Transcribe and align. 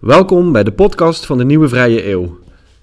Welkom 0.00 0.52
bij 0.52 0.64
de 0.64 0.72
podcast 0.72 1.26
van 1.26 1.38
de 1.38 1.44
Nieuwe 1.44 1.68
Vrije 1.68 2.10
Eeuw. 2.10 2.38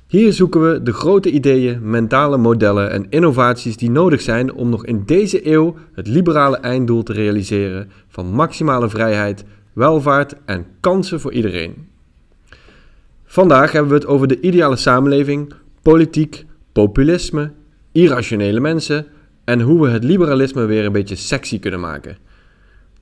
Hier 0.07 0.33
zoeken 0.33 0.71
we 0.71 0.83
de 0.83 0.93
grote 0.93 1.31
ideeën, 1.31 1.89
mentale 1.89 2.37
modellen 2.37 2.91
en 2.91 3.05
innovaties 3.09 3.77
die 3.77 3.91
nodig 3.91 4.21
zijn 4.21 4.53
om 4.53 4.69
nog 4.69 4.85
in 4.85 5.03
deze 5.05 5.51
eeuw 5.51 5.75
het 5.93 6.07
liberale 6.07 6.57
einddoel 6.57 7.03
te 7.03 7.13
realiseren 7.13 7.91
van 8.07 8.25
maximale 8.25 8.89
vrijheid, 8.89 9.43
welvaart 9.73 10.35
en 10.45 10.65
kansen 10.79 11.19
voor 11.19 11.33
iedereen. 11.33 11.87
Vandaag 13.25 13.71
hebben 13.71 13.91
we 13.91 13.97
het 13.97 14.07
over 14.07 14.27
de 14.27 14.39
ideale 14.39 14.75
samenleving, 14.75 15.53
politiek, 15.81 16.45
populisme, 16.71 17.51
irrationele 17.91 18.59
mensen 18.59 19.05
en 19.43 19.61
hoe 19.61 19.81
we 19.81 19.89
het 19.89 20.03
liberalisme 20.03 20.65
weer 20.65 20.85
een 20.85 20.91
beetje 20.91 21.15
sexy 21.15 21.59
kunnen 21.59 21.79
maken. 21.79 22.17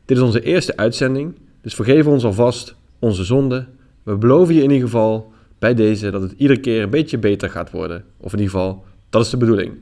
Dit 0.05 0.17
is 0.17 0.23
onze 0.23 0.41
eerste 0.41 0.77
uitzending, 0.77 1.35
dus 1.61 1.75
vergeef 1.75 2.07
ons 2.07 2.25
alvast 2.25 2.75
onze 2.99 3.23
zonde. 3.23 3.65
We 4.05 4.17
beloven 4.17 4.55
je 4.55 4.63
in 4.63 4.71
ieder 4.71 4.87
geval 4.87 5.31
bij 5.59 5.73
deze 5.73 6.11
dat 6.11 6.21
het 6.21 6.33
iedere 6.37 6.59
keer 6.59 6.81
een 6.81 6.89
beetje 6.89 7.17
beter 7.17 7.49
gaat 7.49 7.71
worden. 7.71 8.05
Of 8.17 8.33
in 8.33 8.39
ieder 8.39 8.53
geval, 8.53 8.83
dat 9.09 9.25
is 9.25 9.29
de 9.29 9.37
bedoeling. 9.37 9.73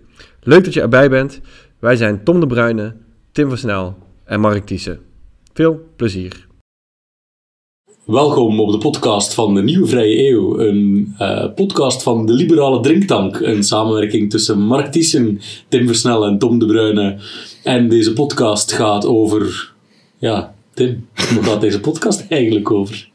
Leuk 0.42 0.64
dat 0.64 0.74
je 0.74 0.82
erbij 0.82 1.10
bent. 1.10 1.42
Wij 1.80 1.96
zijn 1.96 2.24
Tom 2.24 2.40
de 2.40 2.48
Bruyne, 2.48 2.96
Tim 3.32 3.50
Versnel 3.50 3.96
en 4.24 4.40
Mark 4.40 4.66
Thiessen. 4.66 5.00
Veel 5.54 5.80
plezier. 5.96 6.48
Welkom 8.06 8.60
op 8.60 8.72
de 8.72 8.78
podcast 8.78 9.34
van 9.34 9.54
de 9.54 9.64
Nieuwe 9.64 9.88
Vrije 9.88 10.30
Eeuw, 10.30 10.60
een 10.60 11.16
uh, 11.20 11.54
podcast 11.54 12.04
van 12.04 12.26
de 12.26 12.34
Liberale 12.34 12.80
Drinktank, 12.80 13.40
een 13.40 13.64
samenwerking 13.64 14.30
tussen 14.30 14.60
Mark 14.60 14.92
Thiessen, 14.92 15.40
Tim 15.68 15.88
Versnel 15.88 16.26
en 16.26 16.38
Tom 16.38 16.60
de 16.60 16.66
Bruyne. 16.66 17.20
En 17.64 17.90
deze 17.90 18.14
podcast 18.14 18.72
gaat 18.72 19.06
over, 19.06 19.74
ja, 20.18 20.56
Tim, 20.74 21.08
waar 21.16 21.44
gaat 21.44 21.62
deze 21.62 21.80
podcast 21.80 22.26
eigenlijk 22.30 22.72
over? 22.72 23.10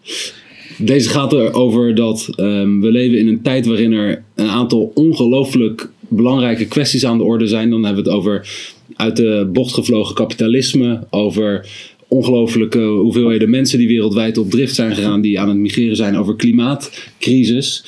Deze 0.78 1.08
gaat 1.08 1.32
erover 1.32 1.94
dat 1.94 2.28
um, 2.36 2.80
we 2.80 2.90
leven 2.90 3.18
in 3.18 3.28
een 3.28 3.42
tijd 3.42 3.66
waarin 3.66 3.92
er 3.92 4.22
een 4.34 4.48
aantal 4.48 4.90
ongelooflijk 4.94 5.90
belangrijke 6.08 6.66
kwesties 6.66 7.04
aan 7.04 7.18
de 7.18 7.24
orde 7.24 7.46
zijn. 7.46 7.70
Dan 7.70 7.84
hebben 7.84 8.04
we 8.04 8.10
het 8.10 8.18
over 8.18 8.48
uit 8.96 9.16
de 9.16 9.48
bocht 9.52 9.74
gevlogen 9.74 10.14
kapitalisme, 10.14 11.06
over 11.10 11.68
ongelooflijke 12.08 12.80
hoeveelheden 12.80 13.50
mensen 13.50 13.78
die 13.78 13.88
wereldwijd 13.88 14.38
op 14.38 14.50
drift 14.50 14.74
zijn 14.74 14.94
gegaan, 14.94 15.20
die 15.20 15.40
aan 15.40 15.48
het 15.48 15.58
migreren 15.58 15.96
zijn 15.96 16.16
over 16.16 16.36
klimaatcrisis 16.36 17.84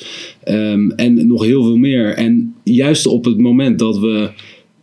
um, 0.47 0.91
en 0.91 1.27
nog 1.27 1.43
heel 1.43 1.63
veel 1.63 1.77
meer. 1.77 2.13
En 2.13 2.55
juist 2.63 3.05
op 3.05 3.25
het 3.25 3.37
moment 3.37 3.79
dat 3.79 3.99
we 3.99 4.29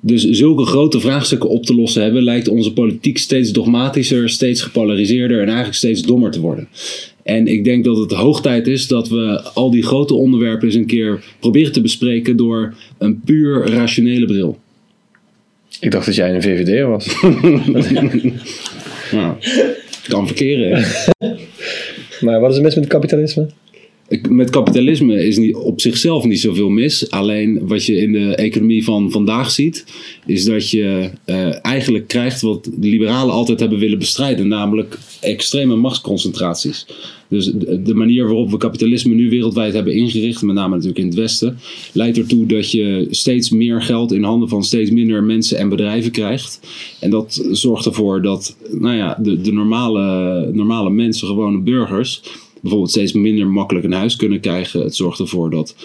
dus 0.01 0.31
zulke 0.31 0.65
grote 0.65 1.01
vraagstukken 1.01 1.49
op 1.49 1.65
te 1.65 1.75
lossen 1.75 2.03
hebben, 2.03 2.23
lijkt 2.23 2.49
onze 2.49 2.73
politiek 2.73 3.19
steeds 3.19 3.53
dogmatischer, 3.53 4.29
steeds 4.29 4.63
gepolariseerder 4.63 5.41
en 5.41 5.47
eigenlijk 5.47 5.77
steeds 5.77 6.03
dommer 6.03 6.31
te 6.31 6.41
worden. 6.41 6.69
En 7.23 7.47
ik 7.47 7.65
denk 7.65 7.85
dat 7.85 7.97
het 7.97 8.13
hoog 8.13 8.41
tijd 8.41 8.67
is 8.67 8.87
dat 8.87 9.09
we 9.09 9.41
al 9.55 9.71
die 9.71 9.83
grote 9.83 10.15
onderwerpen 10.15 10.67
eens 10.67 10.77
een 10.77 10.87
keer 10.87 11.25
proberen 11.41 11.73
te 11.73 11.81
bespreken 11.81 12.37
door 12.37 12.75
een 12.99 13.21
puur 13.21 13.67
rationele 13.67 14.27
bril. 14.27 14.59
Ik 15.81 15.91
dacht 15.91 16.07
dat 16.07 16.15
jij 16.15 16.35
een 16.35 16.43
VVD 16.43 16.87
was. 16.87 17.07
nou, 19.19 19.37
kan 20.09 20.27
verkeren. 20.27 20.85
maar 22.25 22.41
wat 22.41 22.51
is 22.51 22.57
er 22.57 22.63
mis 22.63 22.75
met 22.75 22.85
het 22.85 22.93
kapitalisme? 22.93 23.49
Met 24.29 24.51
kapitalisme 24.51 25.27
is 25.27 25.37
niet, 25.39 25.55
op 25.55 25.81
zichzelf 25.81 26.25
niet 26.25 26.41
zoveel 26.41 26.69
mis. 26.69 27.11
Alleen 27.11 27.67
wat 27.67 27.87
je 27.87 27.97
in 27.97 28.13
de 28.13 28.35
economie 28.35 28.85
van 28.85 29.11
vandaag 29.11 29.51
ziet, 29.51 29.85
is 30.27 30.45
dat 30.45 30.71
je 30.71 31.11
uh, 31.27 31.65
eigenlijk 31.65 32.07
krijgt 32.07 32.41
wat 32.41 32.65
de 32.65 32.89
liberalen 32.89 33.35
altijd 33.35 33.61
hebben 33.61 33.79
willen 33.79 33.99
bestrijden, 33.99 34.49
namelijk 34.49 34.99
extreme 35.21 35.77
machtsconcentraties. 35.77 36.87
Dus 37.29 37.45
de, 37.45 37.83
de 37.83 37.95
manier 37.95 38.25
waarop 38.25 38.51
we 38.51 38.57
kapitalisme 38.57 39.15
nu 39.15 39.31
wereldwijd 39.31 39.73
hebben 39.75 39.95
ingericht, 39.95 40.43
met 40.43 40.55
name 40.55 40.75
natuurlijk 40.75 40.99
in 40.99 41.07
het 41.07 41.15
Westen, 41.15 41.59
leidt 41.93 42.19
ertoe 42.19 42.47
dat 42.47 42.71
je 42.71 43.07
steeds 43.11 43.51
meer 43.51 43.83
geld 43.83 44.13
in 44.13 44.23
handen 44.23 44.49
van 44.49 44.65
steeds 44.65 44.91
minder 44.91 45.23
mensen 45.23 45.59
en 45.59 45.69
bedrijven 45.69 46.11
krijgt. 46.11 46.61
En 47.01 47.11
dat 47.11 47.49
zorgt 47.51 47.87
ervoor 47.87 48.23
dat 48.23 48.57
nou 48.71 48.97
ja, 48.97 49.19
de, 49.23 49.41
de 49.41 49.53
normale, 49.53 50.51
normale 50.53 50.91
mensen, 50.91 51.27
gewone 51.27 51.59
burgers, 51.59 52.23
bijvoorbeeld 52.61 52.91
steeds 52.91 53.13
minder 53.13 53.47
makkelijk 53.47 53.85
een 53.85 53.93
huis 53.93 54.17
kunnen 54.17 54.41
krijgen. 54.41 54.81
Het 54.81 54.97
zorgt 54.97 55.19
ervoor 55.19 55.51
dat 55.51 55.77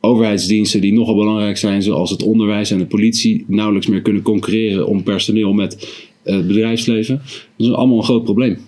overheidsdiensten 0.00 0.80
die 0.80 0.92
nogal 0.92 1.16
belangrijk 1.16 1.56
zijn, 1.56 1.82
zoals 1.82 2.10
het 2.10 2.22
onderwijs 2.22 2.70
en 2.70 2.78
de 2.78 2.86
politie, 2.86 3.44
nauwelijks 3.48 3.86
meer 3.86 4.02
kunnen 4.02 4.22
concurreren 4.22 4.86
om 4.86 5.02
personeel 5.02 5.52
met 5.52 6.04
het 6.22 6.46
bedrijfsleven. 6.46 7.22
Dat 7.56 7.66
is 7.66 7.72
allemaal 7.72 7.96
een 7.96 8.04
groot 8.04 8.24
probleem. 8.24 8.58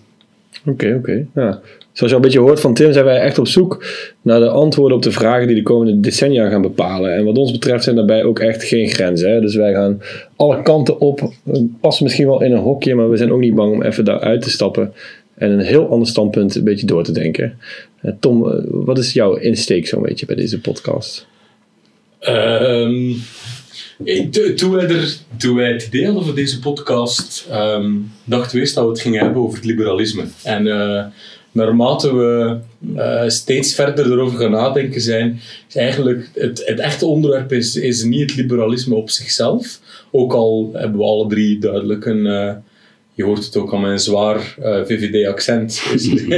Oké, 0.66 0.94
oké. 0.98 1.26
Ja. 1.34 1.60
Zoals 1.92 2.12
je 2.12 2.18
al 2.18 2.24
een 2.24 2.30
beetje 2.30 2.46
hoort 2.48 2.60
van 2.60 2.74
Tim, 2.74 2.92
zijn 2.92 3.04
wij 3.04 3.20
echt 3.20 3.38
op 3.38 3.46
zoek 3.46 3.84
naar 4.22 4.40
de 4.40 4.48
antwoorden 4.48 4.96
op 4.96 5.02
de 5.02 5.10
vragen 5.10 5.46
die 5.46 5.56
de 5.56 5.62
komende 5.62 6.00
decennia 6.00 6.48
gaan 6.48 6.62
bepalen. 6.62 7.14
En 7.14 7.24
wat 7.24 7.38
ons 7.38 7.52
betreft 7.52 7.84
zijn 7.84 7.96
daarbij 7.96 8.24
ook 8.24 8.38
echt 8.38 8.64
geen 8.64 8.88
grenzen. 8.88 9.30
Hè? 9.30 9.40
Dus 9.40 9.54
wij 9.54 9.72
gaan 9.72 10.00
alle 10.36 10.62
kanten 10.62 11.00
op, 11.00 11.32
passen 11.80 12.04
misschien 12.04 12.26
wel 12.26 12.42
in 12.42 12.52
een 12.52 12.58
hokje, 12.58 12.94
maar 12.94 13.10
we 13.10 13.16
zijn 13.16 13.32
ook 13.32 13.40
niet 13.40 13.54
bang 13.54 13.72
om 13.72 13.82
even 13.82 14.04
daaruit 14.04 14.42
te 14.42 14.50
stappen 14.50 14.92
en 15.38 15.50
een 15.50 15.60
heel 15.60 15.90
ander 15.90 16.08
standpunt 16.08 16.54
een 16.54 16.64
beetje 16.64 16.86
door 16.86 17.04
te 17.04 17.12
denken. 17.12 17.58
Eh, 18.00 18.12
Tom, 18.20 18.50
eh, 18.50 18.58
wat 18.66 18.98
is 18.98 19.12
jouw 19.12 19.34
insteek 19.34 19.86
zo'n 19.86 20.02
beetje 20.02 20.26
bij 20.26 20.36
deze 20.36 20.60
podcast? 20.60 21.26
Um, 22.28 23.16
toen, 24.56 24.70
wij 24.70 24.88
er, 24.88 25.16
wij 25.54 25.72
het 25.72 26.04
hadden 26.04 26.24
voor 26.24 26.34
deze 26.34 26.58
podcast, 26.58 27.46
um, 27.52 28.10
dachten 28.24 28.58
eerst 28.58 28.74
dat 28.74 28.84
we 28.84 28.90
het 28.90 29.00
gingen 29.00 29.24
hebben 29.24 29.42
over 29.42 29.56
het 29.56 29.66
liberalisme. 29.66 30.24
En 30.42 30.66
uh, 30.66 31.04
naarmate 31.52 32.14
we 32.14 32.58
steeds 33.30 33.74
verder 33.74 34.12
erover 34.12 34.38
gaan 34.38 34.50
nadenken 34.50 35.00
zijn, 35.00 35.40
is 35.68 35.76
eigenlijk 35.76 36.30
het, 36.34 36.62
het 36.66 36.78
echte 36.78 37.06
onderwerp 37.06 37.52
is, 37.52 37.76
is 37.76 38.02
niet 38.02 38.30
het 38.30 38.36
liberalisme 38.36 38.94
op 38.94 39.10
zichzelf. 39.10 39.80
Ook 40.10 40.32
al 40.32 40.70
hebben 40.72 40.98
we 40.98 41.04
alle 41.04 41.28
drie 41.28 41.58
duidelijk 41.58 42.04
een, 42.06 42.26
je 43.18 43.24
hoort 43.24 43.44
het 43.44 43.56
ook 43.56 43.74
aan 43.74 43.80
mijn 43.80 43.98
zwaar 43.98 44.56
uh, 44.62 44.84
VVD-accent, 44.84 45.72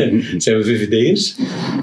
zijn 0.44 0.58
we 0.58 0.64
VVD'ers. 0.64 1.34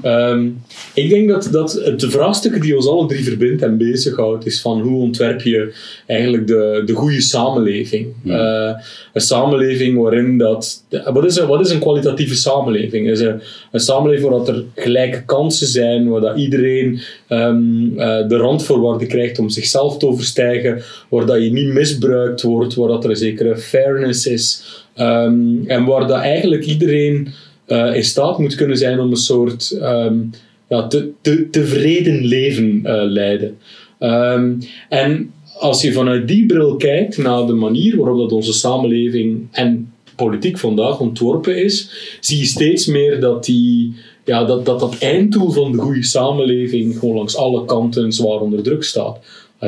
Um, 0.03 0.61
ik 0.93 1.09
denk 1.09 1.29
dat, 1.29 1.49
dat 1.51 1.81
de 1.97 2.09
vraagstukken 2.09 2.61
die 2.61 2.75
ons 2.75 2.87
alle 2.87 3.07
drie 3.07 3.23
verbindt 3.23 3.61
en 3.61 3.77
bezighoudt, 3.77 4.45
is 4.45 4.61
van 4.61 4.81
hoe 4.81 5.01
ontwerp 5.01 5.41
je 5.41 5.73
eigenlijk 6.05 6.47
de, 6.47 6.81
de 6.85 6.93
goede 6.93 7.21
samenleving. 7.21 8.07
Uh, 8.25 8.71
een 9.13 9.21
samenleving 9.21 9.97
waarin 10.01 10.37
dat... 10.37 10.83
Wat 11.13 11.25
is 11.25 11.37
een, 11.37 11.47
wat 11.47 11.65
is 11.65 11.71
een 11.71 11.79
kwalitatieve 11.79 12.35
samenleving? 12.35 13.09
Is 13.09 13.19
een, 13.19 13.41
een 13.71 13.79
samenleving 13.79 14.29
waar 14.29 14.39
dat 14.39 14.47
er 14.47 14.63
gelijke 14.75 15.25
kansen 15.25 15.67
zijn, 15.67 16.09
waar 16.09 16.21
dat 16.21 16.37
iedereen 16.37 16.99
um, 17.29 17.91
uh, 17.91 18.27
de 18.27 18.37
randvoorwaarden 18.37 19.07
krijgt 19.07 19.39
om 19.39 19.49
zichzelf 19.49 19.97
te 19.97 20.07
overstijgen, 20.07 20.81
waar 21.09 21.25
dat 21.25 21.43
je 21.43 21.51
niet 21.51 21.73
misbruikt 21.73 22.41
wordt, 22.41 22.75
waar 22.75 22.87
dat 22.87 23.03
er 23.03 23.09
een 23.09 23.15
zekere 23.15 23.57
fairness 23.57 24.25
is. 24.25 24.85
Um, 24.99 25.63
en 25.67 25.85
waar 25.85 26.07
dat 26.07 26.19
eigenlijk 26.19 26.65
iedereen 26.65 27.27
uh, 27.67 27.95
in 27.95 28.03
staat 28.03 28.39
moet 28.39 28.55
kunnen 28.55 28.77
zijn 28.77 28.99
om 28.99 29.09
een 29.11 29.15
soort 29.17 29.79
um, 29.81 30.29
ja, 30.69 30.87
te, 30.87 31.09
te, 31.21 31.49
tevreden 31.49 32.25
leven 32.25 32.81
uh, 32.83 33.03
leiden. 33.03 33.57
Um, 33.99 34.57
en 34.89 35.31
als 35.59 35.81
je 35.81 35.91
vanuit 35.91 36.27
die 36.27 36.45
bril 36.45 36.75
kijkt 36.75 37.17
naar 37.17 37.45
de 37.45 37.53
manier 37.53 37.97
waarop 37.97 38.17
dat 38.17 38.31
onze 38.31 38.53
samenleving 38.53 39.47
en 39.51 39.93
politiek 40.15 40.57
vandaag 40.57 40.99
ontworpen 40.99 41.63
is, 41.63 41.89
zie 42.19 42.39
je 42.39 42.45
steeds 42.45 42.85
meer 42.85 43.19
dat 43.19 43.45
die, 43.45 43.95
ja, 44.25 44.43
dat, 44.43 44.65
dat, 44.65 44.79
dat 44.79 44.97
einddoel 44.99 45.51
van 45.51 45.71
de 45.71 45.77
goede 45.77 46.03
samenleving 46.03 46.99
gewoon 46.99 47.15
langs 47.15 47.35
alle 47.35 47.65
kanten 47.65 48.11
zwaar 48.11 48.39
onder 48.39 48.63
druk 48.63 48.83
staat. 48.83 49.19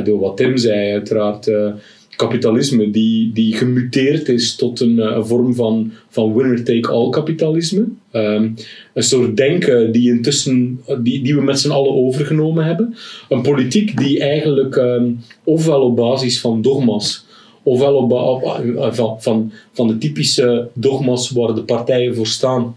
Door 0.04 0.20
wat 0.20 0.38
Tim 0.38 0.58
zei, 0.58 0.92
uiteraard. 0.92 1.48
Uh, 1.48 1.72
kapitalisme 2.20 2.90
die, 2.92 3.32
die 3.34 3.54
gemuteerd 3.54 4.30
is 4.30 4.56
tot 4.56 4.80
een, 4.80 4.98
een 4.98 5.26
vorm 5.26 5.56
van, 5.56 5.92
van 6.10 6.34
winner-take-all 6.34 7.10
kapitalisme. 7.10 7.86
Um, 8.14 8.56
een 8.94 9.04
soort 9.04 9.38
denken 9.38 9.92
die, 9.92 10.10
intussen, 10.10 10.80
die, 11.04 11.24
die 11.24 11.36
we 11.36 11.42
met 11.42 11.60
z'n 11.60 11.72
allen 11.72 11.94
overgenomen 11.94 12.66
hebben. 12.66 12.96
Een 13.30 13.42
politiek 13.42 13.98
die 13.98 14.20
eigenlijk 14.20 14.76
um, 14.76 15.20
ofwel 15.44 15.82
op 15.82 15.96
basis 15.96 16.40
van 16.40 16.62
dogma's, 16.62 17.26
ofwel 17.64 17.96
op, 17.96 18.12
op, 18.12 18.64
van, 18.96 19.22
van, 19.22 19.52
van 19.74 19.88
de 19.88 19.98
typische 19.98 20.70
dogma's 20.74 21.30
waar 21.30 21.56
de 21.56 21.64
partijen 21.64 22.16
voor 22.16 22.28
staan, 22.28 22.76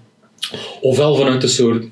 ofwel 0.80 1.14
vanuit 1.14 1.42
een 1.42 1.48
soort 1.48 1.84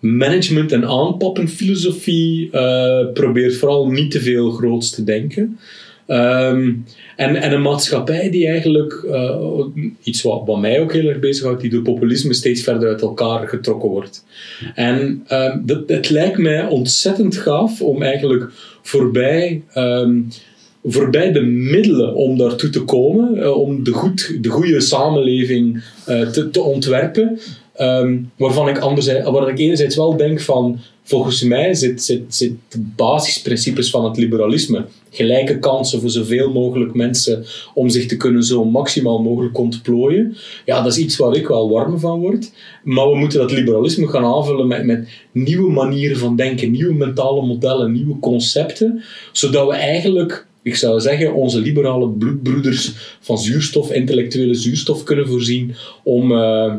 management- 0.00 0.72
en 0.72 0.84
aanpappenfilosofie 0.84 2.48
uh, 2.52 3.12
probeert 3.12 3.56
vooral 3.56 3.90
niet 3.90 4.10
te 4.10 4.20
veel 4.20 4.50
groots 4.50 4.90
te 4.90 5.04
denken. 5.04 5.58
Um, 6.06 6.84
en, 7.16 7.36
en 7.36 7.52
een 7.52 7.62
maatschappij 7.62 8.30
die 8.30 8.46
eigenlijk, 8.48 9.04
uh, 9.06 9.64
iets 10.02 10.22
wat, 10.22 10.42
wat 10.46 10.60
mij 10.60 10.80
ook 10.80 10.92
heel 10.92 11.08
erg 11.08 11.18
bezighoudt, 11.18 11.60
die 11.60 11.70
door 11.70 11.82
populisme 11.82 12.34
steeds 12.34 12.62
verder 12.62 12.88
uit 12.88 13.02
elkaar 13.02 13.48
getrokken 13.48 13.88
wordt. 13.88 14.24
En 14.74 15.26
um, 15.30 15.62
dat, 15.66 15.82
het 15.86 16.10
lijkt 16.10 16.38
mij 16.38 16.66
ontzettend 16.66 17.36
gaaf 17.36 17.82
om 17.82 18.02
eigenlijk 18.02 18.50
voorbij, 18.82 19.62
um, 19.74 20.28
voorbij 20.84 21.32
de 21.32 21.42
middelen 21.42 22.14
om 22.14 22.38
daartoe 22.38 22.70
te 22.70 22.84
komen, 22.84 23.36
uh, 23.36 23.56
om 23.56 23.84
de, 23.84 23.92
goed, 23.92 24.36
de 24.40 24.48
goede 24.48 24.80
samenleving 24.80 25.84
uh, 26.08 26.28
te, 26.28 26.50
te 26.50 26.62
ontwerpen, 26.62 27.38
Ehm, 27.74 28.18
waarvan 28.36 28.68
ik, 28.68 28.78
anderzijds, 28.78 29.30
waar 29.30 29.48
ik 29.48 29.58
enerzijds 29.58 29.96
wel 29.96 30.16
denk 30.16 30.40
van, 30.40 30.78
volgens 31.04 31.42
mij 31.42 31.74
zit, 31.74 32.02
zit, 32.02 32.34
zit 32.34 32.52
de 32.68 32.78
basisprincipes 32.96 33.90
van 33.90 34.04
het 34.04 34.16
liberalisme. 34.16 34.86
Gelijke 35.10 35.58
kansen 35.58 36.00
voor 36.00 36.10
zoveel 36.10 36.52
mogelijk 36.52 36.94
mensen 36.94 37.44
om 37.74 37.88
zich 37.88 38.06
te 38.06 38.16
kunnen 38.16 38.42
zo 38.42 38.64
maximaal 38.64 39.22
mogelijk 39.22 39.58
ontplooien. 39.58 40.36
Ja, 40.64 40.82
dat 40.82 40.92
is 40.92 40.98
iets 40.98 41.16
waar 41.16 41.36
ik 41.36 41.46
wel 41.46 41.70
warm 41.70 41.98
van 41.98 42.20
word. 42.20 42.52
Maar 42.84 43.08
we 43.08 43.16
moeten 43.16 43.38
dat 43.38 43.52
liberalisme 43.52 44.08
gaan 44.08 44.24
aanvullen 44.24 44.66
met, 44.66 44.84
met 44.84 45.08
nieuwe 45.32 45.72
manieren 45.72 46.16
van 46.16 46.36
denken, 46.36 46.70
nieuwe 46.70 46.94
mentale 46.94 47.46
modellen, 47.46 47.92
nieuwe 47.92 48.18
concepten. 48.18 49.02
Zodat 49.32 49.66
we 49.66 49.74
eigenlijk 49.74 50.46
ik 50.64 50.76
zou 50.76 51.00
zeggen, 51.00 51.34
onze 51.34 51.60
liberale 51.60 52.08
bloedbroeders 52.08 52.92
van 53.20 53.38
zuurstof, 53.38 53.92
intellectuele 53.92 54.54
zuurstof 54.54 55.02
kunnen 55.02 55.28
voorzien 55.28 55.74
om, 56.02 56.32
uh, 56.32 56.74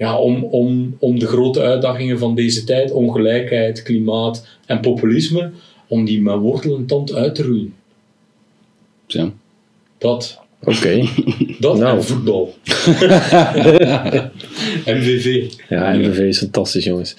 ja, 0.00 0.18
om, 0.18 0.44
om, 0.44 0.96
om 0.98 1.18
de 1.18 1.26
grote 1.26 1.60
uitdagingen 1.60 2.18
van 2.18 2.34
deze 2.34 2.64
tijd, 2.64 2.92
ongelijkheid, 2.92 3.82
klimaat 3.82 4.46
en 4.66 4.80
populisme, 4.80 5.50
om 5.86 6.04
die 6.04 6.22
met 6.22 6.38
wortel 6.38 6.76
en 6.76 6.86
tand 6.86 7.14
uit 7.14 7.34
te 7.34 7.42
roeien. 7.42 7.74
Zo. 9.06 9.32
Dat. 9.98 10.40
Oké. 10.62 11.06
Dat 11.58 11.78
Nou. 11.78 11.96
en 11.96 12.04
voetbal. 12.04 12.54
MVV. 14.96 15.52
Ja, 15.68 15.92
MVV 15.92 16.18
is 16.18 16.38
fantastisch, 16.38 16.84
jongens. 16.84 17.14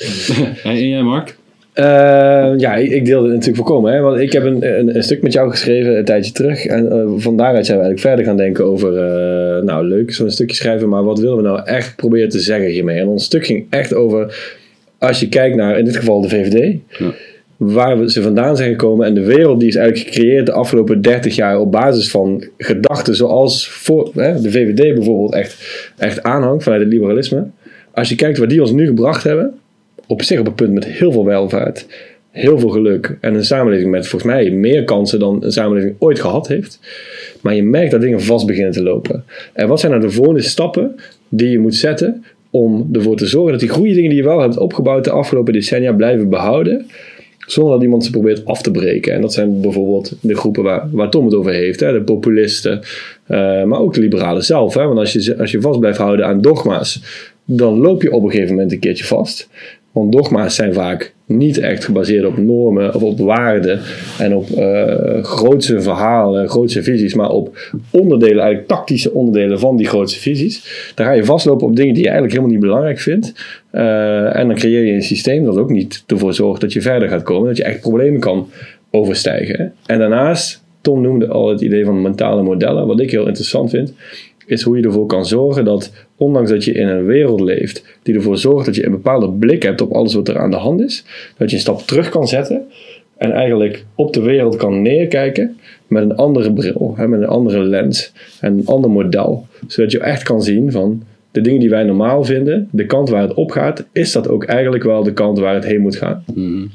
en 0.64 0.90
jij, 0.90 1.02
Mark? 1.02 1.38
Eh, 1.74 2.54
ja, 2.58 2.76
ik, 2.76 2.92
ik 2.92 3.06
deel 3.06 3.22
het 3.22 3.32
natuurlijk 3.32 3.58
voorkomen. 3.58 3.94
Hè? 3.94 4.00
Want 4.00 4.20
ik 4.20 4.32
heb 4.32 4.44
een, 4.44 4.80
een, 4.80 4.96
een 4.96 5.04
stuk 5.04 5.22
met 5.22 5.34
jou 5.34 5.50
geschreven 5.50 5.98
een 5.98 6.06
tijdje 6.06 6.32
terug. 6.32 6.66
En 6.66 6.92
eh, 6.92 7.08
van 7.18 7.38
daaruit 7.38 7.66
zijn 7.66 7.78
we 7.78 7.84
eigenlijk 7.84 8.00
verder 8.00 8.26
gaan 8.26 8.38
denken 8.38 8.66
over... 8.66 8.98
eh, 8.98 9.64
nou, 9.64 9.86
leuk 9.86 10.14
zo'n 10.14 10.32
stukje 10.32 10.56
schrijven, 10.56 10.90
maar 10.90 11.04
wat 11.04 11.20
willen 11.20 11.36
we 11.36 11.42
nou 11.42 11.62
echt 11.66 11.96
proberen 11.96 12.30
te 12.30 12.40
zeggen 12.40 12.70
hiermee? 12.70 13.00
En 13.00 13.08
ons 13.08 13.24
stuk 13.24 13.46
ging 13.46 13.66
echt 13.70 13.94
over... 13.94 14.50
Als 14.98 15.20
je 15.20 15.30
kijkt 15.30 15.56
naar, 15.56 15.78
in 15.80 15.86
dit 15.86 15.96
geval 15.98 16.22
de 16.22 16.30
VVD... 16.30 16.78
Ja. 16.98 17.14
Waar 17.58 18.00
we 18.00 18.12
ze 18.12 18.22
vandaan 18.22 18.58
zijn 18.58 18.70
gekomen 18.70 19.06
en 19.06 19.14
de 19.14 19.26
wereld 19.26 19.60
die 19.60 19.70
is 19.70 19.76
eigenlijk 19.76 20.08
gecreëerd 20.08 20.46
de 20.46 20.52
afgelopen 20.52 21.02
30 21.02 21.36
jaar 21.36 21.60
op 21.60 21.72
basis 21.72 22.12
van 22.12 22.44
gedachten 22.58 23.16
zoals 23.16 23.70
voor, 23.70 24.12
hè, 24.16 24.42
de 24.42 24.52
VVD 24.52 24.94
bijvoorbeeld 24.96 25.34
echt, 25.34 25.58
echt 25.98 26.24
aanhangt 26.24 26.64
vanuit 26.64 26.82
het 26.82 26.92
liberalisme. 26.92 27.46
Als 27.94 28.10
je 28.10 28.16
kijkt 28.16 28.38
waar 28.38 28.48
die 28.48 28.62
ons 28.62 28.72
nu 28.72 28.86
gebracht 28.86 29.24
hebben, 29.24 29.54
op 30.08 30.22
zich 30.22 30.40
op 30.40 30.48
een 30.48 30.56
punt 30.56 30.74
met 30.74 30.86
heel 30.86 31.12
veel 31.12 31.26
welvaart, 31.26 31.86
heel 32.32 32.60
veel 32.60 32.70
geluk 32.70 33.18
en 33.22 33.34
een 33.34 33.46
samenleving 33.46 33.92
met 33.92 34.08
volgens 34.08 34.32
mij 34.32 34.50
meer 34.50 34.84
kansen 34.84 35.20
dan 35.20 35.44
een 35.44 35.52
samenleving 35.52 35.96
ooit 36.00 36.20
gehad 36.20 36.48
heeft. 36.48 36.80
Maar 37.42 37.56
je 37.56 37.64
merkt 37.64 37.92
dat 37.92 38.02
dingen 38.02 38.22
vast 38.22 38.46
beginnen 38.46 38.74
te 38.74 38.84
lopen. 38.84 39.24
En 39.54 39.68
wat 39.68 39.80
zijn 39.80 39.92
nou 39.92 40.04
de 40.04 40.12
volgende 40.12 40.42
stappen 40.42 40.96
die 41.30 41.50
je 41.50 41.60
moet 41.60 41.76
zetten 41.76 42.24
om 42.50 42.90
ervoor 42.94 43.18
te 43.18 43.26
zorgen 43.26 43.52
dat 43.52 43.60
die 43.60 43.70
goede 43.70 43.94
dingen 43.94 44.10
die 44.10 44.20
je 44.20 44.26
wel 44.26 44.40
hebt 44.40 44.58
opgebouwd 44.58 45.04
de 45.04 45.12
afgelopen 45.12 45.54
decennia 45.54 45.94
blijven 45.94 46.30
behouden, 46.30 46.86
zonder 47.48 47.74
dat 47.74 47.84
iemand 47.84 48.06
ze 48.06 48.12
probeert 48.12 48.46
af 48.46 48.62
te 48.62 48.72
breken. 48.72 49.14
En 49.14 49.22
dat 49.22 49.34
zijn 49.34 49.62
bijvoorbeeld 49.62 50.16
de 50.22 50.36
groepen 50.36 50.64
waar, 50.64 50.90
waar 50.92 51.10
Tom 51.10 51.26
het 51.26 51.34
over 51.34 51.52
heeft, 51.52 51.80
hè, 51.80 51.92
de 51.92 52.02
populisten, 52.02 52.82
eh, 53.26 53.64
maar 53.64 53.80
ook 53.80 53.94
de 53.94 54.02
liberalen 54.02 54.44
zelf. 54.44 54.74
Hè, 54.74 54.86
want 54.86 55.00
als 55.00 55.14
je, 55.14 55.38
als 55.38 55.52
je 55.52 55.62
vast 55.62 55.80
blijft 55.80 55.98
houden 55.98 56.26
aan 56.26 56.42
dogma's, 56.42 57.02
dan 57.46 57.78
loop 57.78 58.02
je 58.02 58.12
op 58.12 58.24
een 58.24 58.32
gegeven 58.32 58.54
moment 58.54 58.72
een 58.72 58.80
keertje 58.80 59.04
vast. 59.04 59.50
Want 59.92 60.12
dogma's 60.12 60.56
zijn 60.56 60.74
vaak 60.74 61.14
niet 61.26 61.58
echt 61.58 61.86
gebaseerd 61.86 62.26
op 62.26 62.38
normen 62.38 62.96
of 62.96 63.04
op 63.04 63.20
waarden 63.20 63.80
en 64.20 64.36
op 64.36 64.50
eh 64.50 65.24
grootse 65.24 65.82
verhalen, 65.82 66.50
grootse 66.50 66.84
visies, 66.84 67.14
maar 67.14 67.30
op 67.30 67.72
onderdelen, 67.90 68.40
eigenlijk 68.40 68.68
tactische 68.68 69.14
onderdelen 69.14 69.60
van 69.60 69.78
die 69.78 69.88
grootse 69.88 70.20
visies. 70.20 70.92
Dan 70.96 71.06
ga 71.06 71.12
je 71.12 71.26
vastlopen 71.26 71.68
op 71.68 71.76
dingen 71.76 71.94
die 71.94 72.04
je 72.04 72.10
eigenlijk 72.10 72.38
helemaal 72.38 72.58
niet 72.58 72.66
belangrijk 72.66 73.00
vindt. 73.00 73.34
Eh, 73.70 74.36
en 74.36 74.48
dan 74.48 74.56
creëer 74.56 74.86
je 74.86 74.94
een 74.94 75.04
systeem 75.04 75.46
dat 75.46 75.58
ook 75.58 75.70
niet 75.70 76.04
ervoor 76.08 76.34
zorgt 76.34 76.62
dat 76.62 76.74
je 76.74 76.82
verder 76.82 77.10
gaat 77.10 77.24
komen, 77.24 77.48
dat 77.48 77.58
je 77.58 77.64
echt 77.64 77.80
problemen 77.80 78.20
kan 78.20 78.50
overstijgen. 78.92 79.74
En 79.86 80.00
daarnaast, 80.00 80.64
Tom 80.82 81.02
noemde 81.02 81.28
al 81.28 81.50
het 81.50 81.62
idee 81.62 81.86
van 81.86 82.02
mentale 82.02 82.44
modellen. 82.44 82.88
Wat 82.88 83.00
ik 83.00 83.12
heel 83.12 83.28
interessant 83.28 83.70
vind, 83.70 83.94
is 84.46 84.62
hoe 84.62 84.78
je 84.78 84.84
ervoor 84.84 85.06
kan 85.06 85.26
zorgen 85.26 85.66
dat, 85.66 85.92
ondanks 86.22 86.50
dat 86.50 86.64
je 86.64 86.72
in 86.72 86.88
een 86.88 87.06
wereld 87.06 87.40
leeft 87.40 87.84
die 88.04 88.16
ervoor 88.16 88.38
zorgt 88.38 88.66
dat 88.66 88.76
je 88.76 88.86
een 88.86 88.92
bepaalde 88.92 89.30
blik 89.30 89.64
hebt 89.64 89.82
op 89.82 89.92
alles 89.92 90.14
wat 90.14 90.28
er 90.28 90.38
aan 90.38 90.52
de 90.52 90.58
hand 90.58 90.82
is, 90.82 91.04
dat 91.38 91.50
je 91.50 91.56
een 91.56 91.62
stap 91.62 91.82
terug 91.82 92.10
kan 92.10 92.28
zetten 92.28 92.62
en 93.18 93.32
eigenlijk 93.32 93.86
op 93.96 94.14
de 94.14 94.22
wereld 94.22 94.56
kan 94.56 94.82
neerkijken 94.82 95.58
met 95.88 96.04
een 96.04 96.16
andere 96.16 96.54
bril, 96.54 96.94
hè, 96.98 97.08
met 97.08 97.22
een 97.22 97.28
andere 97.28 97.64
lens 97.64 98.14
en 98.40 98.58
een 98.58 98.66
ander 98.66 98.90
model. 98.90 99.48
Zodat 99.68 99.92
je 99.92 100.00
echt 100.00 100.24
kan 100.24 100.42
zien 100.42 100.72
van 100.72 101.04
de 101.32 101.42
dingen 101.42 101.60
die 101.60 101.70
wij 101.70 101.84
normaal 101.84 102.24
vinden, 102.24 102.68
de 102.72 102.86
kant 102.86 103.10
waar 103.10 103.22
het 103.22 103.34
op 103.34 103.52
gaat, 103.52 103.86
is 103.92 104.12
dat 104.12 104.28
ook 104.28 104.44
eigenlijk 104.44 104.84
wel 104.84 105.04
de 105.04 105.14
kant 105.14 105.40
waar 105.40 105.54
het 105.54 105.66
heen 105.66 105.82
moet 105.82 105.96
gaan. 105.96 106.24
Mhm. 106.34 106.66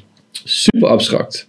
Super 0.45 0.89
abstract. 0.89 1.49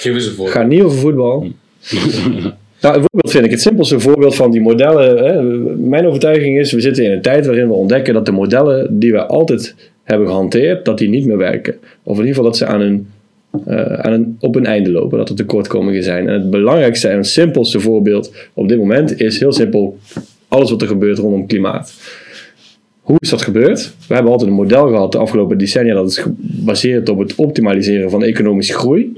Geef 0.00 0.14
eens 0.14 0.26
een 0.26 0.32
voorbeeld. 0.32 0.56
gaat 0.56 0.68
niet 0.68 0.82
over 0.82 0.98
voetbal. 0.98 1.46
Nou, 2.80 2.94
voorbeeld 2.94 3.30
vind 3.30 3.44
ik 3.44 3.50
het 3.50 3.60
simpelste 3.60 4.00
voorbeeld 4.00 4.34
van 4.34 4.50
die 4.50 4.60
modellen. 4.60 5.24
Hè. 5.24 5.42
Mijn 5.76 6.06
overtuiging 6.06 6.58
is, 6.58 6.72
we 6.72 6.80
zitten 6.80 7.04
in 7.04 7.10
een 7.10 7.22
tijd 7.22 7.46
waarin 7.46 7.68
we 7.68 7.74
ontdekken 7.74 8.14
dat 8.14 8.26
de 8.26 8.32
modellen 8.32 8.98
die 8.98 9.12
we 9.12 9.26
altijd 9.26 9.74
hebben 10.02 10.26
gehanteerd, 10.26 10.84
dat 10.84 10.98
die 10.98 11.08
niet 11.08 11.26
meer 11.26 11.36
werken. 11.36 11.74
Of 12.02 12.18
in 12.18 12.26
ieder 12.26 12.34
geval 12.34 12.44
dat 12.44 12.56
ze 12.56 12.66
aan 12.66 12.80
een, 12.80 13.08
eh, 13.66 13.92
aan 13.92 14.12
een, 14.12 14.36
op 14.40 14.56
een 14.56 14.66
einde 14.66 14.90
lopen, 14.90 15.18
dat 15.18 15.28
er 15.28 15.34
tekortkomingen 15.34 16.02
zijn. 16.02 16.28
En 16.28 16.34
het 16.34 16.50
belangrijkste 16.50 17.08
en 17.08 17.24
simpelste 17.24 17.80
voorbeeld 17.80 18.32
op 18.54 18.68
dit 18.68 18.78
moment 18.78 19.20
is 19.20 19.40
heel 19.40 19.52
simpel 19.52 19.98
alles 20.48 20.70
wat 20.70 20.82
er 20.82 20.88
gebeurt 20.88 21.18
rondom 21.18 21.46
klimaat. 21.46 21.94
Hoe 23.00 23.16
is 23.18 23.30
dat 23.30 23.42
gebeurd? 23.42 23.94
We 24.08 24.14
hebben 24.14 24.32
altijd 24.32 24.50
een 24.50 24.56
model 24.56 24.88
gehad 24.88 25.12
de 25.12 25.18
afgelopen 25.18 25.58
decennia 25.58 25.94
dat 25.94 26.10
is 26.10 26.18
gebaseerd 26.18 27.08
op 27.08 27.18
het 27.18 27.34
optimaliseren 27.34 28.10
van 28.10 28.24
economische 28.24 28.72
groei. 28.72 29.12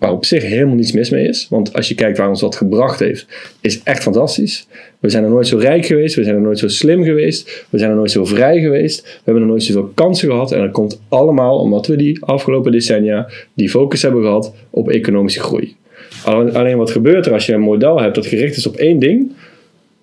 Waar 0.00 0.12
op 0.12 0.24
zich 0.24 0.42
helemaal 0.42 0.74
niets 0.74 0.92
mis 0.92 1.10
mee 1.10 1.28
is. 1.28 1.46
Want 1.50 1.72
als 1.72 1.88
je 1.88 1.94
kijkt 1.94 2.18
waar 2.18 2.28
ons 2.28 2.40
dat 2.40 2.56
gebracht 2.56 3.00
heeft, 3.00 3.26
is 3.60 3.82
echt 3.82 4.02
fantastisch. 4.02 4.66
We 4.98 5.10
zijn 5.10 5.24
er 5.24 5.30
nooit 5.30 5.46
zo 5.46 5.58
rijk 5.58 5.86
geweest. 5.86 6.14
We 6.14 6.22
zijn 6.22 6.34
er 6.34 6.40
nooit 6.40 6.58
zo 6.58 6.68
slim 6.68 7.04
geweest. 7.04 7.66
We 7.70 7.78
zijn 7.78 7.90
er 7.90 7.96
nooit 7.96 8.10
zo 8.10 8.24
vrij 8.24 8.60
geweest. 8.60 9.02
We 9.02 9.20
hebben 9.24 9.42
er 9.42 9.48
nooit 9.48 9.62
zoveel 9.62 9.90
kansen 9.94 10.28
gehad. 10.28 10.52
En 10.52 10.60
dat 10.60 10.70
komt 10.70 11.00
allemaal 11.08 11.58
omdat 11.58 11.86
we 11.86 11.96
die 11.96 12.24
afgelopen 12.24 12.72
decennia 12.72 13.30
die 13.54 13.70
focus 13.70 14.02
hebben 14.02 14.22
gehad 14.22 14.54
op 14.70 14.88
economische 14.88 15.40
groei. 15.40 15.76
Alleen, 16.24 16.76
wat 16.76 16.90
gebeurt 16.90 17.26
er 17.26 17.32
als 17.32 17.46
je 17.46 17.52
een 17.52 17.60
model 17.60 18.00
hebt 18.00 18.14
dat 18.14 18.26
gericht 18.26 18.56
is 18.56 18.66
op 18.66 18.76
één 18.76 18.98
ding? 18.98 19.32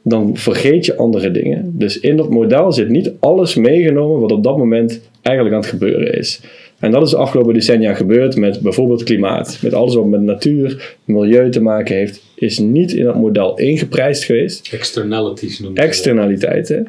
Dan 0.03 0.37
vergeet 0.37 0.85
je 0.85 0.95
andere 0.95 1.31
dingen. 1.31 1.71
Dus 1.77 1.99
in 1.99 2.17
dat 2.17 2.29
model 2.29 2.71
zit 2.71 2.89
niet 2.89 3.11
alles 3.19 3.55
meegenomen 3.55 4.19
wat 4.19 4.31
op 4.31 4.43
dat 4.43 4.57
moment 4.57 5.01
eigenlijk 5.21 5.55
aan 5.55 5.61
het 5.61 5.69
gebeuren 5.69 6.17
is. 6.17 6.41
En 6.79 6.91
dat 6.91 7.01
is 7.03 7.09
de 7.09 7.17
afgelopen 7.17 7.53
decennia 7.53 7.93
gebeurd 7.93 8.35
met 8.37 8.59
bijvoorbeeld 8.61 9.03
klimaat. 9.03 9.59
Met 9.61 9.73
alles 9.73 9.95
wat 9.95 10.05
met 10.05 10.21
natuur, 10.21 10.95
milieu 11.05 11.51
te 11.51 11.61
maken 11.61 11.95
heeft, 11.95 12.21
is 12.35 12.59
niet 12.59 12.93
in 12.93 13.03
dat 13.03 13.15
model 13.15 13.57
ingeprijsd 13.57 14.23
geweest. 14.23 14.69
Externalities 14.73 15.59
noemen. 15.59 15.83
Externaliteiten. 15.83 16.87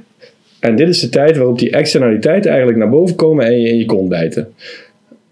En 0.61 0.76
dit 0.76 0.88
is 0.88 1.00
de 1.00 1.09
tijd 1.09 1.37
waarop 1.37 1.59
die 1.59 1.71
externaliteiten 1.71 2.50
eigenlijk 2.50 2.78
naar 2.80 2.90
boven 2.90 3.16
komen 3.16 3.47
en 3.47 3.61
je 3.61 3.68
in 3.68 3.78
je 3.78 3.85
kont 3.85 4.09
bijten. 4.09 4.49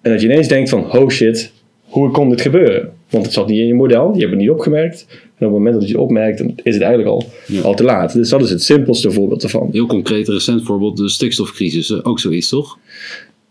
En 0.00 0.10
dat 0.12 0.20
je 0.20 0.26
ineens 0.26 0.48
denkt 0.48 0.68
van, 0.68 0.92
oh 0.92 1.08
shit, 1.08 1.52
hoe 1.84 2.10
kon 2.10 2.28
dit 2.30 2.40
gebeuren? 2.40 2.92
Want 3.10 3.24
het 3.24 3.34
zat 3.34 3.48
niet 3.48 3.58
in 3.60 3.66
je 3.66 3.74
model, 3.74 4.12
je 4.14 4.18
hebt 4.18 4.30
het 4.30 4.40
niet 4.40 4.50
opgemerkt. 4.50 5.06
En 5.10 5.46
op 5.46 5.52
het 5.52 5.62
moment 5.62 5.74
dat 5.74 5.82
je 5.88 5.92
het 5.92 6.02
opmerkt, 6.02 6.38
dan 6.38 6.52
is 6.62 6.74
het 6.74 6.82
eigenlijk 6.82 7.10
al, 7.14 7.24
Ja. 7.46 7.60
al 7.60 7.74
te 7.74 7.84
laat. 7.84 8.12
Dus 8.12 8.28
dat 8.28 8.42
is 8.42 8.50
het 8.50 8.62
simpelste 8.62 9.10
voorbeeld 9.10 9.42
ervan. 9.42 9.68
Heel 9.72 9.86
concreet, 9.86 10.28
recent 10.28 10.64
voorbeeld, 10.64 10.96
de 10.96 11.08
stikstofcrisis. 11.08 11.90
eh, 11.90 11.98
Ook 12.02 12.20
zoiets, 12.20 12.48
toch? 12.48 12.78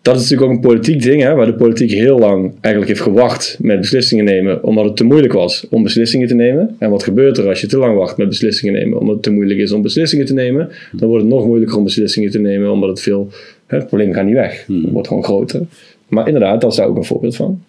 Dat 0.05 0.15
is 0.15 0.21
natuurlijk 0.21 0.49
ook 0.49 0.55
een 0.55 0.69
politiek 0.69 1.01
ding, 1.01 1.21
hè, 1.21 1.35
waar 1.35 1.45
de 1.45 1.53
politiek 1.53 1.91
heel 1.91 2.19
lang 2.19 2.51
eigenlijk 2.61 2.87
heeft 2.87 3.03
gewacht 3.03 3.57
met 3.61 3.79
beslissingen 3.79 4.25
nemen, 4.25 4.63
omdat 4.63 4.85
het 4.85 4.97
te 4.97 5.03
moeilijk 5.03 5.33
was 5.33 5.67
om 5.69 5.83
beslissingen 5.83 6.27
te 6.27 6.35
nemen. 6.35 6.75
En 6.79 6.89
wat 6.89 7.03
gebeurt 7.03 7.37
er 7.37 7.47
als 7.47 7.61
je 7.61 7.67
te 7.67 7.77
lang 7.77 7.97
wacht 7.97 8.17
met 8.17 8.27
beslissingen 8.27 8.73
nemen, 8.73 8.99
omdat 8.99 9.13
het 9.13 9.23
te 9.23 9.31
moeilijk 9.31 9.59
is 9.59 9.71
om 9.71 9.81
beslissingen 9.81 10.25
te 10.25 10.33
nemen? 10.33 10.69
Dan 10.91 11.07
wordt 11.09 11.23
het 11.23 11.33
nog 11.33 11.45
moeilijker 11.45 11.77
om 11.77 11.83
beslissingen 11.83 12.31
te 12.31 12.39
nemen, 12.39 12.71
omdat 12.71 12.89
het 12.89 13.01
veel, 13.01 13.29
hè, 13.67 13.77
het 13.77 13.87
probleem 13.87 14.13
gaat 14.13 14.25
niet 14.25 14.33
weg. 14.33 14.65
Het 14.67 14.91
wordt 14.91 15.07
gewoon 15.07 15.23
groter. 15.23 15.61
Maar 16.07 16.27
inderdaad, 16.27 16.61
dat 16.61 16.71
is 16.71 16.77
daar 16.77 16.87
ook 16.87 16.97
een 16.97 17.03
voorbeeld 17.03 17.35
van. 17.35 17.63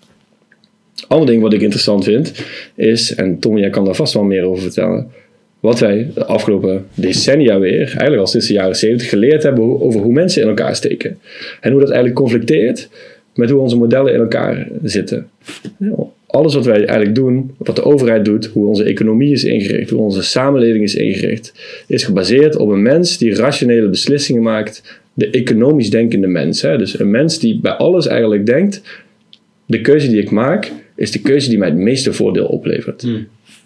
Ander 1.09 1.26
ding 1.26 1.43
wat 1.43 1.52
ik 1.52 1.61
interessant 1.61 2.05
vind 2.05 2.45
is, 2.75 3.14
en 3.14 3.38
Tom, 3.38 3.59
jij 3.59 3.71
kan 3.71 3.85
daar 3.85 3.95
vast 3.95 4.14
wel 4.14 4.25
meer 4.25 4.43
over 4.43 4.62
vertellen, 4.62 5.11
wat 5.67 5.79
wij 5.79 6.11
de 6.15 6.25
afgelopen 6.25 6.87
decennia 6.95 7.59
weer, 7.59 7.87
eigenlijk 7.87 8.19
al 8.19 8.27
sinds 8.27 8.47
de 8.47 8.53
jaren 8.53 8.77
70, 8.77 9.09
geleerd 9.09 9.43
hebben 9.43 9.81
over 9.81 10.01
hoe 10.01 10.13
mensen 10.13 10.43
in 10.43 10.49
elkaar 10.49 10.77
steken. 10.77 11.19
En 11.61 11.71
hoe 11.71 11.81
dat 11.81 11.91
eigenlijk 11.91 12.19
conflicteert 12.19 12.89
met 13.35 13.51
hoe 13.51 13.61
onze 13.61 13.77
modellen 13.77 14.13
in 14.13 14.21
elkaar 14.21 14.69
zitten. 14.83 15.29
Alles 16.27 16.55
wat 16.55 16.65
wij 16.65 16.77
eigenlijk 16.77 17.15
doen, 17.15 17.55
wat 17.59 17.77
de 17.77 17.85
overheid 17.85 18.25
doet, 18.25 18.47
hoe 18.47 18.67
onze 18.67 18.85
economie 18.85 19.33
is 19.33 19.45
ingericht, 19.45 19.91
hoe 19.91 20.01
onze 20.01 20.23
samenleving 20.23 20.85
is 20.85 20.95
ingericht, 20.95 21.53
is 21.87 22.05
gebaseerd 22.05 22.57
op 22.57 22.69
een 22.69 22.83
mens 22.83 23.19
die 23.19 23.35
rationele 23.35 23.89
beslissingen 23.89 24.43
maakt, 24.43 25.01
de 25.15 25.31
economisch 25.31 25.91
denkende 25.91 26.27
mens. 26.27 26.63
Hè? 26.63 26.79
Dus 26.79 26.99
een 26.99 27.11
mens 27.11 27.39
die 27.39 27.61
bij 27.61 27.73
alles 27.73 28.07
eigenlijk 28.07 28.47
denkt, 28.47 28.83
de 29.67 29.81
keuze 29.81 30.09
die 30.09 30.23
ik 30.23 30.31
maak, 30.31 30.73
is 30.97 31.11
de 31.11 31.21
keuze 31.21 31.49
die 31.49 31.59
mij 31.59 31.69
het 31.69 31.77
meeste 31.77 32.13
voordeel 32.13 32.47
oplevert. 32.47 33.07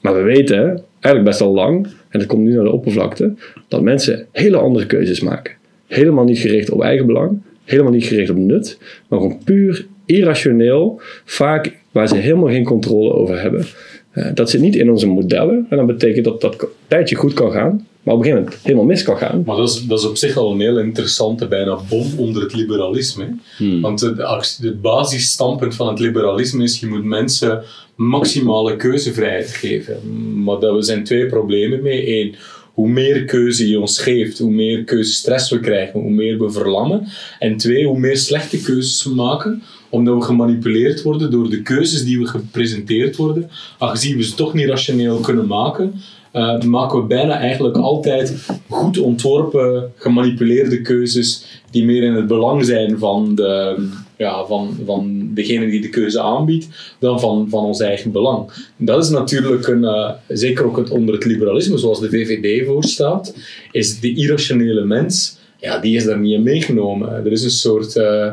Maar 0.03 0.15
we 0.15 0.23
weten 0.23 0.85
eigenlijk 1.01 1.25
best 1.25 1.41
al 1.41 1.55
lang, 1.55 1.87
en 2.09 2.19
dat 2.19 2.29
komt 2.29 2.43
nu 2.43 2.55
naar 2.55 2.65
de 2.65 2.71
oppervlakte, 2.71 3.35
dat 3.69 3.83
mensen 3.83 4.27
hele 4.33 4.57
andere 4.57 4.87
keuzes 4.87 5.21
maken. 5.21 5.55
Helemaal 5.87 6.25
niet 6.25 6.39
gericht 6.39 6.71
op 6.71 6.83
eigen 6.83 7.07
belang, 7.07 7.41
helemaal 7.65 7.93
niet 7.93 8.05
gericht 8.05 8.31
op 8.31 8.37
nut, 8.37 8.79
maar 9.09 9.19
gewoon 9.19 9.39
puur 9.45 9.87
irrationeel, 10.05 11.01
vaak 11.25 11.77
waar 11.93 12.09
ze 12.09 12.17
helemaal 12.17 12.49
geen 12.49 12.65
controle 12.65 13.13
over 13.13 13.41
hebben. 13.41 13.65
Eh, 14.11 14.27
dat 14.35 14.51
zit 14.51 14.61
niet 14.61 14.77
in 14.77 14.91
onze 14.91 15.07
modellen 15.07 15.67
en 15.71 15.77
dat 15.77 15.87
betekent 15.87 16.25
dat 16.25 16.41
dat 16.41 16.69
tijdje 16.87 17.17
goed 17.17 17.33
kan 17.33 17.53
gaan, 17.53 17.87
maar 18.03 18.15
op 18.15 18.21
een 18.21 18.27
gegeven 18.27 18.45
moment 18.45 18.65
helemaal 18.65 18.85
mis 18.85 19.03
kan 19.03 19.17
gaan. 19.17 19.43
Maar 19.47 19.57
dat 19.57 19.69
is, 19.69 19.87
dat 19.87 19.99
is 19.99 20.07
op 20.07 20.17
zich 20.17 20.37
al 20.37 20.53
een 20.53 20.61
heel 20.61 20.79
interessante 20.79 21.47
bijna 21.47 21.79
bom 21.89 22.07
onder 22.17 22.43
het 22.43 22.55
liberalisme. 22.55 23.37
Hmm. 23.57 23.81
Want 23.81 24.01
het, 24.01 24.19
het 24.63 24.81
basisstandpunt 24.81 25.75
van 25.75 25.89
het 25.89 25.99
liberalisme 25.99 26.63
is 26.63 26.81
je 26.81 26.87
moet 26.87 27.05
mensen 27.05 27.63
maximale 27.95 28.77
keuzevrijheid 28.77 29.51
geven. 29.51 30.01
Maar 30.43 30.59
daar 30.59 30.83
zijn 30.83 31.05
twee 31.05 31.27
problemen 31.27 31.83
mee. 31.83 32.21
Eén, 32.21 32.35
hoe 32.75 32.89
meer 32.89 33.25
keuze 33.25 33.69
je 33.69 33.81
ons 33.81 33.99
geeft, 33.99 34.39
hoe 34.39 34.53
meer 34.53 34.85
keuzestress 34.85 35.51
we 35.51 35.61
krijgen, 35.61 36.01
hoe 36.01 36.11
meer 36.11 36.39
we 36.39 36.51
verlammen. 36.51 37.09
En 37.39 37.57
twee, 37.57 37.87
hoe 37.87 37.99
meer 37.99 38.17
slechte 38.17 38.63
keuzes 38.63 39.05
we 39.05 39.15
maken, 39.15 39.63
omdat 39.89 40.15
we 40.15 40.23
gemanipuleerd 40.23 41.03
worden 41.03 41.31
door 41.31 41.51
de 41.51 41.63
keuzes 41.63 42.05
die 42.05 42.19
we 42.19 42.27
gepresenteerd 42.27 43.17
worden. 43.17 43.51
Aangezien 43.79 44.17
we 44.17 44.25
ze 44.25 44.35
toch 44.35 44.55
niet 44.55 44.69
rationeel 44.69 45.17
kunnen 45.17 45.47
maken, 45.47 46.01
eh, 46.33 46.61
maken 46.61 47.01
we 47.01 47.07
bijna 47.07 47.39
eigenlijk 47.39 47.77
altijd 47.77 48.47
goed 48.69 48.99
ontworpen, 48.99 49.93
gemanipuleerde 49.97 50.81
keuzes 50.81 51.63
die 51.71 51.85
meer 51.85 52.03
in 52.03 52.15
het 52.15 52.27
belang 52.27 52.65
zijn 52.65 52.99
van, 52.99 53.35
de, 53.35 53.77
ja, 54.17 54.45
van, 54.45 54.77
van 54.85 55.31
degene 55.35 55.71
die 55.71 55.81
de 55.81 55.89
keuze 55.89 56.21
aanbiedt, 56.21 56.97
dan 56.99 57.21
van, 57.21 57.47
van 57.49 57.65
ons 57.65 57.81
eigen 57.81 58.13
belang. 58.13 58.51
Dat 58.77 59.05
is 59.05 59.11
natuurlijk 59.11 59.67
een, 59.67 59.85
eh, 59.85 60.11
zeker 60.29 60.65
ook 60.65 60.77
het, 60.77 60.91
onder 60.91 61.15
het 61.15 61.25
liberalisme, 61.25 61.79
zoals 61.79 62.01
de 62.01 62.11
VVD 62.11 62.67
voorstaat, 62.67 63.35
is 63.71 64.01
de 64.01 64.15
irrationele 64.15 64.85
mens, 64.85 65.39
ja, 65.57 65.79
die 65.79 65.97
is 65.97 66.05
daar 66.05 66.21
niet 66.21 66.35
in 66.35 66.43
meegenomen. 66.43 67.25
Er 67.25 67.33
is 67.33 67.45
een 67.45 67.51
soort 67.51 67.97
eh, 67.97 68.33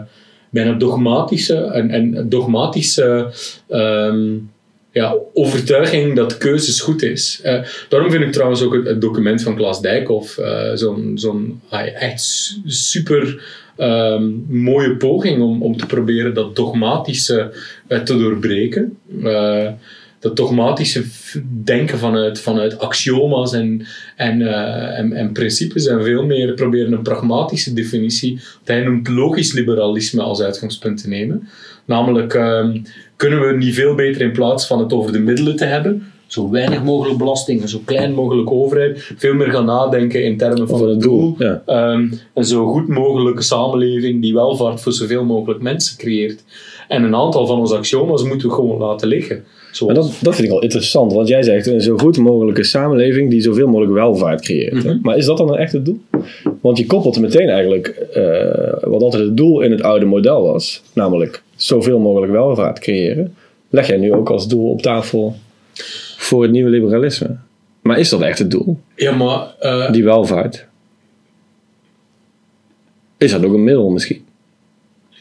bijna 0.49 0.73
dogmatische, 0.73 1.55
en, 1.55 1.89
en 1.89 2.29
dogmatische 2.29 3.33
ehm, 3.67 4.35
ja, 4.97 5.15
overtuiging 5.33 6.15
dat 6.15 6.37
keuzes 6.37 6.79
goed 6.79 7.01
is. 7.01 7.39
Eh, 7.43 7.63
daarom 7.89 8.11
vind 8.11 8.23
ik 8.23 8.31
trouwens 8.31 8.61
ook 8.61 8.73
het, 8.73 9.01
document 9.01 9.41
van 9.41 9.55
Klaas 9.55 9.81
Dijkhoff 9.81 10.37
eh, 10.37 10.71
zo'n 10.73 11.11
zo'n 11.15 11.61
ah, 11.69 12.01
echt 12.01 12.21
su- 12.21 12.61
super 12.65 13.43
ehm, 13.75 14.23
mooie 14.47 14.95
poging 14.95 15.41
om, 15.41 15.63
om 15.63 15.77
te 15.77 15.85
proberen 15.85 16.33
dat 16.33 16.55
dogmatische 16.55 17.53
eh, 17.87 17.99
te 17.99 18.17
doorbreken. 18.17 18.97
Dat 20.19 20.35
dogmatische 20.35 21.03
denken 21.63 21.97
vanuit, 21.97 22.39
vanuit 22.39 22.79
axioma's 22.79 23.53
en, 23.53 23.85
en, 24.15 24.41
en, 24.95 25.13
en 25.13 25.31
principes 25.31 25.87
en 25.87 26.03
veel 26.03 26.25
meer 26.25 26.53
proberen 26.53 26.91
een 26.91 27.01
pragmatische 27.01 27.73
definitie, 27.73 28.35
wat 28.35 28.67
hij 28.67 28.81
noemt 28.83 29.07
logisch 29.07 29.53
liberalisme, 29.53 30.21
als 30.21 30.41
uitgangspunt 30.41 31.01
te 31.01 31.07
nemen. 31.09 31.47
Namelijk, 31.87 32.33
ehm, 32.33 32.77
kunnen 33.15 33.47
we 33.47 33.57
niet 33.57 33.75
veel 33.75 33.95
beter 33.95 34.21
in 34.21 34.31
plaats 34.31 34.67
van 34.67 34.79
het 34.79 34.93
over 34.93 35.11
de 35.11 35.19
middelen 35.19 35.55
te 35.55 35.65
hebben, 35.65 36.03
zo 36.27 36.49
weinig 36.49 36.83
mogelijk 36.83 37.17
belastingen, 37.17 37.69
zo 37.69 37.79
klein 37.85 38.13
mogelijk 38.13 38.51
overheid, 38.51 39.11
veel 39.17 39.33
meer 39.33 39.51
gaan 39.51 39.65
nadenken 39.65 40.23
in 40.23 40.37
termen 40.37 40.67
van 40.67 40.89
het 40.89 41.01
doel. 41.01 41.19
doel, 41.19 41.35
ja. 41.37 41.61
Ehm, 41.65 42.07
een 42.33 42.45
zo 42.45 42.65
goed 42.65 42.87
mogelijke 42.87 43.41
samenleving 43.41 44.21
die 44.21 44.33
welvaart 44.33 44.81
voor 44.81 44.91
zoveel 44.91 45.23
mogelijk 45.23 45.61
mensen 45.61 45.97
creëert. 45.97 46.43
En 46.87 47.03
een 47.03 47.15
aantal 47.15 47.47
van 47.47 47.59
onze 47.59 47.75
axioma's 47.75 48.23
moeten 48.23 48.47
we 48.47 48.53
gewoon 48.53 48.79
laten 48.79 49.07
liggen. 49.07 49.43
Maar 49.85 49.95
dat, 49.95 50.17
dat 50.21 50.35
vind 50.35 50.47
ik 50.47 50.53
wel 50.53 50.61
interessant, 50.61 51.13
want 51.13 51.27
jij 51.27 51.43
zegt 51.43 51.67
een 51.67 51.81
zo 51.81 51.97
goed 51.97 52.17
mogelijke 52.17 52.63
samenleving 52.63 53.29
die 53.29 53.41
zoveel 53.41 53.67
mogelijk 53.67 53.93
welvaart 53.93 54.41
creëert. 54.41 54.83
Mhm. 54.83 54.97
Maar 55.01 55.17
is 55.17 55.25
dat 55.25 55.37
dan 55.37 55.49
een 55.49 55.59
echt 55.59 55.71
het 55.71 55.85
doel? 55.85 55.99
Want 56.61 56.77
je 56.77 56.85
koppelt 56.85 57.19
meteen 57.19 57.49
eigenlijk 57.49 57.87
eh, 57.87 58.89
wat 58.89 59.01
altijd 59.01 59.23
het 59.23 59.37
doel 59.37 59.61
in 59.61 59.71
het 59.71 59.81
oude 59.81 60.05
model 60.05 60.41
was, 60.41 60.83
namelijk 60.93 61.43
zoveel 61.57 61.99
mogelijk 61.99 62.31
welvaart 62.31 62.79
creëren, 62.79 63.35
leg 63.69 63.87
jij 63.87 63.97
nu 63.97 64.13
ook 64.13 64.29
als 64.29 64.47
doel 64.47 64.71
op 64.71 64.81
tafel 64.81 65.35
voor 66.17 66.41
het 66.41 66.51
nieuwe 66.51 66.69
liberalisme. 66.69 67.37
Maar 67.81 67.99
is 67.99 68.09
dat 68.09 68.21
echt 68.21 68.39
het 68.39 68.51
doel, 68.51 68.79
ja, 68.95 69.11
maar 69.11 69.55
eh, 69.59 69.91
die 69.91 70.03
welvaart? 70.03 70.65
Is 73.17 73.31
dat 73.31 73.45
ook 73.45 73.53
een 73.53 73.63
middel 73.63 73.89
misschien? 73.89 74.25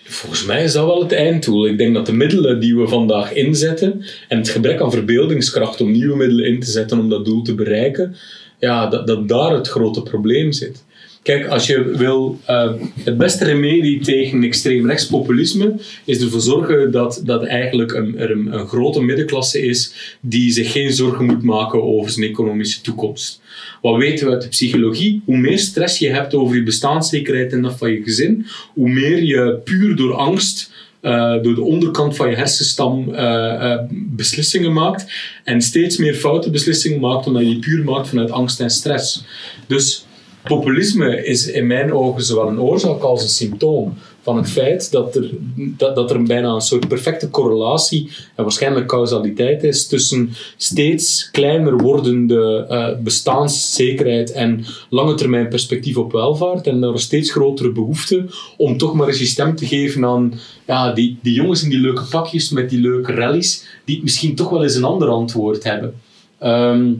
volgens 0.09 0.45
mij 0.45 0.65
is 0.65 0.73
dat 0.73 0.87
wel 0.87 1.03
het 1.03 1.13
einddoel. 1.13 1.67
Ik 1.67 1.79
denk 1.79 1.95
dat 1.95 2.07
de 2.07 2.13
middelen 2.13 2.61
die 2.61 2.77
we 2.77 2.89
vandaag 2.89 3.33
inzetten 3.33 4.05
en 4.29 4.39
het 4.39 4.49
gebrek 4.49 4.81
aan 4.81 4.91
verbeeldingskracht 4.91 5.81
om 5.81 5.91
nieuwe 5.91 6.17
middelen 6.17 6.47
in 6.47 6.61
te 6.61 6.71
zetten 6.71 6.99
om 6.99 7.09
dat 7.09 7.25
doel 7.25 7.43
te 7.43 7.55
bereiken, 7.55 8.17
ja, 8.59 8.87
dat, 8.87 9.07
dat 9.07 9.29
daar 9.29 9.53
het 9.53 9.69
grote 9.69 10.03
probleem 10.03 10.53
zit. 10.53 10.85
Kijk, 11.27 11.47
als 11.47 11.67
je 11.67 11.85
wil, 11.97 12.41
eh, 12.45 12.73
het 13.05 13.17
beste 13.17 13.45
remedie 13.45 14.01
tegen 14.01 14.43
extreem 14.43 14.87
rechtspopulisme 14.87 15.75
is 16.05 16.23
ervoor 16.23 16.41
zorgen 16.41 16.91
dat, 16.91 17.21
dat 17.25 17.45
eigenlijk 17.45 17.93
een, 17.93 18.31
een, 18.31 18.53
een 18.53 18.67
grote 18.67 19.03
middenklasse 19.03 19.63
is 19.63 19.93
die 20.21 20.53
zich 20.53 20.73
geen 20.73 20.93
zorgen 20.93 21.25
moet 21.25 21.43
maken 21.43 21.83
over 21.83 22.11
zijn 22.11 22.31
economische 22.31 22.81
toekomst. 22.81 23.41
Wat 23.83 23.97
weten 23.97 24.27
we 24.27 24.33
uit 24.33 24.43
de 24.43 24.49
psychologie? 24.49 25.23
Hoe 25.25 25.37
meer 25.37 25.59
stress 25.59 25.99
je 25.99 26.09
hebt 26.09 26.35
over 26.35 26.57
je 26.57 26.63
bestaanszekerheid 26.63 27.53
en 27.53 27.63
dat 27.63 27.79
van 27.79 27.91
je 27.91 28.03
gezin, 28.03 28.47
hoe 28.75 28.89
meer 28.89 29.23
je 29.23 29.61
puur 29.65 29.97
door 29.97 30.15
angst 30.15 30.71
eh, 31.01 31.43
door 31.43 31.55
de 31.55 31.63
onderkant 31.63 32.17
van 32.17 32.31
je 32.31 32.37
hersenstam 32.37 33.15
eh, 33.15 33.73
eh, 33.73 33.81
beslissingen 33.91 34.73
maakt 34.73 35.07
en 35.45 35.63
steeds 35.63 35.97
meer 35.97 36.15
foute 36.15 36.51
beslissingen 36.51 37.01
maakt 37.01 37.27
omdat 37.27 37.43
je 37.43 37.49
die 37.49 37.59
puur 37.59 37.85
maakt 37.85 38.09
vanuit 38.09 38.31
angst 38.31 38.61
en 38.61 38.71
stress. 38.71 39.25
Dus 39.67 40.06
populisme 40.49 41.25
is 41.25 41.47
in 41.47 41.67
mijn 41.67 41.93
ogen 41.93 42.23
zowel 42.23 42.49
een 42.49 42.61
oorzaak 42.61 43.01
als 43.01 43.23
een 43.23 43.29
symptoom 43.29 43.95
van 44.27 44.37
het 44.37 44.51
feit 44.51 44.91
dat 44.91 45.17
er, 45.17 45.31
dat, 45.57 45.95
dat 45.95 46.11
er 46.11 46.23
bijna 46.23 46.49
een 46.49 46.61
soort 46.61 46.89
perfecte 46.89 47.31
correlatie 47.31 48.11
en 48.35 48.43
waarschijnlijk 48.43 48.87
causaliteit 48.87 49.63
is 49.63 49.87
tussen 49.87 50.31
steeds 50.57 51.31
kleiner 51.31 51.77
wordende 51.77 52.67
eh, 52.69 53.03
bestaanszekerheid 53.03 54.33
en 54.33 54.65
lange 54.91 55.15
termijn 55.15 55.49
perspectief 55.49 55.97
op 55.97 56.13
welvaart 56.13 56.67
en 56.67 56.83
een 56.83 56.99
steeds 56.99 57.31
grotere 57.31 57.71
behoefte 57.71 58.27
om 58.57 58.77
toch 58.77 58.95
maar 58.95 59.09
eens 59.09 59.19
je 59.19 59.25
stem 59.25 59.57
te 59.57 59.67
geven 59.67 60.05
aan 60.05 60.33
ja, 60.67 60.93
die, 60.93 61.19
die 61.23 61.35
jongens 61.35 61.63
in 61.63 61.71
die 61.71 61.81
leuke 61.81 62.05
pakjes 62.11 62.51
met 62.51 62.71
die 62.71 62.81
leuke 62.81 63.13
rallies 63.13 63.65
die 63.85 64.03
misschien 64.03 64.35
toch 64.35 64.51
wel 64.51 64.63
eens 64.63 64.75
een 64.75 64.85
ander 64.85 65.09
antwoord 65.09 65.65
hebben. 65.65 65.95
Ehm, 66.39 66.93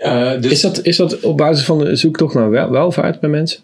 eh, 0.00 0.40
dus 0.40 0.52
Is 0.52 0.60
dat, 0.60 0.84
is 0.84 0.96
dat 0.96 1.20
op 1.20 1.36
basis 1.36 1.64
van 1.64 1.78
de 1.78 1.96
zoektocht 1.96 2.34
naar 2.34 2.50
wel- 2.50 2.70
welvaart 2.70 3.20
bij 3.20 3.30
mensen? 3.30 3.60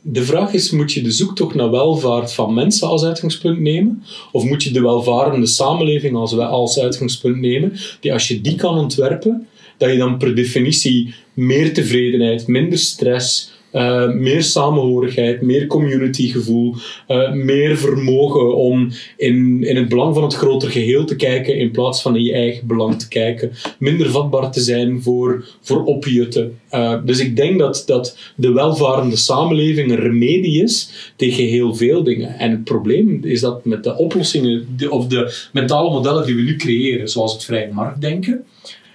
De 0.00 0.22
vraag 0.22 0.52
is, 0.52 0.70
moet 0.70 0.92
je 0.92 1.02
de 1.02 1.10
zoektocht 1.10 1.54
naar 1.54 1.70
welvaart 1.70 2.32
van 2.32 2.54
mensen 2.54 2.88
als 2.88 3.04
uitgangspunt 3.04 3.60
nemen? 3.60 4.02
Of 4.32 4.44
moet 4.44 4.62
je 4.62 4.70
de 4.70 4.80
welvarende 4.80 5.46
samenleving 5.46 6.16
als, 6.16 6.36
als 6.36 6.78
uitgangspunt 6.78 7.40
nemen? 7.40 7.72
Die 8.00 8.12
als 8.12 8.28
je 8.28 8.40
die 8.40 8.54
kan 8.54 8.78
ontwerpen, 8.78 9.46
dat 9.78 9.90
je 9.90 9.96
dan 9.98 10.18
per 10.18 10.34
definitie 10.34 11.14
meer 11.34 11.74
tevredenheid, 11.74 12.46
minder 12.46 12.78
stress, 12.78 13.52
eh, 13.74 14.10
meer 14.10 14.42
samenhorigheid, 14.42 15.40
meer 15.40 15.66
communitygevoel, 15.66 16.74
eh, 17.06 17.32
meer 17.32 17.76
vermogen 17.76 18.56
om 18.56 18.90
in, 19.16 19.64
in 19.64 19.76
het 19.76 19.88
belang 19.88 20.14
van 20.14 20.22
het 20.22 20.34
groter 20.34 20.70
geheel 20.70 21.04
te 21.04 21.16
kijken 21.16 21.58
in 21.58 21.70
plaats 21.70 22.02
van 22.02 22.16
in 22.16 22.22
je 22.22 22.32
eigen 22.32 22.66
belang 22.66 22.98
te 22.98 23.08
kijken, 23.08 23.52
minder 23.78 24.10
vatbaar 24.10 24.50
te 24.52 24.60
zijn 24.60 25.02
voor, 25.02 25.44
voor 25.60 25.84
opjutten. 25.84 26.58
Eh, 26.68 26.94
dus 27.04 27.20
ik 27.20 27.36
denk 27.36 27.58
dat, 27.58 27.82
dat 27.86 28.18
de 28.36 28.52
welvarende 28.52 29.16
samenleving 29.16 29.90
een 29.90 30.00
remedie 30.00 30.62
is 30.62 31.12
tegen 31.16 31.44
heel 31.44 31.74
veel 31.74 32.02
dingen. 32.02 32.38
En 32.38 32.50
het 32.50 32.64
probleem 32.64 33.20
is 33.22 33.40
dat 33.40 33.64
met 33.64 33.84
de 33.84 33.96
oplossingen 33.96 34.66
of 34.88 35.06
de 35.06 35.48
mentale 35.52 35.90
modellen 35.90 36.26
die 36.26 36.34
we 36.34 36.42
nu 36.42 36.56
creëren, 36.56 37.08
zoals 37.08 37.32
het 37.32 37.44
vrije 37.44 37.72
marktdenken, 37.72 38.44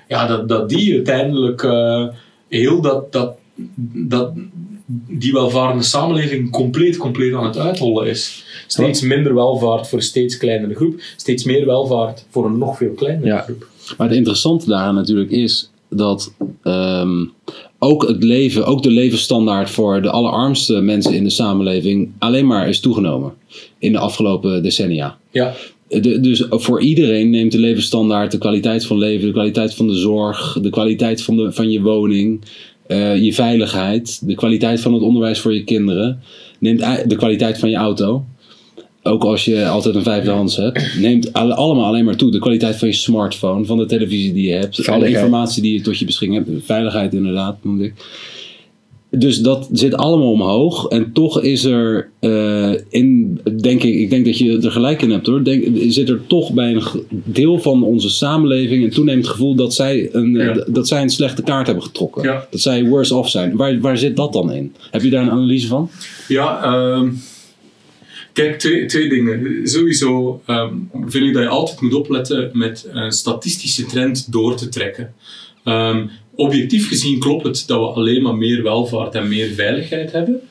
ja, 0.07 0.27
dat, 0.27 0.49
dat 0.49 0.69
die 0.69 0.93
uiteindelijk 0.93 1.67
heel 2.47 2.81
dat, 2.81 3.11
dat, 3.11 3.37
dat, 3.93 4.31
die 5.07 5.31
welvarende 5.31 5.83
samenleving 5.83 6.51
compleet, 6.51 6.97
compleet 6.97 7.33
aan 7.33 7.45
het 7.45 7.57
uithollen 7.57 8.07
is. 8.07 8.43
Steeds 8.67 9.01
minder 9.01 9.33
welvaart 9.33 9.87
voor 9.87 9.97
een 9.97 10.03
steeds 10.03 10.37
kleinere 10.37 10.75
groep, 10.75 11.01
steeds 11.15 11.43
meer 11.43 11.65
welvaart 11.65 12.25
voor 12.29 12.45
een 12.45 12.57
nog 12.57 12.77
veel 12.77 12.93
kleinere 12.93 13.27
Ja. 13.27 13.41
groep. 13.41 13.67
Maar 13.97 14.07
het 14.07 14.17
interessante 14.17 14.65
daaraan 14.65 14.95
natuurlijk 14.95 15.31
is 15.31 15.69
dat 15.89 16.33
ehm, 16.63 17.25
ook 17.79 18.07
het 18.07 18.23
leven, 18.23 18.65
ook 18.65 18.83
de 18.83 18.91
levensstandaard 18.91 19.69
voor 19.69 20.01
de 20.01 20.09
allerarmste 20.09 20.81
mensen 20.81 21.13
in 21.13 21.23
de 21.23 21.29
samenleving 21.29 22.11
alleen 22.19 22.47
maar 22.47 22.69
is 22.69 22.79
toegenomen 22.79 23.33
in 23.79 23.91
de 23.91 23.97
afgelopen 23.99 24.63
decennia. 24.63 25.17
Ja, 25.31 25.53
De, 25.87 26.19
dus 26.19 26.45
voor 26.49 26.81
iedereen 26.81 27.29
neemt 27.29 27.51
de 27.51 27.59
levensstandaard, 27.59 28.31
de 28.31 28.37
kwaliteit 28.37 28.85
van 28.85 28.97
leven, 28.97 29.25
de 29.27 29.33
kwaliteit 29.33 29.75
van 29.75 29.87
de 29.87 29.95
zorg, 29.95 30.57
de 30.61 30.69
kwaliteit 30.69 31.21
van, 31.23 31.35
de, 31.37 31.51
van 31.51 31.71
je 31.71 31.81
woning, 31.81 32.41
eh, 32.89 33.23
je 33.23 33.33
veiligheid, 33.33 34.27
de 34.27 34.35
kwaliteit 34.35 34.79
van 34.81 34.93
het 34.93 35.01
onderwijs 35.03 35.39
voor 35.39 35.53
je 35.53 35.63
kinderen, 35.63 36.19
neemt 36.59 36.79
de 37.09 37.15
kwaliteit 37.15 37.59
van 37.59 37.69
je 37.69 37.75
auto, 37.75 38.25
ook 39.03 39.23
als 39.23 39.45
je 39.45 39.67
altijd 39.67 39.95
een 39.95 40.03
vijfdehands 40.03 40.55
hebt, 40.55 40.95
neemt 40.99 41.33
alle- 41.33 41.55
allemaal 41.55 41.85
alleen 41.85 42.05
maar 42.05 42.15
toe. 42.15 42.31
De 42.31 42.39
kwaliteit 42.39 42.75
van 42.75 42.87
je 42.87 42.93
smartphone, 42.93 43.65
van 43.65 43.77
de 43.77 43.85
televisie 43.85 44.33
die 44.33 44.47
je 44.47 44.53
hebt, 44.53 44.75
alle 44.89 45.05
informatie 45.21 45.61
die 45.61 45.73
je 45.73 45.81
tot 45.81 45.99
je 45.99 46.05
beschikking 46.05 46.45
hebt, 46.45 46.65
veiligheid 46.65 47.13
inderdaad, 47.13 47.63
moet 47.63 47.81
ik. 47.81 47.93
Dus 49.11 49.39
dat 49.39 49.69
zit 49.71 49.93
allemaal 49.93 50.31
omhoog. 50.31 50.87
En 50.87 51.13
toch 51.13 51.41
is 51.41 51.63
er 51.63 52.09
eh, 52.19 52.71
in, 52.89 53.39
denk 53.61 53.83
ik, 53.83 53.95
ik 53.95 54.09
denk 54.09 54.25
dat 54.25 54.37
je 54.37 54.59
er 54.61 54.71
gelijk 54.71 55.01
in 55.01 55.11
hebt 55.11 55.27
hoor. 55.27 55.43
Denk, 55.43 55.65
zit 55.91 56.09
er 56.09 56.27
toch 56.27 56.53
bij 56.53 56.73
een 56.73 56.83
deel 57.09 57.59
van 57.59 57.83
onze 57.83 58.09
samenleving 58.09 58.83
een 58.83 58.89
toenemend 58.89 59.27
gevoel 59.27 59.55
dat 59.55 59.73
zij 59.73 60.09
een, 60.11 60.31
Ja. 60.31 60.65
dat 60.67 60.87
zij 60.87 61.01
een 61.01 61.09
slechte 61.09 61.43
kaart 61.43 61.65
hebben 61.65 61.83
getrokken. 61.83 62.23
Ja. 62.23 62.47
Dat 62.51 62.59
zij 62.59 62.85
worse 62.85 63.15
off 63.15 63.29
zijn. 63.29 63.55
Waar, 63.55 63.79
waar 63.79 63.97
zit 63.97 64.15
dat 64.15 64.33
dan 64.33 64.51
in? 64.51 64.75
Heb 64.91 65.01
je 65.01 65.09
daar 65.09 65.23
een 65.23 65.31
analyse 65.31 65.67
van? 65.67 65.89
Ja, 66.27 66.63
ehm, 66.63 67.09
kijk, 68.33 68.59
twee, 68.59 68.85
twee 68.85 69.09
dingen. 69.09 69.59
Sowieso 69.63 70.41
ehm, 70.45 70.73
vind 71.05 71.25
ik 71.25 71.33
dat 71.33 71.43
je 71.43 71.49
altijd 71.49 71.81
moet 71.81 71.93
opletten 71.93 72.49
met 72.53 72.87
een 72.91 73.11
statistische 73.11 73.85
trend 73.85 74.31
door 74.31 74.55
te 74.55 74.69
trekken. 74.69 75.13
Ehm, 75.63 76.05
objectief 76.39 76.87
gezien 76.87 77.19
klopt 77.19 77.43
het 77.43 77.63
dat 77.67 77.79
we 77.79 77.85
alleen 77.85 78.21
maar 78.21 78.35
meer 78.35 78.63
welvaart 78.63 79.15
en 79.15 79.27
meer 79.27 79.49
veiligheid 79.53 80.11
hebben. 80.11 80.41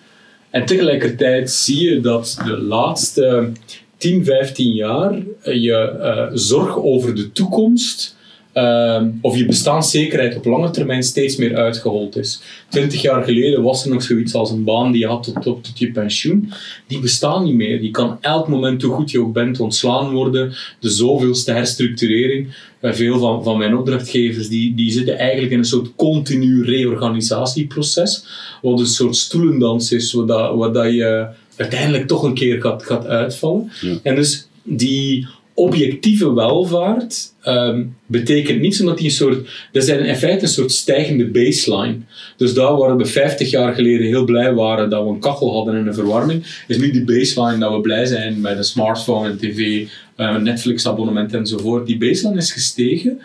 En 0.50 0.66
tegelijkertijd 0.66 1.50
zie 1.50 1.90
je 1.90 2.00
dat 2.00 2.40
de 2.44 2.58
laatste 2.58 3.52
10, 3.96 4.24
15 4.24 4.72
jaar 4.72 5.22
je 5.42 5.98
eh, 6.00 6.26
zorg 6.32 6.76
over 6.76 7.14
de 7.14 7.32
toekomst 7.32 8.16
ehm, 8.58 9.10
of 9.20 9.36
je 9.36 9.46
bestaanszekerheid 9.46 10.36
op 10.36 10.44
lange 10.44 10.70
termijn 10.70 11.02
steeds 11.02 11.36
meer 11.36 11.56
uitgehold 11.56 12.16
is. 12.16 12.40
Twintig 12.68 13.02
jaar 13.02 13.24
geleden 13.24 13.62
was 13.62 13.84
er 13.84 13.90
nog 13.90 14.02
zoiets 14.02 14.34
als 14.34 14.50
een 14.50 14.64
baan 14.64 14.92
die 14.92 15.00
je 15.00 15.06
had 15.06 15.22
tot, 15.22 15.42
tot, 15.42 15.64
tot 15.64 15.78
je 15.78 15.92
pensioen. 15.92 16.52
Die 16.86 17.00
bestaan 17.00 17.44
niet 17.44 17.54
meer. 17.54 17.82
Je 17.82 17.90
kan 17.90 18.18
elk 18.20 18.48
moment, 18.48 18.82
hoe 18.82 18.94
goed 18.94 19.10
je 19.10 19.20
ook 19.20 19.32
bent, 19.32 19.60
ontslaan 19.60 20.12
worden. 20.12 20.52
De 20.80 20.90
zoveelste 20.90 21.52
herstructurering. 21.52 22.54
Bij 22.80 22.94
veel 22.94 23.18
van, 23.18 23.44
van 23.44 23.58
mijn 23.58 23.76
opdrachtgevers 23.76 24.48
die, 24.48 24.74
die 24.74 24.90
zitten 24.90 25.18
eigenlijk 25.18 25.52
in 25.52 25.58
een 25.58 25.64
soort 25.64 25.94
continu 25.96 26.64
reorganisatieproces. 26.64 28.24
Wat 28.62 28.80
een 28.80 28.86
soort 28.86 29.16
stoelendans 29.16 29.92
is, 29.92 30.12
waar, 30.12 30.26
dat, 30.26 30.56
waar 30.56 30.72
dat 30.72 30.92
je 30.92 31.26
uiteindelijk 31.56 32.06
toch 32.06 32.22
een 32.22 32.34
keer 32.34 32.60
gaat, 32.60 32.84
gaat 32.84 33.06
uitvallen. 33.06 33.70
Ja. 33.80 33.98
En 34.02 34.14
dus 34.14 34.48
die 34.62 35.26
objectieve 35.58 36.32
welvaart 36.32 37.34
ehm, 37.42 37.84
betekent 38.06 38.60
niets 38.60 38.80
omdat 38.80 38.96
die 38.96 39.06
een 39.06 39.12
soort... 39.12 39.68
Dat 39.72 39.82
is 39.82 39.88
in 39.88 40.16
feite 40.16 40.42
een 40.42 40.48
soort 40.48 40.72
stijgende 40.72 41.26
baseline. 41.26 41.96
Dus 42.36 42.54
daar 42.54 42.76
waar 42.76 42.96
we 42.96 43.04
50 43.04 43.50
jaar 43.50 43.74
geleden 43.74 44.06
heel 44.06 44.24
blij 44.24 44.54
waren 44.54 44.90
dat 44.90 45.04
we 45.04 45.08
een 45.08 45.20
kachel 45.20 45.52
hadden 45.52 45.74
en 45.74 45.86
een 45.86 45.94
verwarming, 45.94 46.62
is 46.68 46.76
nu 46.76 46.90
die 46.90 47.04
baseline 47.04 47.58
dat 47.58 47.72
we 47.72 47.80
blij 47.80 48.06
zijn 48.06 48.40
met 48.40 48.56
een 48.56 48.64
smartphone, 48.64 49.28
een 49.28 49.38
tv, 49.38 49.86
eh, 50.16 50.32
een 50.34 50.42
Netflix-abonnement 50.42 51.34
enzovoort. 51.34 51.86
Die 51.86 51.98
baseline 51.98 52.38
is 52.38 52.52
gestegen. 52.52 53.20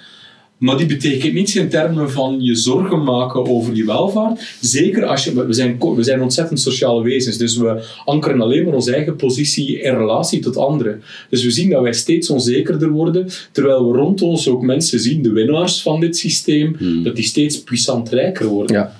Maar 0.58 0.78
die 0.78 0.86
betekent 0.86 1.34
niets 1.34 1.56
in 1.56 1.70
termen 1.70 2.12
van 2.12 2.42
je 2.42 2.56
zorgen 2.56 3.04
maken 3.04 3.46
over 3.46 3.74
die 3.74 3.86
welvaart. 3.86 4.56
Zeker 4.62 5.06
als 5.06 5.24
je, 5.24 5.46
we 5.46 5.54
zijn, 5.54 5.78
we 5.96 6.04
zijn 6.04 6.22
ontzettend 6.22 6.60
sociale 6.60 7.04
wezens, 7.04 7.38
dus 7.38 7.58
we 7.58 7.84
ankeren 8.06 8.42
alleen 8.42 8.64
maar 8.64 8.74
onze 8.74 8.96
eigen 8.96 9.16
positie 9.16 9.82
in 9.82 9.96
relatie 9.98 10.40
tot 10.40 10.58
anderen. 10.58 11.04
Dus 11.30 11.44
we 11.44 11.52
zien 11.52 11.70
dat 11.70 11.82
wij 11.82 11.94
steeds 11.94 12.30
onzekerder 12.30 12.90
worden, 12.90 13.28
terwijl 13.52 13.92
we 13.92 13.98
rond 13.98 14.22
ons 14.22 14.48
ook 14.48 14.62
mensen 14.62 15.00
zien, 15.00 15.22
de 15.22 15.32
winnaars 15.32 15.82
van 15.82 16.00
dit 16.00 16.18
systeem, 16.18 16.78
dat 17.04 17.16
die 17.16 17.26
steeds 17.26 17.64
puissant 17.64 18.10
rijker 18.10 18.46
worden. 18.46 18.76
Ja. 18.76 18.96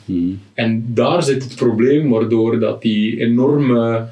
En 0.54 0.86
daar 0.88 1.24
zit 1.24 1.44
het 1.44 1.56
probleem, 1.56 2.10
waardoor 2.10 2.60
dat 2.60 2.82
die 2.82 3.20
enorme 3.20 4.06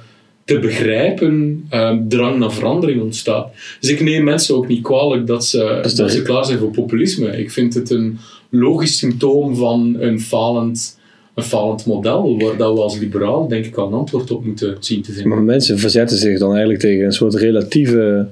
te 0.54 0.60
begrijpen 0.60 1.66
eh, 1.70 1.98
drang 2.08 2.40
naar 2.40 2.52
verandering 2.52 3.02
ontstaat. 3.02 3.48
Dus 3.80 3.90
ik 3.90 4.02
neem 4.02 4.24
mensen 4.24 4.56
ook 4.56 4.68
niet 4.68 4.82
kwalijk 4.84 5.28
dat 5.28 5.46
ze, 5.46 5.80
dat 5.96 6.12
ze 6.12 6.22
klaar 6.22 6.46
zijn 6.46 6.60
voor 6.60 6.72
populisme. 6.72 7.38
Ik 7.38 7.52
vind 7.52 7.74
het 7.74 7.90
een 7.90 8.18
logisch 8.50 8.98
symptoom 8.98 9.56
van 9.56 9.96
een 10.00 10.20
falend, 10.20 11.00
een 11.36 11.44
falend 11.44 11.86
model, 11.86 12.40
waar 12.40 12.58
dat 12.58 12.74
we 12.74 12.82
als 12.82 12.98
liberaal 13.00 13.48
denk 13.48 13.66
ik 13.66 13.76
al 13.76 13.88
een 13.88 13.94
antwoord 13.94 14.32
op 14.32 14.46
moeten 14.46 14.76
zien 14.80 15.02
te 15.02 15.12
vinden. 15.12 15.30
Maar 15.32 15.42
mensen 15.44 15.80
verzetten 15.80 16.18
zich 16.18 16.40
dan 16.40 16.50
eigenlijk 16.50 16.80
tegen 16.80 17.06
een 17.06 17.14
soort 17.14 17.36
relatieve 17.36 18.28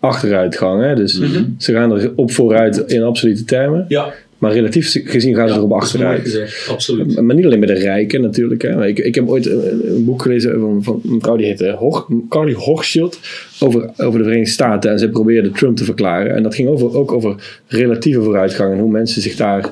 achteruitgang. 0.00 0.82
Hè? 0.82 0.94
Dus 0.94 1.18
Mhm. 1.18 1.44
ze 1.58 1.72
gaan 1.72 1.92
er 1.92 2.12
op 2.16 2.30
vooruit 2.32 2.76
in 2.86 3.02
absolute 3.02 3.44
termen. 3.44 3.84
Ja, 3.88 4.12
Maar 4.38 4.52
relatief 4.52 4.96
gezien 5.04 5.34
gaan 5.34 5.48
ze 5.48 5.54
erop 5.54 5.72
achteruit. 5.72 6.40
absoluut. 6.68 7.20
Maar 7.20 7.34
niet 7.34 7.44
alleen 7.44 7.60
bij 7.60 7.74
de 7.74 7.80
rijken 7.80 8.20
natuurlijk. 8.20 8.62
Hè. 8.62 8.86
Ik, 8.86 8.98
ik 8.98 9.14
heb 9.14 9.28
ooit 9.28 9.46
een, 9.46 9.96
een 9.96 10.04
boek 10.04 10.22
gelezen 10.22 10.60
van, 10.60 10.82
van 10.82 11.00
een 11.08 11.20
vrouw 11.20 11.36
die 11.36 11.46
heette 11.46 11.70
Hor, 11.70 12.06
Carly 12.28 12.52
Hochschild 12.52 13.20
over, 13.60 13.90
over 13.96 14.18
de 14.18 14.24
Verenigde 14.24 14.52
Staten. 14.52 14.90
En 14.90 14.98
ze 14.98 15.08
probeerde 15.08 15.50
Trump 15.50 15.76
te 15.76 15.84
verklaren. 15.84 16.34
En 16.34 16.42
dat 16.42 16.54
ging 16.54 16.68
over, 16.68 16.96
ook 16.96 17.12
over 17.12 17.60
relatieve 17.66 18.22
vooruitgang 18.22 18.72
en 18.72 18.78
hoe 18.78 18.90
mensen 18.90 19.22
zich 19.22 19.36
daar 19.36 19.70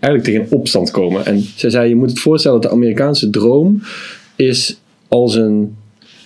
eigenlijk 0.00 0.24
tegen 0.24 0.58
opstand 0.58 0.90
komen. 0.90 1.26
En 1.26 1.44
zij 1.56 1.70
zei, 1.70 1.88
je 1.88 1.96
moet 1.96 2.10
het 2.10 2.18
voorstellen 2.18 2.60
dat 2.60 2.70
de 2.70 2.76
Amerikaanse 2.76 3.30
droom 3.30 3.82
is 4.36 4.78
als 5.08 5.34
een 5.34 5.76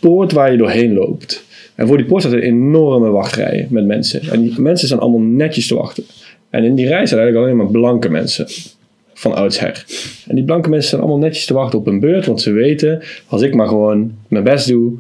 poort 0.01 0.33
waar 0.33 0.51
je 0.51 0.59
doorheen 0.59 0.95
loopt. 0.95 1.45
En 1.75 1.87
voor 1.87 1.97
die 1.97 2.07
poort 2.07 2.23
staat 2.23 2.35
een 2.35 2.41
enorme 2.41 3.11
wachtrij 3.11 3.67
met 3.71 3.87
mensen. 3.87 4.21
En 4.31 4.43
die 4.43 4.61
mensen 4.61 4.87
staan 4.87 5.01
allemaal 5.01 5.21
netjes 5.21 5.67
te 5.67 5.75
wachten. 5.75 6.05
En 6.53 6.65
in 6.65 6.75
die 6.75 6.87
rij 6.87 7.07
staan 7.07 7.19
eigenlijk 7.19 7.47
alleen 7.47 7.65
maar 7.65 7.81
blanke 7.81 8.09
mensen 8.09 8.47
van 9.15 9.35
oudsher. 9.35 9.85
En 10.29 10.35
die 10.35 10.45
blanke 10.45 10.69
mensen 10.69 10.89
staan 10.89 11.01
allemaal 11.01 11.19
netjes 11.19 11.47
te 11.47 11.55
wachten 11.55 11.79
op 11.79 11.85
hun 11.85 12.01
beurt, 12.01 12.27
want 12.27 12.41
ze 12.41 12.53
weten, 12.53 13.03
als 13.27 13.43
ik 13.43 13.55
maar 13.55 13.69
gewoon 13.69 14.13
mijn 14.29 14.45
best 14.45 14.69
doe 14.69 14.93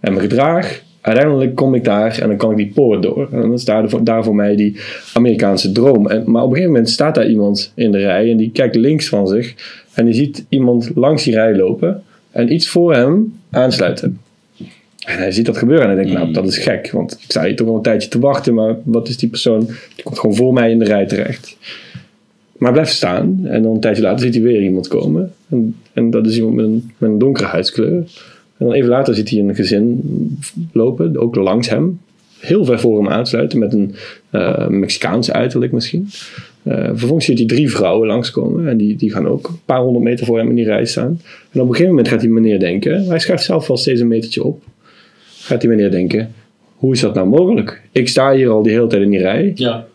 en 0.00 0.12
me 0.12 0.20
gedraag, 0.20 0.82
uiteindelijk 1.00 1.54
kom 1.54 1.74
ik 1.74 1.84
daar 1.84 2.18
en 2.18 2.28
dan 2.28 2.36
kan 2.36 2.50
ik 2.50 2.56
die 2.56 2.72
poort 2.74 3.02
door. 3.02 3.28
En 3.32 3.40
dan 3.40 3.52
is 3.52 3.64
daar 3.64 4.24
voor 4.24 4.34
mij 4.34 4.56
die 4.56 4.76
Amerikaanse 5.14 5.72
droom. 5.72 6.06
En, 6.06 6.30
maar 6.30 6.42
op 6.42 6.48
een 6.48 6.54
gegeven 6.54 6.72
moment 6.72 6.90
staat 6.90 7.14
daar 7.14 7.28
iemand 7.28 7.72
in 7.74 7.92
de 7.92 7.98
rij 7.98 8.30
en 8.30 8.36
die 8.36 8.50
kijkt 8.50 8.76
links 8.76 9.08
van 9.08 9.28
zich 9.28 9.54
en 9.94 10.04
die 10.04 10.14
ziet 10.14 10.46
iemand 10.48 10.90
langs 10.94 11.24
die 11.24 11.34
rij 11.34 11.56
lopen 11.56 12.02
en 12.30 12.52
iets 12.52 12.68
voor 12.68 12.94
hem 12.94 13.38
aansluiten. 13.50 14.20
En 15.04 15.18
hij 15.18 15.30
ziet 15.30 15.46
dat 15.46 15.56
gebeuren 15.56 15.88
en 15.88 15.94
hij 15.94 16.04
denkt, 16.04 16.18
nou, 16.18 16.32
dat 16.32 16.46
is 16.46 16.58
gek. 16.58 16.90
Want 16.90 17.12
ik 17.12 17.18
sta 17.30 17.44
hier 17.44 17.56
toch 17.56 17.68
al 17.68 17.76
een 17.76 17.82
tijdje 17.82 18.08
te 18.08 18.18
wachten, 18.18 18.54
maar 18.54 18.76
wat 18.84 19.08
is 19.08 19.16
die 19.16 19.28
persoon? 19.28 19.66
Die 19.94 20.04
komt 20.04 20.18
gewoon 20.18 20.36
voor 20.36 20.52
mij 20.52 20.70
in 20.70 20.78
de 20.78 20.84
rij 20.84 21.06
terecht. 21.06 21.56
Maar 22.52 22.68
hij 22.68 22.72
blijft 22.72 22.92
staan 22.92 23.40
en 23.44 23.62
dan 23.62 23.74
een 23.74 23.80
tijdje 23.80 24.02
later 24.02 24.24
ziet 24.24 24.34
hij 24.34 24.42
weer 24.42 24.62
iemand 24.62 24.88
komen. 24.88 25.32
En, 25.48 25.76
en 25.92 26.10
dat 26.10 26.26
is 26.26 26.36
iemand 26.36 26.54
met 26.54 26.64
een, 26.64 26.90
met 26.98 27.10
een 27.10 27.18
donkere 27.18 27.46
huidskleur. 27.46 27.96
En 28.56 28.66
dan 28.66 28.72
even 28.72 28.88
later 28.88 29.14
ziet 29.14 29.30
hij 29.30 29.38
een 29.38 29.54
gezin 29.54 30.00
lopen, 30.72 31.18
ook 31.18 31.34
langs 31.34 31.68
hem. 31.68 32.00
Heel 32.38 32.64
ver 32.64 32.80
voor 32.80 32.98
hem 32.98 33.08
aansluiten 33.08 33.58
met 33.58 33.72
een 33.72 33.94
eh 34.30 34.66
Mexicaans 34.68 35.32
uiterlijk 35.32 35.72
misschien. 35.72 36.08
Eh, 36.62 36.88
vervolgens 36.88 37.24
ziet 37.24 37.38
hij 37.38 37.46
drie 37.46 37.70
vrouwen 37.70 38.06
langskomen 38.06 38.68
en 38.68 38.76
die, 38.76 38.96
die 38.96 39.10
gaan 39.10 39.28
ook 39.28 39.48
een 39.48 39.60
paar 39.64 39.80
honderd 39.80 40.04
meter 40.04 40.26
voor 40.26 40.38
hem 40.38 40.48
in 40.48 40.54
die 40.54 40.64
rij 40.64 40.84
staan. 40.84 41.20
En 41.50 41.60
op 41.60 41.66
een 41.68 41.74
gegeven 41.74 41.88
moment 41.88 42.08
gaat 42.08 42.20
die 42.20 42.30
meneer 42.30 42.58
denken, 42.58 43.04
hij 43.04 43.18
schuift 43.18 43.44
zelf 43.44 43.66
wel 43.66 43.76
steeds 43.76 44.00
een 44.00 44.08
metertje 44.08 44.44
op. 44.44 44.62
Gaat 45.46 45.60
die 45.60 45.70
meneer 45.70 45.90
denken, 45.90 46.34
hoe 46.76 46.92
is 46.92 47.00
dat 47.00 47.14
nou 47.14 47.26
mogelijk? 47.28 47.82
Ik 47.92 48.08
sta 48.08 48.32
hier 48.34 48.48
al 48.50 48.62
die 48.62 48.72
hele 48.72 48.86
tijd 48.86 49.02
in 49.02 49.10
die 49.10 49.18
rij. 49.20 49.52
Ja, 49.54 49.86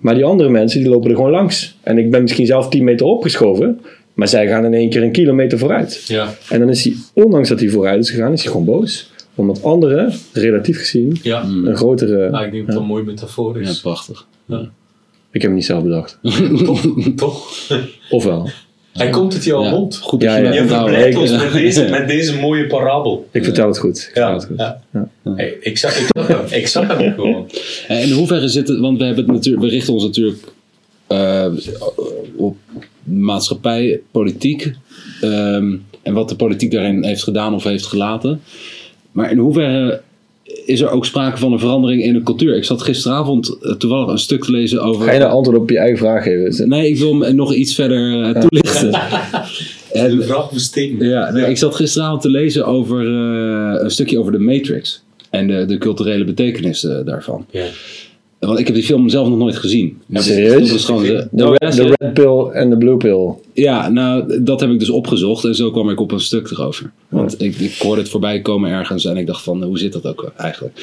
Maar 0.00 0.14
die 0.14 0.24
andere 0.24 0.48
mensen 0.48 0.80
die 0.80 0.88
lopen 0.88 1.10
er 1.10 1.16
gewoon 1.16 1.30
langs. 1.30 1.76
En 1.82 1.98
ik 1.98 2.10
ben 2.10 2.22
misschien 2.22 2.46
zelf 2.46 2.68
10 2.68 2.84
meter 2.84 3.06
opgeschoven. 3.06 3.80
Maar 4.14 4.28
zij 4.28 4.48
gaan 4.48 4.64
in 4.64 4.74
één 4.74 4.90
keer 4.90 5.02
een 5.02 5.12
kilometer 5.12 5.58
vooruit. 5.58 6.04
ja, 6.06 6.34
En 6.48 6.58
dan 6.60 6.68
is 6.68 6.84
hij, 6.84 6.94
ondanks 7.12 7.48
dat 7.48 7.60
hij 7.60 7.68
vooruit 7.68 8.00
is 8.02 8.10
gegaan, 8.10 8.32
is 8.32 8.42
hij 8.42 8.50
gewoon 8.50 8.66
boos. 8.66 9.12
Omdat 9.34 9.62
anderen, 9.62 10.12
relatief 10.32 10.78
gezien, 10.78 11.18
ja. 11.22 11.42
een 11.42 11.76
grotere... 11.76 12.30
Ah, 12.30 12.44
ik 12.46 12.52
denk 12.52 12.64
dat 12.66 12.74
dat 12.74 12.82
een 12.82 12.88
mooie 12.88 13.04
metafoor 13.04 13.62
Ja, 13.62 13.68
is. 13.68 13.80
prachtig. 13.80 14.26
Ik 15.30 15.42
heb 15.42 15.42
hem 15.42 15.54
niet 15.54 15.64
zelf 15.64 15.82
bedacht. 15.82 16.18
toch? 16.64 16.86
toch? 17.16 17.48
Ofwel. 18.10 18.48
Hij 18.98 19.10
komt 19.10 19.32
het 19.32 19.44
jou 19.44 19.64
Ja, 19.64 19.70
mond. 19.70 19.96
Goed 19.96 20.22
Ja, 20.22 20.40
dat 20.40 20.54
je 20.54 20.66
verblijdt 20.66 21.16
ons 21.16 21.30
Ja. 21.30 21.42
met 21.42 21.52
deze, 21.62 21.88
met 21.88 22.08
deze 22.08 22.36
mooie 22.38 22.66
parabel. 22.66 23.28
Ik 23.32 23.44
vertel 23.44 23.66
het 23.68 23.78
goed. 23.78 23.96
Ik 23.98 24.02
vertel 24.04 24.28
Ja, 24.28 24.34
het 24.34 24.44
goed. 24.44 24.56
ja. 24.58 24.80
Ja. 24.92 25.08
Hey, 25.34 25.56
ik 25.60 25.78
zag, 25.78 25.98
hem. 26.26 26.44
Ik 26.50 26.66
zag 26.68 26.96
hem 26.98 27.12
gewoon. 27.14 27.50
En 27.88 27.98
in 28.00 28.10
hoeverre 28.10 28.48
zit 28.48 28.68
het, 28.68 28.78
want 28.78 28.98
we, 28.98 29.04
hebben 29.04 29.24
het 29.24 29.32
natuurlijk, 29.32 29.64
we 29.64 29.70
richten 29.70 29.92
ons 29.92 30.02
natuurlijk 30.04 30.52
eh, 31.06 31.46
op 32.36 32.56
maatschappij, 33.04 34.00
politiek 34.10 34.72
ehm, 35.20 35.76
en 36.02 36.12
wat 36.14 36.28
de 36.28 36.36
politiek 36.36 36.70
daarin 36.70 37.04
heeft 37.04 37.22
gedaan 37.22 37.54
of 37.54 37.64
heeft 37.64 37.86
gelaten. 37.86 38.40
Maar 39.12 39.30
in 39.30 39.38
hoeverre 39.38 40.00
is 40.68 40.80
er 40.80 40.90
ook 40.90 41.06
sprake 41.06 41.38
van 41.38 41.52
een 41.52 41.58
verandering 41.58 42.02
in 42.02 42.12
de 42.12 42.22
cultuur? 42.22 42.56
Ik 42.56 42.64
zat 42.64 42.82
gisteravond 42.82 43.58
eh, 43.62 43.72
toevallig 43.72 44.08
een 44.08 44.18
stuk 44.18 44.44
te 44.44 44.50
lezen 44.50 44.82
over. 44.82 45.04
Ga 45.06 45.12
je 45.12 45.18
nou 45.18 45.30
antwoord 45.32 45.58
op 45.58 45.70
je 45.70 45.78
eigen 45.78 45.98
vraag 45.98 46.22
geven? 46.22 46.68
Nee, 46.68 46.88
ik 46.88 46.98
wil 46.98 47.20
hem 47.20 47.34
nog 47.34 47.54
iets 47.54 47.74
verder 47.74 48.22
eh, 48.22 48.40
toelichten. 48.42 49.00
En, 49.92 50.16
De 50.16 50.22
vraag 50.22 50.50
besteed 50.52 50.98
me. 50.98 51.04
ja, 51.04 51.30
nee, 51.30 51.44
ik 51.50 51.56
zat 51.56 51.74
gisteravond 51.74 52.20
te 52.22 52.30
lezen 52.30 52.66
over 52.66 53.00
eh, 53.00 53.82
een 53.82 53.90
stukje 53.90 54.18
over 54.18 54.32
de 54.32 54.38
Matrix 54.38 55.02
en 55.30 55.46
de, 55.46 55.64
de 55.64 55.78
culturele 55.78 56.24
betekenis 56.24 56.84
eh, 56.84 57.04
daarvan. 57.04 57.46
Ja. 57.50 57.66
Want 58.38 58.58
ik 58.58 58.66
heb 58.66 58.74
die 58.74 58.84
film 58.84 59.08
zelf 59.08 59.28
nog 59.28 59.38
nooit 59.38 59.56
gezien. 59.56 59.98
Dus 60.06 60.24
Serieus? 60.24 60.84
gewoon 60.84 61.02
de, 61.02 61.28
Nou, 61.30 61.56
red, 61.58 61.76
ja, 61.76 61.94
red 61.96 62.12
pill 62.14 62.44
en 62.52 62.70
de 62.70 62.76
blue 62.76 62.96
pill. 62.96 63.34
ja, 63.52 63.88
nou, 63.88 64.42
dat 64.42 64.60
heb 64.60 64.70
ik 64.70 64.78
dus 64.78 64.90
opgezocht 64.90 65.44
en 65.44 65.54
zo 65.54 65.70
kwam 65.70 65.90
ik 65.90 66.00
op 66.00 66.12
een 66.12 66.20
stuk 66.20 66.50
erover. 66.50 66.90
Want 67.08 67.42
ik, 67.42 67.56
ik 67.56 67.74
hoorde 67.78 68.00
het 68.00 68.10
voorbij 68.10 68.40
komen 68.40 68.70
ergens 68.70 69.04
en 69.04 69.16
ik 69.16 69.26
dacht 69.26 69.42
van, 69.42 69.62
hoe 69.62 69.78
zit 69.78 69.92
dat 69.92 70.06
ook 70.06 70.32
eigenlijk? 70.36 70.80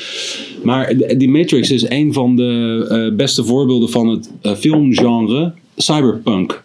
Maar 0.64 0.94
die 1.18 1.30
Matrix 1.30 1.72
is 1.72 1.90
een 1.90 2.14
van 2.14 2.36
de 2.36 2.86
eh, 2.90 3.16
beste 3.16 3.44
voorbeelden 3.44 3.90
van 3.90 4.08
het 4.08 4.30
eh, 4.42 4.54
filmgenre 4.54 5.52
cyberpunk. 5.76 6.64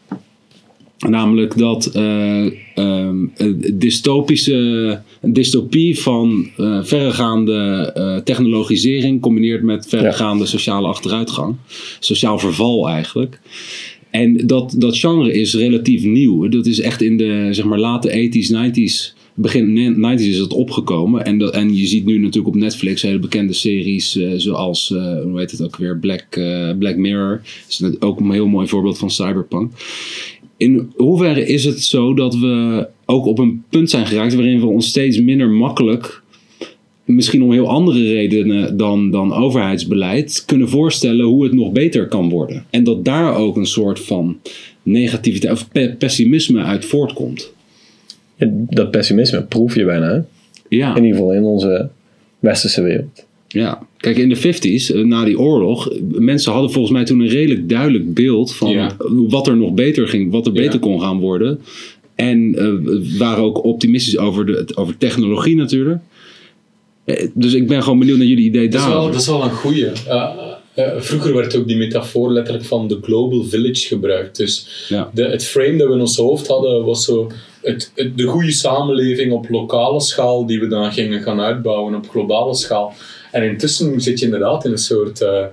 Namelijk 1.09 1.59
dat 1.59 1.87
eh, 1.87 2.47
ehm, 2.75 3.27
dystopische, 3.75 5.01
een 5.21 5.33
dystopie 5.33 5.99
van 5.99 6.51
eh, 6.57 6.79
verregaande 6.83 7.91
eh, 7.95 8.17
technologisering 8.17 9.21
combineert 9.21 9.63
met 9.63 9.89
verregaande 9.89 10.47
sociale 10.47 10.89
achteruitgang. 10.89 11.57
Sociaal 12.01 12.39
verval 12.39 12.89
eigenlijk. 12.89 13.41
En 14.11 14.47
dat, 14.47 14.75
dat 14.79 14.99
genre 14.99 15.33
is 15.33 15.55
relatief 15.55 16.05
nieuw. 16.05 16.49
Dat 16.49 16.67
is 16.67 16.81
echt 16.81 17.03
in 17.03 17.17
de 17.17 17.49
zeg 17.51 17.65
maar, 17.65 17.79
late 17.79 18.31
80s, 18.31 18.51
90s 18.51 19.19
begin 19.35 19.97
90s 19.97 20.23
is 20.23 20.39
het 20.39 20.53
opgekomen. 20.53 21.25
En, 21.25 21.39
dat, 21.39 21.55
en 21.55 21.77
je 21.77 21.87
ziet 21.87 22.05
nu 22.05 22.19
natuurlijk 22.19 22.55
op 22.55 22.61
Netflix 22.61 23.03
hele 23.03 23.19
bekende 23.19 23.53
series 23.53 24.19
zoals, 24.37 24.93
eh, 24.93 25.23
hoe 25.23 25.39
heet 25.39 25.51
het 25.51 25.63
ook 25.63 25.77
weer, 25.77 25.99
Black, 25.99 26.27
Black 26.79 26.97
Mirror. 26.97 27.41
Dat 27.79 27.91
is 27.93 28.01
ook 28.01 28.21
een 28.21 28.31
heel 28.31 28.47
mooi 28.47 28.69
voorbeeld 28.69 28.99
van 28.99 29.11
cyberpunk. 29.11 29.73
In 30.61 30.93
hoeverre 30.97 31.47
is 31.47 31.65
het 31.65 31.83
zo 31.83 32.15
dat 32.15 32.35
we 32.35 32.87
ook 33.05 33.27
op 33.27 33.39
een 33.39 33.65
punt 33.69 33.91
zijn 33.91 34.07
geraakt 34.07 34.35
waarin 34.35 34.61
we 34.61 34.67
ons 34.67 34.89
steeds 34.89 35.21
minder 35.21 35.51
makkelijk, 35.51 36.23
misschien 37.05 37.43
om 37.43 37.53
heel 37.53 37.69
andere 37.69 38.03
redenen 38.13 38.77
dan, 38.77 39.11
dan 39.11 39.33
overheidsbeleid, 39.35 40.45
kunnen 40.47 40.69
voorstellen 40.69 41.27
hoe 41.27 41.45
het 41.45 41.53
nog 41.53 41.73
beter 41.73 42.09
kan 42.09 42.29
worden? 42.29 42.65
En 42.71 42.85
dat 42.85 43.05
daar 43.05 43.35
ook 43.37 43.57
een 43.57 43.67
soort 43.67 44.01
van 44.01 44.41
negativiteit 44.83 45.53
of 45.53 45.69
pe- 45.69 45.95
pessimisme 45.99 46.63
uit 46.63 46.85
voortkomt. 46.85 47.53
Dat 48.51 48.91
pessimisme 48.91 49.43
proef 49.43 49.75
je 49.75 49.85
bijna? 49.85 50.25
Ja. 50.69 50.97
in 50.97 51.05
ieder 51.05 51.19
geval 51.19 51.35
in 51.35 51.45
onze 51.45 51.89
westerse 52.39 52.83
wereld. 52.83 53.27
Ja, 53.53 53.87
kijk, 53.97 54.17
in 54.17 54.29
de 54.29 54.37
50s, 54.37 54.91
eh, 54.95 55.01
na 55.05 55.25
die 55.25 55.39
oorlog, 55.39 55.91
mensen 56.09 56.53
hadden 56.53 56.71
volgens 56.71 56.93
mij 56.95 57.05
toen 57.05 57.21
een 57.21 57.29
redelijk 57.29 57.69
duidelijk 57.69 58.15
beeld 58.15 58.55
van 58.55 58.71
Ja. 58.71 58.97
wat 59.29 59.47
er 59.47 59.57
nog 59.57 59.73
beter 59.73 60.09
ging, 60.09 60.31
wat 60.33 60.47
er 60.47 60.53
Ja. 60.55 60.61
beter 60.61 60.79
kon 60.79 61.01
gaan 61.01 61.19
worden. 61.21 61.61
En 62.15 62.55
eh, 62.55 63.19
waren 63.19 63.45
ook 63.45 63.65
optimistisch 63.65 64.19
over, 64.19 64.47
de, 64.47 64.67
over 64.75 64.97
technologie 64.99 65.57
natuurlijk. 65.57 66.01
Eh, 67.05 67.27
Dus 67.35 67.55
ik 67.55 67.67
ben 67.69 67.83
gewoon 67.83 67.99
benieuwd 67.99 68.19
naar 68.19 68.27
jullie 68.27 68.45
idee 68.45 68.69
Dat 68.69 68.81
is, 68.81 68.87
daarover. 68.87 69.03
wel, 69.03 69.13
dat 69.13 69.21
is 69.21 69.27
wel 69.27 69.43
een. 69.45 69.93
Uh, 70.09 70.31
uh, 70.79 71.01
vroeger 71.01 71.35
werd 71.35 71.57
ook 71.57 71.67
die 71.69 71.77
metafoor 71.77 72.33
letterlijk 72.33 72.65
van 72.67 72.89
de 72.89 72.99
global 73.03 73.45
village 73.45 73.87
gebruikt. 73.87 74.37
Dus 74.37 74.87
Ja. 74.89 75.11
de, 75.15 75.25
het 75.25 75.45
frame 75.45 75.77
dat 75.77 75.89
we 75.89 75.95
in 75.95 76.01
ons 76.01 76.17
hoofd 76.17 76.47
hadden 76.47 76.85
was 76.85 77.05
zo 77.05 77.31
het, 77.63 77.93
het- 77.95 78.17
de 78.19 78.25
goede 78.27 78.51
samenleving 78.53 79.33
op 79.33 79.49
lokale 79.51 80.01
schaal 80.01 80.47
die 80.47 80.61
we 80.61 80.67
dan 80.67 80.93
gingen 80.93 81.23
gaan 81.23 81.41
uitbouwen 81.41 81.95
op 81.95 82.09
globale 82.09 82.55
schaal. 82.55 82.95
En 83.31 83.43
intussen 83.43 84.01
zit 84.01 84.19
je 84.19 84.25
inderdaad 84.25 84.65
in 84.65 84.71
een 84.71 84.79
soort 84.79 85.21
eh, 85.21 85.45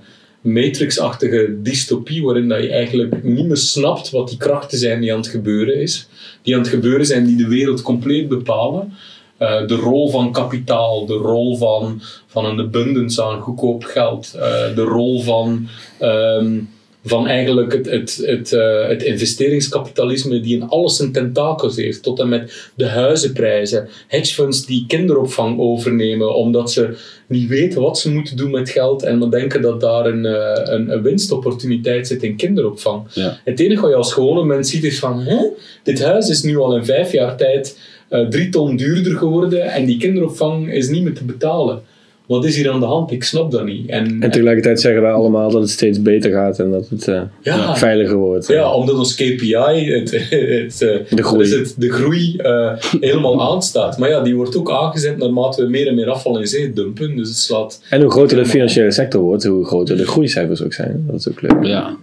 matrixachtige 0.42 1.56
dystopie 1.62 2.24
waarin 2.24 2.48
dat 2.48 2.63
je 2.63 2.72
eigenlijk 2.72 3.24
niet 3.24 3.46
meer 3.46 3.58
snapt 3.58 4.10
wat 4.10 4.30
die 4.30 4.38
krachten 4.38 4.78
zijn 4.78 5.02
die 5.02 5.12
aan 5.12 5.20
het 5.20 5.28
gebeuren 5.28 5.76
is. 5.76 6.08
Die 6.42 6.56
aan 6.56 6.62
het 6.62 6.70
gebeuren 6.70 7.06
zijn 7.06 7.26
die 7.26 7.38
de 7.38 7.48
wereld 7.48 7.82
compleet 7.82 8.28
bepalen. 8.28 8.94
Eh, 9.38 9.68
de 9.68 9.76
rol 9.76 10.10
van 10.10 10.32
kapitaal, 10.32 11.06
de 11.06 11.13
rol 11.13 11.58
van, 11.58 12.02
van 12.28 12.46
een 12.46 12.60
abundance 12.60 13.24
aan 13.24 13.42
goedkoop 13.42 13.84
geld, 13.84 14.34
eh, 14.34 14.76
de 14.76 14.82
rol 14.82 15.22
van, 15.22 15.68
ehm, 16.00 16.60
van 17.08 17.28
eigenlijk 17.28 17.74
het, 17.74 17.86
het, 17.89 18.22
het, 18.26 18.54
eh, 18.54 18.88
het 18.88 19.04
investeringskapitalisme 19.04 20.39
die 20.39 20.56
in 20.56 20.70
alles 20.70 20.96
zijn 20.96 21.12
tentakels 21.12 21.76
heeft, 21.76 22.04
tot 22.04 22.20
en 22.20 22.30
met 22.30 22.72
de 22.76 22.88
huizenprijzen, 22.88 23.89
hedgefunds 24.08 24.65
die 24.65 24.86
kinderopvang 24.88 25.60
overnemen 25.60 26.36
omdat 26.36 26.72
ze 26.72 26.98
niet 27.28 27.50
weten 27.50 27.82
wat 27.82 28.00
ze 28.00 28.12
moeten 28.12 28.38
doen 28.38 28.52
met 28.52 28.70
geld 28.70 29.04
en 29.04 29.20
dan 29.20 29.30
denken 29.30 29.62
dat 29.62 29.82
daar 29.82 30.06
een, 30.06 30.26
eh, 30.26 30.74
een, 30.74 30.91
een 30.91 31.02
winstopportuniteit 31.02 32.08
zit 32.08 32.24
in 32.24 32.36
kinderopvang. 32.36 33.04
Ja. 33.13 33.39
Het 33.43 33.60
enige 33.60 33.82
wat 33.82 33.89
je 33.89 33.96
als 33.96 34.13
gewone 34.13 34.46
mens 34.46 34.70
ziet 34.70 34.84
is 34.84 35.00
van, 35.00 35.20
hè? 35.20 35.38
dit 35.84 36.04
huis 36.04 36.30
is 36.30 36.43
nu 36.43 36.58
al 36.58 36.76
in 36.76 36.86
vijf 36.86 37.12
jaar 37.12 37.38
tijd 37.38 37.78
eh, 38.10 38.28
drie 38.28 38.50
ton 38.50 38.76
duurder 38.76 39.17
geworden 39.17 39.72
en 39.72 39.86
die 39.86 39.98
kinderopvang 39.98 40.74
is 40.74 40.89
niet 40.89 41.04
meer 41.04 41.13
te 41.13 41.24
betalen. 41.24 41.82
Wat 42.28 42.46
is 42.46 42.56
hier 42.56 42.72
aan 42.72 42.80
de 42.80 42.86
hand? 42.86 43.12
Ik 43.12 43.24
snap 43.24 43.52
dat 43.52 43.66
niet. 43.66 43.90
En, 43.90 44.22
En 44.22 44.32
tegelijkertijd 44.32 44.82
zeggen 44.82 45.02
wij 45.02 45.12
allemaal 45.12 45.52
dat 45.52 45.62
het 45.62 45.70
steeds 45.70 46.02
beter 46.02 46.32
gaat 46.32 46.60
en 46.60 46.72
dat 46.72 46.90
het 46.90 47.08
eh, 47.08 47.22
ja, 47.42 47.76
veiliger 47.76 48.16
wordt. 48.16 48.48
ja, 48.48 48.74
omdat 48.74 48.96
ons 48.96 49.16
KPI, 49.16 49.56
het, 49.56 50.12
het, 50.12 50.82
eh, 50.82 51.16
De 51.16 51.24
groei. 51.24 51.56
het, 51.56 51.76
de 51.78 51.92
groei 51.92 52.36
eh, 52.38 52.72
helemaal 53.00 53.42
aanstaat. 53.54 53.98
Maar 53.98 54.10
ja, 54.10 54.22
die 54.22 54.36
wordt 54.36 54.58
ook 54.58 54.72
aangezet 54.72 55.18
naarmate 55.18 55.62
we 55.63 55.70
meer 55.70 55.88
en 55.88 55.96
meer 55.96 56.10
afval 56.10 56.40
in 56.40 56.48
zee 56.48 56.74
dumpen. 56.74 57.16
Dus 57.16 57.28
het 57.28 57.38
slaat... 57.38 57.82
En 57.90 58.02
hoe 58.02 58.12
groter 58.12 58.38
de 58.38 58.46
financiële 58.46 58.92
sector 58.92 59.22
wordt, 59.22 59.44
hoe 59.44 59.66
groter 59.66 59.98
de 59.98 60.08
groeicijfers 60.08 60.63
ook 60.63 60.74
zijn. 60.74 61.04
Dat 61.08 61.20
is 61.20 61.30
ook 61.30 61.42
leuk. 61.42 61.66
Ja. 61.66 61.96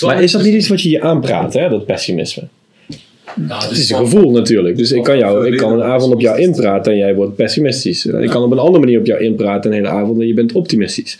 Maar 0.00 0.22
is 0.22 0.32
dat 0.32 0.42
niet 0.42 0.54
iets 0.54 0.68
wat 0.68 0.82
je 0.82 0.90
je 0.90 1.00
aanpraat, 1.02 1.54
hè, 1.54 1.68
dat 1.68 1.86
pessimisme? 1.86 2.42
Ja, 3.48 3.60
Het 3.60 3.68
dus 3.68 3.78
is 3.78 3.90
een 3.90 3.96
gevoel 3.96 4.30
natuurlijk. 4.30 4.76
Dus 4.76 4.92
ik 4.92 5.02
kan, 5.02 5.18
jou, 5.18 5.46
ik 5.46 5.56
kan 5.56 5.72
een 5.72 5.82
avond 5.82 6.12
op 6.12 6.20
jou 6.20 6.38
inpraten 6.38 6.92
en 6.92 6.98
jij 6.98 7.14
wordt 7.14 7.34
pessimistisch. 7.34 8.06
Ik 8.06 8.30
kan 8.30 8.42
op 8.42 8.50
een 8.50 8.58
andere 8.58 8.78
manier 8.78 8.98
op 8.98 9.06
jou 9.06 9.20
inpraten 9.20 9.70
een 9.70 9.76
hele 9.76 9.88
avond 9.88 10.20
en 10.20 10.26
je 10.26 10.34
bent 10.34 10.52
optimistisch. 10.52 11.18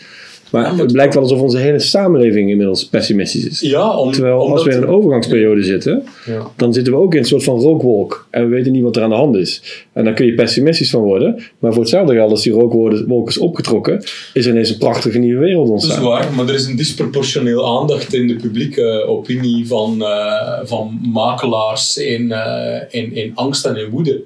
Maar 0.51 0.77
het 0.77 0.91
blijkt 0.91 1.13
wel 1.13 1.23
alsof 1.23 1.39
onze 1.41 1.57
hele 1.57 1.79
samenleving 1.79 2.49
inmiddels 2.49 2.85
pessimistisch 2.85 3.45
is. 3.47 3.59
Ja, 3.59 3.97
om, 3.97 4.11
Terwijl 4.11 4.51
als 4.51 4.63
we 4.63 4.71
in 4.71 4.77
een 4.77 4.87
overgangsperiode 4.87 5.63
zitten, 5.63 6.03
Ja. 6.25 6.47
dan 6.55 6.73
zitten 6.73 6.93
we 6.93 6.99
ook 6.99 7.13
in 7.13 7.19
een 7.19 7.25
soort 7.25 7.43
van 7.43 7.59
rookwolk. 7.59 8.27
En 8.29 8.43
we 8.43 8.55
weten 8.55 8.71
niet 8.71 8.83
wat 8.83 8.95
er 8.95 9.03
aan 9.03 9.09
de 9.09 9.15
hand 9.15 9.35
is. 9.35 9.61
En 9.93 10.03
dan 10.03 10.13
kun 10.13 10.25
je 10.25 10.33
pessimistisch 10.33 10.89
van 10.89 11.01
worden. 11.01 11.39
Maar 11.59 11.71
voor 11.71 11.81
hetzelfde 11.81 12.13
geld, 12.13 12.31
als 12.31 12.43
die 12.43 12.53
rookwolk 12.53 13.29
is 13.29 13.37
opgetrokken, 13.37 14.03
is 14.33 14.45
er 14.45 14.51
ineens 14.51 14.69
een 14.69 14.77
prachtige 14.77 15.17
nieuwe 15.17 15.39
wereld 15.39 15.67
Dat 15.67 15.77
is 15.77 15.83
ontstaan. 15.83 16.03
waar, 16.05 16.33
maar 16.33 16.47
er 16.47 16.53
is 16.53 16.65
een 16.65 16.75
disproportioneel 16.75 17.79
aandacht 17.79 18.13
in 18.13 18.27
de 18.27 18.35
publieke 18.35 19.03
opinie 19.07 19.67
van, 19.67 20.01
eh, 20.03 20.59
van 20.63 20.99
makelaars 21.13 21.97
in, 21.97 22.31
eh, 22.31 22.81
in, 22.89 23.13
in 23.15 23.31
angst 23.35 23.65
en 23.65 23.75
in 23.75 23.89
woede. 23.89 24.21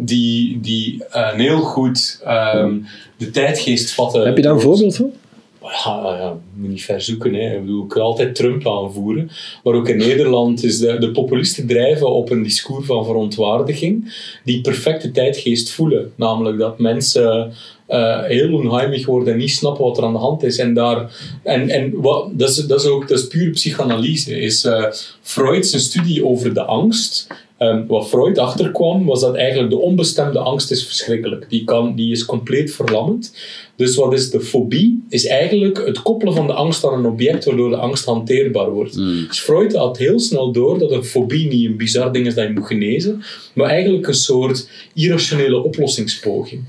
Die, 0.00 0.58
die 0.62 1.04
eh, 1.10 1.32
heel 1.32 1.58
goed 1.60 2.20
ehm, 2.24 2.74
de 3.16 3.30
tijdgeest 3.30 3.94
vatten. 3.94 4.24
Heb 4.26 4.36
je 4.36 4.42
daar 4.42 4.52
een 4.52 4.60
voorbeeld 4.60 4.96
van? 4.96 5.12
Ja, 5.62 6.36
moet 6.54 6.68
niet 6.68 6.84
ver 6.84 7.00
zoeken. 7.00 7.34
Hè. 7.34 7.54
Ik, 7.54 7.60
bedoel, 7.60 7.84
ik 7.84 7.92
wil 7.92 8.02
altijd 8.02 8.34
Trump 8.34 8.68
aanvoeren. 8.68 9.30
Maar 9.64 9.74
ook 9.74 9.88
in 9.88 9.96
Nederland 9.96 10.64
is 10.64 10.78
de, 10.78 10.98
de 10.98 11.10
populisten 11.10 11.66
drijven 11.66 12.12
op 12.12 12.30
een 12.30 12.42
discours 12.42 12.86
van 12.86 13.04
verontwaardiging 13.04 14.14
die 14.44 14.60
perfecte 14.60 15.10
tijdgeest 15.10 15.70
voelen. 15.70 16.12
Namelijk 16.16 16.58
dat 16.58 16.78
mensen 16.78 17.52
eh, 17.86 18.22
heel 18.22 18.52
onheimig 18.52 19.06
worden 19.06 19.32
en 19.32 19.38
niet 19.38 19.50
snappen 19.50 19.84
wat 19.84 19.98
er 19.98 20.04
aan 20.04 20.12
de 20.12 20.18
hand 20.18 20.42
is. 20.42 20.58
En, 20.58 20.74
daar, 20.74 21.16
en, 21.42 21.68
en 21.68 22.00
wat, 22.00 22.38
dat, 22.38 22.48
is, 22.48 22.56
dat 22.56 22.80
is 22.80 22.86
ook 22.86 23.08
dat 23.08 23.18
is 23.18 23.26
pure 23.26 23.50
psychanalyse. 23.50 24.40
Is 24.40 24.60
zijn 24.60 25.64
studie 25.64 26.26
over 26.26 26.54
de 26.54 26.64
angst. 26.64 27.26
Ehm, 27.60 27.86
wat 27.86 28.08
Freud 28.08 28.38
achterkwam, 28.38 29.04
was 29.04 29.20
dat 29.20 29.34
eigenlijk 29.34 29.70
de 29.70 29.78
onbestemde 29.78 30.38
angst 30.38 30.70
is 30.70 30.86
verschrikkelijk. 30.86 31.46
Die, 31.48 31.64
kan, 31.64 31.94
die 31.94 32.12
is 32.12 32.24
compleet 32.24 32.74
verlammend. 32.74 33.34
Dus 33.76 33.96
wat 33.96 34.12
is 34.12 34.30
de 34.30 34.40
fobie? 34.40 35.04
Is 35.08 35.26
eigenlijk 35.26 35.86
het 35.86 36.02
koppelen 36.02 36.34
van 36.34 36.46
de 36.46 36.52
angst 36.52 36.84
aan 36.84 36.98
een 36.98 37.06
object, 37.06 37.44
waardoor 37.44 37.70
de 37.70 37.76
angst 37.76 38.04
hanteerbaar 38.04 38.70
wordt. 38.70 38.94
Dus 38.94 39.40
Freud 39.40 39.74
had 39.74 39.98
heel 39.98 40.20
snel 40.20 40.52
door 40.52 40.78
dat 40.78 40.90
een 40.90 41.04
fobie 41.04 41.48
niet 41.48 41.66
een 41.66 41.76
bizar 41.76 42.12
ding 42.12 42.26
is 42.26 42.34
dat 42.34 42.46
je 42.46 42.52
moet 42.52 42.66
genezen, 42.66 43.22
maar 43.54 43.68
eigenlijk 43.68 44.06
een 44.06 44.14
soort 44.14 44.68
irrationele 44.94 45.62
oplossingspoging. 45.62 46.64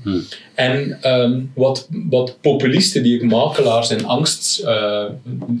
En 0.54 0.98
ehm, 1.00 1.40
wat, 1.54 1.88
wat 2.10 2.38
populisten 2.40 3.02
die 3.02 3.14
ik 3.14 3.22
makelaars 3.22 3.90
in 3.90 4.06
angst 4.06 4.58
eh, 4.58 5.04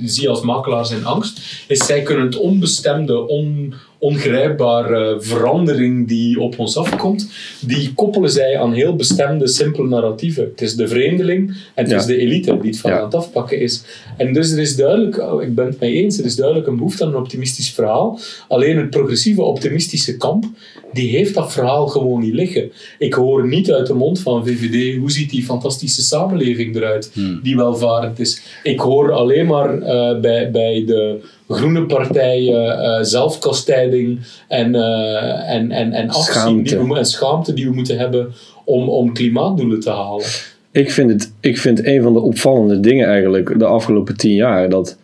zie 0.04 0.28
als 0.28 0.40
makelaars 0.40 0.90
in 0.90 1.04
angst, 1.04 1.64
is 1.68 1.86
zij 1.86 2.02
kunnen 2.02 2.24
het 2.24 2.36
onbestemde, 2.36 3.28
on, 3.28 3.74
ongrijpbare 4.02 5.16
verandering 5.20 6.08
die 6.08 6.40
op 6.40 6.58
ons 6.58 6.76
afkomt, 6.76 7.28
die 7.60 7.94
koppelen 7.94 8.30
zij 8.30 8.58
aan 8.58 8.72
heel 8.72 8.96
bestemde, 8.96 9.48
simpele 9.48 9.88
narratieven. 9.88 10.44
Het 10.44 10.60
is 10.60 10.74
de 10.76 10.88
vreemdeling 10.88 11.48
en 11.74 11.82
het 11.82 11.90
Ja. 11.90 11.96
is 11.96 12.06
de 12.06 12.16
elite 12.16 12.58
die 12.60 12.70
het 12.70 12.80
van 12.80 12.90
Ja. 12.90 12.98
aan 12.98 13.04
het 13.04 13.14
afpakken 13.14 13.60
is. 13.60 13.82
En 14.16 14.32
dus 14.32 14.50
er 14.50 14.58
is 14.58 14.76
duidelijk, 14.76 15.18
oh, 15.18 15.42
ik 15.42 15.54
ben 15.54 15.66
het 15.66 15.80
mee 15.80 15.92
eens, 15.92 16.18
er 16.18 16.24
is 16.24 16.36
duidelijk 16.36 16.66
een 16.66 16.76
behoefte 16.76 17.04
aan 17.04 17.10
een 17.10 17.16
optimistisch 17.16 17.70
verhaal. 17.70 18.18
Alleen 18.48 18.76
het 18.76 18.90
progressieve 18.90 19.42
optimistische 19.42 20.16
kamp, 20.16 20.44
die 20.92 21.08
heeft 21.10 21.34
dat 21.34 21.52
verhaal 21.52 21.86
gewoon 21.86 22.20
niet 22.20 22.34
liggen. 22.34 22.72
Ik 22.98 23.14
hoor 23.14 23.48
niet 23.48 23.72
uit 23.72 23.86
de 23.86 23.94
mond 23.94 24.20
van 24.20 24.46
VVD, 24.46 24.98
hoe 24.98 25.10
ziet 25.10 25.30
die 25.30 25.42
fantastische 25.44 26.02
samenleving 26.02 26.76
eruit, 26.76 27.12
die 27.42 27.56
welvarend 27.56 28.18
is. 28.18 28.42
Ik 28.62 28.80
hoor 28.80 29.12
alleen 29.12 29.46
maar 29.46 29.78
eh, 29.82 30.20
bij, 30.20 30.50
bij 30.50 30.84
de 30.86 31.18
groene 31.48 31.86
partijen 31.86 32.82
eh, 32.82 33.02
zelfkastijding 33.02 34.20
en, 34.48 34.74
eh, 34.74 35.54
en, 35.54 35.70
en, 35.70 35.92
en 35.92 36.08
afzien 36.08 36.34
Schaamte. 36.34 36.76
die 36.76 36.88
we, 36.88 36.98
en 36.98 37.06
schaamte 37.06 37.54
die 37.54 37.68
we 37.68 37.74
moeten 37.74 37.98
hebben 37.98 38.32
om, 38.64 38.88
om 38.88 39.12
klimaatdoelen 39.12 39.80
te 39.80 39.90
halen. 39.90 40.24
Ik 40.70 40.90
vind, 40.90 41.10
het, 41.10 41.32
ik 41.40 41.58
vind 41.58 41.86
een 41.86 42.02
van 42.02 42.12
de 42.12 42.20
opvallende 42.20 42.80
dingen 42.80 43.08
eigenlijk 43.08 43.58
de 43.58 43.64
afgelopen 43.64 44.16
tien 44.16 44.34
jaar 44.34 44.68
dat. 44.68 44.98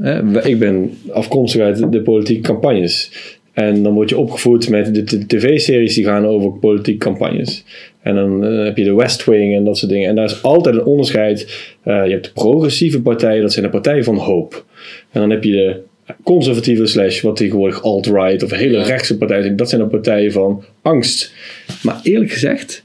Hè, 0.00 0.46
ik 0.46 0.58
ben 0.58 0.98
afkomstig 1.12 1.60
uit 1.60 1.92
de 1.92 2.02
politieke 2.02 2.42
campagnes. 2.42 3.10
En 3.52 3.82
dan 3.82 3.94
word 3.94 4.08
je 4.08 4.18
opgevoed 4.18 4.68
met 4.68 4.94
de, 4.94 5.02
de 5.04 5.26
tv-series 5.26 5.94
die 5.94 6.04
gaan 6.04 6.26
over 6.26 6.52
politieke 6.52 7.04
campagnes. 7.04 7.64
En 8.02 8.14
dan 8.14 8.44
eh, 8.44 8.64
heb 8.64 8.76
je 8.76 8.84
de 8.84 8.94
West 8.94 9.24
Wing 9.24 9.54
en 9.54 9.64
dat 9.64 9.78
soort 9.78 9.90
dingen. 9.90 10.08
En 10.08 10.14
daar 10.14 10.24
is 10.24 10.42
altijd 10.42 10.74
een 10.74 10.84
onderscheid. 10.84 11.40
Eh, 11.82 12.04
je 12.04 12.10
hebt 12.10 12.24
de 12.24 12.32
progressieve 12.32 13.00
partijen, 13.00 13.42
dat 13.42 13.52
zijn 13.52 13.64
de 13.64 13.70
partijen 13.70 14.04
van 14.04 14.16
hoop. 14.16 14.64
En 15.10 15.20
dan 15.20 15.30
heb 15.30 15.44
je 15.44 15.52
de 15.52 15.80
conservatieve 16.22 16.86
slash 16.86 17.20
wat 17.20 17.36
tegenwoordig 17.36 17.82
alt-right 17.82 18.42
of 18.42 18.50
hele 18.50 18.82
rechtse 18.82 19.18
partijen 19.18 19.42
zijn, 19.42 19.56
dat 19.56 19.68
zijn 19.68 19.80
dan 19.80 19.90
partijen 19.90 20.32
van 20.32 20.64
angst. 20.82 21.34
Maar 21.82 22.00
eerlijk 22.02 22.30
gezegd, 22.30 22.84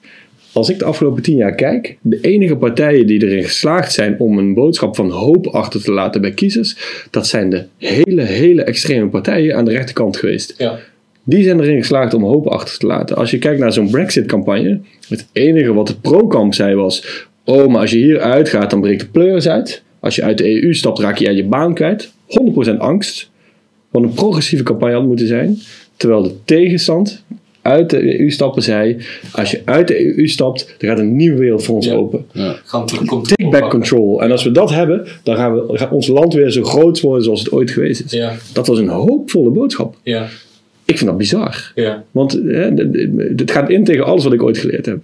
als 0.57 0.69
ik 0.69 0.79
de 0.79 0.85
afgelopen 0.85 1.23
tien 1.23 1.35
jaar 1.35 1.55
kijk, 1.55 1.97
de 2.01 2.19
enige 2.21 2.55
partijen 2.55 3.07
die 3.07 3.25
erin 3.25 3.43
geslaagd 3.43 3.93
zijn 3.93 4.19
om 4.19 4.37
een 4.37 4.53
boodschap 4.53 4.95
van 4.95 5.09
hoop 5.09 5.47
achter 5.47 5.83
te 5.83 5.91
laten 5.91 6.21
bij 6.21 6.31
kiezers, 6.31 6.77
dat 7.09 7.27
zijn 7.27 7.49
de 7.49 7.65
hele, 7.77 8.21
hele 8.21 8.63
extreme 8.63 9.07
partijen 9.07 9.55
aan 9.55 9.65
de 9.65 9.71
rechterkant 9.71 10.17
geweest. 10.17 10.53
Ja. 10.57 10.79
Die 11.23 11.43
zijn 11.43 11.59
erin 11.59 11.79
geslaagd 11.79 12.13
om 12.13 12.23
hoop 12.23 12.47
achter 12.47 12.77
te 12.77 12.85
laten. 12.85 13.15
Als 13.15 13.31
je 13.31 13.37
kijkt 13.37 13.59
naar 13.59 13.73
zo'n 13.73 13.89
Brexit-campagne, 13.89 14.79
het 15.07 15.27
enige 15.31 15.73
wat 15.73 15.87
het 15.87 16.01
pro-kamp 16.01 16.53
zei 16.53 16.75
was: 16.75 17.27
Oh, 17.45 17.67
maar 17.67 17.81
als 17.81 17.91
je 17.91 17.97
hier 17.97 18.19
uitgaat, 18.19 18.69
dan 18.69 18.81
breekt 18.81 18.99
de 18.99 19.07
pleuris 19.07 19.47
uit. 19.47 19.83
Als 19.99 20.15
je 20.15 20.23
uit 20.23 20.37
de 20.37 20.63
EU 20.63 20.73
stapt, 20.73 20.99
raak 20.99 21.17
je 21.17 21.27
aan 21.27 21.35
je 21.35 21.45
baan 21.45 21.73
kwijt. 21.73 22.11
100% 22.73 22.77
angst. 22.77 23.29
Wat 23.91 24.03
een 24.03 24.13
progressieve 24.13 24.63
campagne 24.63 24.95
had 24.95 25.05
moeten 25.05 25.27
zijn. 25.27 25.57
Terwijl 25.95 26.23
de 26.23 26.33
tegenstand 26.45 27.23
uit 27.67 27.89
de 27.89 28.19
EU 28.19 28.29
stappen 28.31 28.63
zei: 28.63 28.97
Als 29.31 29.51
je 29.51 29.61
uit 29.65 29.87
de 29.87 30.17
EU 30.17 30.27
stapt, 30.27 30.75
dan 30.77 30.89
gaat 30.89 30.99
een 30.99 31.15
nieuwe 31.15 31.37
wereld 31.39 31.63
voor 31.63 31.75
ons 31.75 31.85
Ja. 31.85 31.93
open. 31.93 32.25
Take 33.27 33.49
back 33.49 33.69
control. 33.69 34.21
En 34.23 34.31
als 34.31 34.43
we 34.43 34.51
dat 34.51 34.69
hebben, 34.69 35.07
dan 35.23 35.35
gaan 35.35 35.53
we, 35.53 35.77
gaat 35.77 35.91
ons 35.91 36.07
land 36.07 36.33
weer 36.33 36.51
zo 36.51 36.63
groot 36.63 37.01
worden 37.01 37.23
zoals 37.23 37.39
het 37.39 37.51
ooit 37.51 37.71
geweest 37.71 38.03
is. 38.05 38.11
Ja, 38.11 38.33
Dat 38.53 38.67
was 38.67 38.77
een 38.79 38.87
hoopvolle 38.87 39.49
boodschap. 39.49 39.95
ja, 40.03 40.27
Ik 40.85 40.97
vind 40.97 41.09
dat 41.09 41.17
bizar. 41.17 41.71
ja. 41.75 42.03
Want 42.11 42.31
hè, 42.45 42.73
d- 42.75 43.39
het 43.39 43.51
gaat 43.51 43.69
in 43.69 43.83
tegen 43.83 44.05
alles 44.05 44.23
wat 44.23 44.33
ik 44.33 44.43
ooit 44.43 44.57
geleerd 44.57 44.85
heb. 44.85 44.97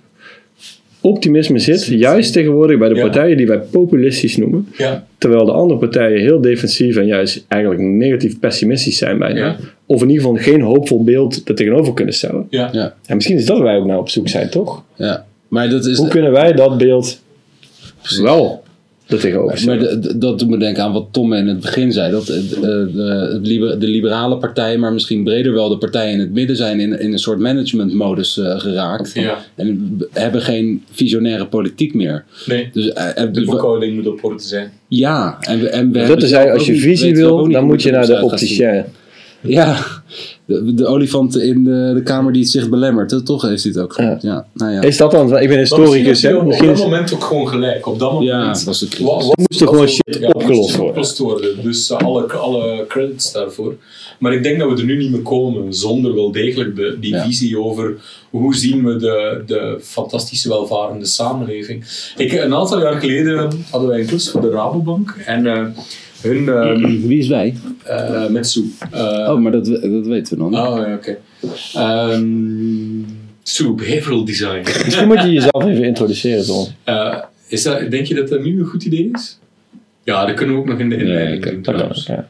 Optimisme 1.06 1.60
zit 1.60 1.86
juist 1.86 2.34
tegenwoordig 2.34 2.78
bij 2.78 2.90
de 2.90 2.96
Ja. 2.96 3.02
partijen 3.02 3.38
die 3.38 3.48
wij 3.48 3.58
populistisch 3.60 4.38
noemen. 4.38 4.68
Ja, 4.78 5.06
Terwijl 5.18 5.46
de 5.46 5.52
andere 5.52 5.80
partijen 5.80 6.22
heel 6.22 6.42
defensief 6.42 6.96
en 6.96 7.06
juist 7.06 7.46
eigenlijk 7.48 7.82
negatief 7.82 8.40
pessimistisch 8.40 8.98
zijn 8.98 9.18
bijna. 9.18 9.40
Ja. 9.40 9.56
Of 9.86 10.02
in 10.02 10.10
ieder 10.10 10.24
geval 10.26 10.44
geen 10.44 10.62
hoopvol 10.62 11.04
beeld 11.04 11.42
er 11.50 11.56
tegenover 11.56 11.94
kunnen 11.94 12.14
stellen. 12.14 12.48
ja. 12.50 12.70
Ja. 12.72 12.94
En 13.06 13.16
misschien 13.16 13.38
is 13.38 13.46
dat 13.46 13.58
waar 13.58 13.66
wij 13.66 13.78
ook 13.78 13.86
naar 13.86 13.98
op 13.98 14.10
zoek 14.10 14.28
zijn, 14.28 14.50
toch? 14.50 14.84
Ja. 14.96 15.26
Maar 15.48 15.70
dat 15.70 15.86
is. 15.86 15.98
Hoe 15.98 16.08
kunnen 16.08 16.32
wij 16.32 16.54
dat 16.54 16.78
beeld 16.78 17.22
wel 18.22 18.63
er 19.08 19.20
tegenover 19.20 19.66
Maar 19.66 19.80
de- 19.80 20.00
de- 20.00 20.18
dat 20.18 20.40
doet 20.40 20.50
me 20.50 20.58
denken 20.58 20.84
aan 20.84 20.94
wat 20.94 21.08
Tom 21.12 21.34
in 21.34 21.48
het 21.48 21.60
begin 21.60 21.92
zei. 21.92 22.12
Dat 22.12 22.30
eh, 22.30 22.36
de, 22.50 22.90
de, 22.94 23.30
het 23.34 23.48
liber- 23.48 23.80
de 23.80 23.88
liberale 23.88 24.38
partijen, 24.38 24.80
maar 24.80 24.94
misschien 24.94 25.24
breder 25.24 25.54
wel 25.54 25.70
de 25.70 25.78
partijen 25.78 26.14
in 26.14 26.20
het 26.20 26.34
midden 26.34 26.56
zijn 26.56 26.80
in, 26.80 27.00
in 27.00 27.12
een 27.12 27.20
soort 27.20 27.40
managementmodus 27.40 28.38
eh, 28.38 28.60
geraakt. 28.60 29.12
Ja. 29.14 29.38
En 29.56 29.98
hebben 30.12 30.42
geen 30.42 30.84
visionaire 30.92 31.46
politiek 31.48 31.94
meer. 31.94 32.24
Nee, 32.46 32.70
Dus, 32.74 32.90
eh, 32.94 33.24
eh, 33.24 33.34
de 33.34 33.44
boekhouding 33.46 33.96
moet 33.96 34.08
op 34.08 34.24
orde 34.24 34.44
zijn. 34.44 34.72
ja, 34.88 35.38
en 35.40 35.60
we, 35.60 35.70
en 35.70 35.88
we 35.88 35.98
Dat 36.00 36.08
hebben 36.08 36.26
is 36.26 36.52
als 36.52 36.66
je 36.66 36.76
visie 36.76 37.16
wil, 37.16 37.50
dan 37.52 37.66
moet 37.66 37.82
je 37.82 37.92
naar 37.92 38.06
de 38.06 38.22
opticien. 38.22 38.86
Ja, 39.42 39.78
de, 40.46 40.74
de 40.74 40.86
olifant 40.86 41.38
in 41.38 41.64
de, 41.64 41.92
de 41.96 42.02
kamer 42.04 42.34
die 42.34 42.42
het 42.42 42.52
zicht 42.52 42.70
belemmert. 42.70 43.12
hè, 43.12 43.24
Toch 43.24 43.42
heeft 43.42 43.64
hij 43.64 43.72
het 43.76 43.82
ook. 43.82 43.96
Ja. 44.22 44.46
Nou 44.54 44.72
ja. 44.72 44.82
Is 44.82 44.98
dat 44.98 45.12
dan? 45.12 45.38
Ik 45.40 45.48
ben 45.50 45.58
historicus, 45.58 46.22
hè? 46.22 46.36
op 46.36 46.52
dat 46.52 46.78
moment 46.78 47.14
ook 47.14 47.24
gewoon 47.24 47.48
gelijk. 47.48 47.88
Op 47.88 48.00
dat 48.00 48.12
moment 48.12 48.30
Ja, 48.60 48.66
was 48.66 48.80
het. 48.82 49.00
Wat- 49.00 49.26
wat- 49.26 49.38
moest 49.38 49.62
er 49.62 49.68
gewoon 49.68 49.88
shit 49.88 50.18
ja, 50.20 50.30
opgelost 50.30 50.78
moest 50.96 51.18
worden. 51.18 51.64
Dus 51.64 51.90
eh, 51.90 51.98
alle, 51.98 52.26
alle 52.34 52.86
credits 52.88 53.32
daarvoor. 53.32 53.76
Maar 54.20 54.34
ik 54.34 54.44
denk 54.44 54.60
dat 54.60 54.70
we 54.72 54.78
er 54.78 54.86
nu 54.86 54.98
niet 54.98 55.12
meer 55.12 55.22
komen 55.22 55.74
zonder 55.74 56.14
wel 56.16 56.32
degelijk 56.32 56.76
de, 56.76 56.98
die 57.00 57.12
Ja. 57.14 57.24
visie 57.26 57.60
over 57.60 57.96
hoe 58.30 58.56
zien 58.56 58.84
we 58.84 58.96
de, 58.96 59.44
de 59.46 59.78
fantastische 59.82 60.50
welvarende 60.50 61.06
samenleving. 61.06 61.86
Ik, 62.18 62.32
een 62.34 62.54
aantal 62.56 62.82
jaar 62.82 63.00
geleden 63.00 63.50
hadden 63.70 63.90
wij 63.90 64.00
een 64.00 64.06
klus 64.06 64.30
voor 64.30 64.42
de 64.42 64.50
Rabobank 64.50 65.16
en 65.26 65.46
eh, 65.48 65.66
hun 66.24 66.50
eh, 66.50 66.90
Wie 67.08 67.18
is 67.20 67.28
wij? 67.28 67.54
eh, 67.84 68.28
met 68.28 68.48
Sue. 68.48 68.64
Eh, 68.92 69.02
Oh, 69.30 69.40
maar 69.40 69.52
dat, 69.52 69.66
dat 69.66 70.06
weten 70.06 70.38
we 70.38 70.44
dan. 70.44 70.58
oh, 70.68 70.88
ja, 70.88 70.94
oké. 70.94 71.18
Ehm, 71.74 72.26
Sue, 73.44 73.74
behavioral 73.74 74.26
design. 74.26 74.62
misschien 74.86 75.08
moet 75.08 75.22
je 75.24 75.32
jezelf 75.32 75.66
even 75.66 75.84
introduceren, 75.84 76.46
Tom. 76.46 76.68
Eh, 76.84 77.18
is 77.48 77.64
dat, 77.64 77.92
denk 77.92 78.06
je 78.06 78.16
dat 78.16 78.28
dat 78.30 78.44
nu 78.44 78.60
een 78.60 78.66
goed 78.66 78.84
idee 78.86 79.10
is? 79.14 79.40
Ja, 80.04 80.26
dat 80.26 80.36
kunnen 80.36 80.56
we 80.56 80.62
ook 80.62 80.68
nog 80.68 80.80
in 80.80 80.90
de 80.90 80.98
inleiding 80.98 81.44
Ja, 81.46 81.52
doen. 81.52 81.62
Dat 81.62 81.64
kan, 81.66 81.74
trouwens. 81.74 82.06
ja. 82.06 82.30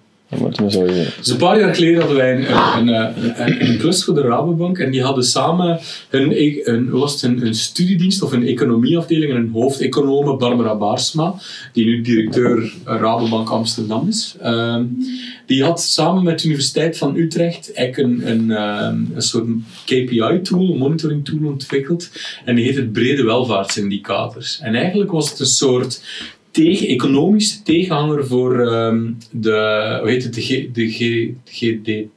Zo. 0.70 0.86
Dus 0.86 1.30
een 1.30 1.38
paar 1.38 1.60
jaar 1.60 1.76
geleden 1.76 2.00
hadden 2.00 2.18
wij 2.18 2.36
een, 2.36 2.52
een, 2.78 2.88
een, 2.88 3.42
een, 3.42 3.70
een 3.70 3.78
klus 3.78 4.04
voor 4.04 4.14
de 4.14 4.22
Rabobank 4.22 4.78
en 4.78 4.92
die 4.92 5.04
hadden 5.04 5.24
samen 5.24 5.80
e- 6.10 6.62
hun, 6.64 6.90
was 6.90 7.14
het 7.14 7.22
een, 7.22 7.46
een 7.46 7.56
studiedienst 7.56 8.22
of 8.22 8.32
een 8.32 8.48
economieafdeling 8.48 9.32
en 9.32 9.38
een 9.38 9.52
hoofdeconome, 9.54 10.38
Barbara 10.38 10.76
Baarsma, 10.76 11.36
die 11.74 11.86
nu 11.86 12.02
directeur 12.02 12.74
Rabobank 12.84 13.50
Amsterdam 13.50 14.08
is. 14.08 14.36
Ehm, 14.42 14.86
die 15.46 15.64
had 15.64 15.82
samen 15.82 16.24
met 16.24 16.40
de 16.40 16.46
Universiteit 16.46 16.98
van 16.98 17.16
Utrecht 17.16 17.74
eigenlijk 17.74 18.10
een, 18.10 18.32
een, 18.32 18.52
ehm, 18.52 18.98
een 19.16 19.22
soort 19.22 19.46
KPI-tool, 19.86 20.72
een 20.72 20.78
monitoring-tool 20.78 21.40
ontwikkeld 21.46 22.10
en 22.46 22.56
die 22.56 22.66
heet 22.66 22.76
het 22.76 22.92
Brede 22.92 23.24
Welvaartsindicators. 23.24 24.60
En 24.62 24.76
eigenlijk 24.76 25.12
was 25.12 25.30
het 25.30 25.40
een 25.40 25.46
soort 25.46 26.02
tegen, 26.54 26.88
economische 26.88 27.64
tegenhanger 27.64 28.28
voor 28.28 28.68
ehm, 28.68 29.12
de, 29.32 29.98
hoe 30.02 30.10
heet 30.10 30.24
het, 30.24 30.34
de, 30.34 30.42
G, 30.42 30.48
de 30.74 30.90
G, 30.90 31.30
GDP? 31.46 32.12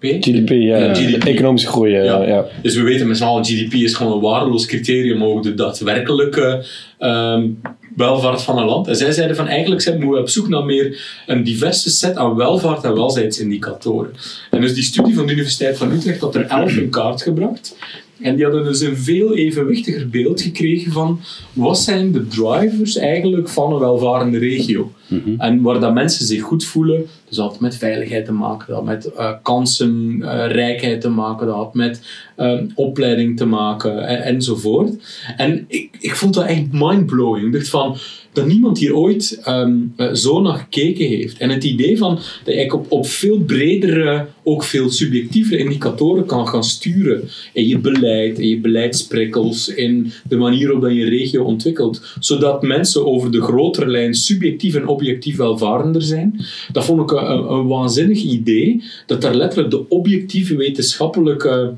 GDP, 0.00 0.48
ja. 0.50 0.76
Ja, 0.76 0.92
de 0.92 0.94
GDP. 0.94 1.24
economische 1.24 1.68
groei, 1.68 1.92
ja. 1.92 2.46
Dus 2.62 2.76
we 2.76 2.82
weten 2.82 3.06
met 3.06 3.16
z'n 3.16 3.24
allen, 3.24 3.44
GDP 3.44 3.72
is 3.72 3.94
gewoon 3.94 4.12
een 4.12 4.20
waardeloos 4.20 4.66
criterium 4.66 5.24
over 5.24 5.42
de 5.42 5.54
daadwerkelijke 5.54 6.64
ehm, 6.98 7.48
welvaart 7.96 8.42
van 8.42 8.58
een 8.58 8.64
land. 8.64 8.88
En 8.88 8.96
zij 8.96 9.12
zeiden 9.12 9.36
van 9.36 9.48
eigenlijk 9.48 9.80
zijn 9.80 10.10
we 10.10 10.18
op 10.18 10.28
zoek 10.28 10.48
naar 10.48 10.64
meer 10.64 11.00
een 11.26 11.44
diverse 11.44 11.90
set 11.90 12.16
aan 12.16 12.34
welvaart- 12.36 12.84
en 12.84 12.94
welzijnsindicatoren. 12.94 14.10
En 14.50 14.60
dus 14.60 14.74
die 14.74 14.82
studie 14.82 15.14
van 15.14 15.26
de 15.26 15.32
Universiteit 15.32 15.76
van 15.76 15.92
Utrecht 15.92 16.20
had 16.20 16.34
er 16.34 16.46
elf 16.46 16.76
in 16.76 16.90
kaart 16.90 17.22
gebracht. 17.22 17.76
En 18.24 18.36
die 18.36 18.44
hadden 18.44 18.64
dus 18.64 18.80
een 18.80 18.96
veel 18.96 19.34
evenwichtiger 19.34 20.08
beeld 20.08 20.40
gekregen 20.40 20.92
van 20.92 21.20
wat 21.52 21.78
zijn 21.78 22.12
de 22.12 22.26
drivers 22.26 22.96
eigenlijk 22.96 23.48
van 23.48 23.72
een 23.72 23.78
welvarende 23.78 24.38
regio. 24.38 24.92
En 25.38 25.62
waar 25.62 25.80
dat 25.80 25.94
mensen 25.94 26.26
zich 26.26 26.42
goed 26.42 26.64
voelen, 26.64 27.06
dus 27.28 27.36
dat 27.36 27.50
had 27.50 27.60
met 27.60 27.76
veiligheid 27.76 28.24
te 28.24 28.32
maken, 28.32 28.66
dat 28.66 28.76
had 28.76 28.84
met 28.84 29.12
eh, 29.12 29.32
kansenrijkheid 29.42 31.00
te 31.00 31.08
maken, 31.08 31.46
dat 31.46 31.56
had 31.56 31.74
met 31.74 32.00
eh, 32.36 32.60
opleiding 32.74 33.36
te 33.36 33.46
maken 33.46 34.06
en, 34.06 34.22
enzovoort. 34.22 34.90
En 35.36 35.64
ik, 35.68 35.96
ik 36.00 36.14
vond 36.14 36.34
dat 36.34 36.46
echt 36.46 36.72
mindblowing. 36.72 37.46
Ik 37.46 37.52
dacht 37.52 37.68
van, 37.68 37.96
dat 38.34 38.46
niemand 38.46 38.78
hier 38.78 38.96
ooit 38.96 39.40
ehm, 39.42 39.76
eh, 39.96 40.12
zo 40.12 40.40
naar 40.40 40.58
gekeken 40.58 41.06
heeft. 41.06 41.38
En 41.38 41.50
het 41.50 41.64
idee 41.64 41.98
van 41.98 42.18
dat 42.44 42.54
je 42.54 42.72
op, 42.72 42.86
op 42.88 43.06
veel 43.06 43.38
bredere, 43.38 44.26
ook 44.42 44.64
veel 44.64 44.90
subjectievere 44.90 45.58
indicatoren 45.58 46.26
kan 46.26 46.48
gaan 46.48 46.64
sturen 46.64 47.28
in 47.52 47.68
je 47.68 47.78
beleid, 47.78 48.38
in 48.38 48.48
je 48.48 48.60
beleidsprikkels, 48.60 49.68
in 49.68 50.12
de 50.28 50.36
manier 50.36 50.72
waarop 50.72 50.90
je 50.90 51.04
regio 51.04 51.44
ontwikkelt, 51.44 52.16
zodat 52.20 52.62
mensen 52.62 53.06
over 53.06 53.32
de 53.32 53.42
grotere 53.42 53.86
lijn 53.86 54.14
subjectief 54.14 54.74
en 54.74 54.88
objectief 54.88 55.36
welvarender 55.36 56.02
zijn. 56.02 56.40
Dat 56.72 56.84
vond 56.84 57.00
ik 57.00 57.10
een, 57.10 57.30
een, 57.30 57.50
een 57.50 57.66
waanzinnig 57.66 58.22
idee, 58.22 58.82
dat 59.06 59.20
daar 59.20 59.34
letterlijk 59.34 59.70
de 59.70 59.88
objectieve 59.88 60.56
wetenschappelijke 60.56 61.74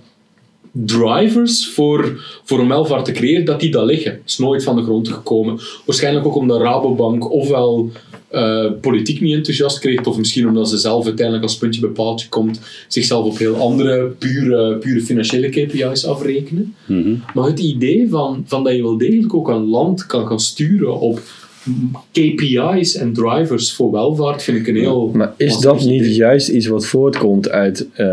drivers 0.84 1.68
voor, 1.68 2.20
voor 2.44 2.60
een 2.60 2.68
welvaart 2.68 3.04
te 3.04 3.12
creëren, 3.12 3.44
dat 3.44 3.60
die 3.60 3.70
daar 3.70 3.84
liggen. 3.84 4.20
is 4.26 4.38
nooit 4.38 4.64
van 4.64 4.76
de 4.76 4.82
grond 4.82 5.08
gekomen. 5.08 5.58
Waarschijnlijk 5.84 6.26
ook 6.26 6.36
omdat 6.36 6.60
Rabobank 6.60 7.30
ofwel 7.30 7.90
eh, 8.28 8.66
politiek 8.80 9.20
niet 9.20 9.34
enthousiast 9.34 9.78
kreeg, 9.78 10.04
of 10.04 10.18
misschien 10.18 10.48
omdat 10.48 10.68
ze 10.68 10.78
zelf 10.78 11.04
uiteindelijk 11.04 11.46
als 11.46 11.58
puntje 11.58 11.80
bij 11.80 11.90
paaltje 11.90 12.28
komt, 12.28 12.60
zichzelf 12.88 13.24
op 13.24 13.38
heel 13.38 13.56
andere, 13.56 14.06
pure, 14.06 14.76
pure 14.76 15.00
financiële 15.00 15.48
KPI's 15.48 16.04
afrekenen. 16.04 16.74
Mhm. 16.86 17.14
Maar 17.34 17.46
het 17.46 17.58
idee 17.58 18.08
van, 18.08 18.44
van 18.46 18.64
dat 18.64 18.74
je 18.74 18.82
wel 18.82 18.98
degelijk 18.98 19.34
ook 19.34 19.48
een 19.48 19.68
land 19.68 20.06
kan 20.06 20.26
gaan 20.26 20.40
sturen 20.40 21.00
op 21.00 21.20
KPI's 22.12 22.96
en 22.96 23.12
drivers 23.12 23.72
voor 23.72 23.90
welvaart, 23.90 24.42
vind 24.42 24.58
ik 24.58 24.66
een 24.66 24.76
heel... 24.76 25.10
Maar 25.14 25.32
is 25.36 25.58
dat 25.58 25.84
niet 25.84 26.02
idee. 26.02 26.14
juist 26.14 26.48
iets 26.48 26.66
wat 26.66 26.86
voortkomt 26.86 27.50
uit 27.50 27.88
eh, 27.92 28.06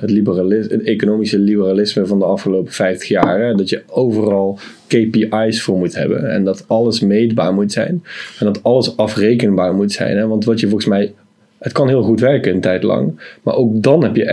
het, 0.00 0.82
economische 0.82 1.38
liberalisme 1.38 2.06
van 2.06 2.18
de 2.18 2.24
afgelopen 2.24 2.72
50 2.72 3.08
jaar? 3.08 3.40
Hè? 3.40 3.54
Dat 3.54 3.68
je 3.68 3.82
overal 3.86 4.58
KPI's 4.86 5.62
voor 5.62 5.78
moet 5.78 5.94
hebben 5.94 6.30
en 6.30 6.44
dat 6.44 6.64
alles 6.66 7.00
meetbaar 7.00 7.54
moet 7.54 7.72
zijn 7.72 8.02
en 8.38 8.46
dat 8.46 8.62
alles 8.62 8.96
afrekenbaar 8.96 9.74
moet 9.74 9.92
zijn. 9.92 10.16
Hè? 10.16 10.26
Want 10.26 10.44
wat 10.44 10.60
je 10.60 10.66
volgens 10.66 10.88
mij, 10.88 11.12
het 11.60 11.72
kan 11.72 11.88
heel 11.88 12.02
goed 12.02 12.20
werken 12.20 12.52
een 12.54 12.60
tijd 12.60 12.82
lang, 12.82 13.20
maar 13.42 13.54
ook 13.54 13.82
dan 13.82 14.02
heb 14.02 14.16
je 14.16 14.24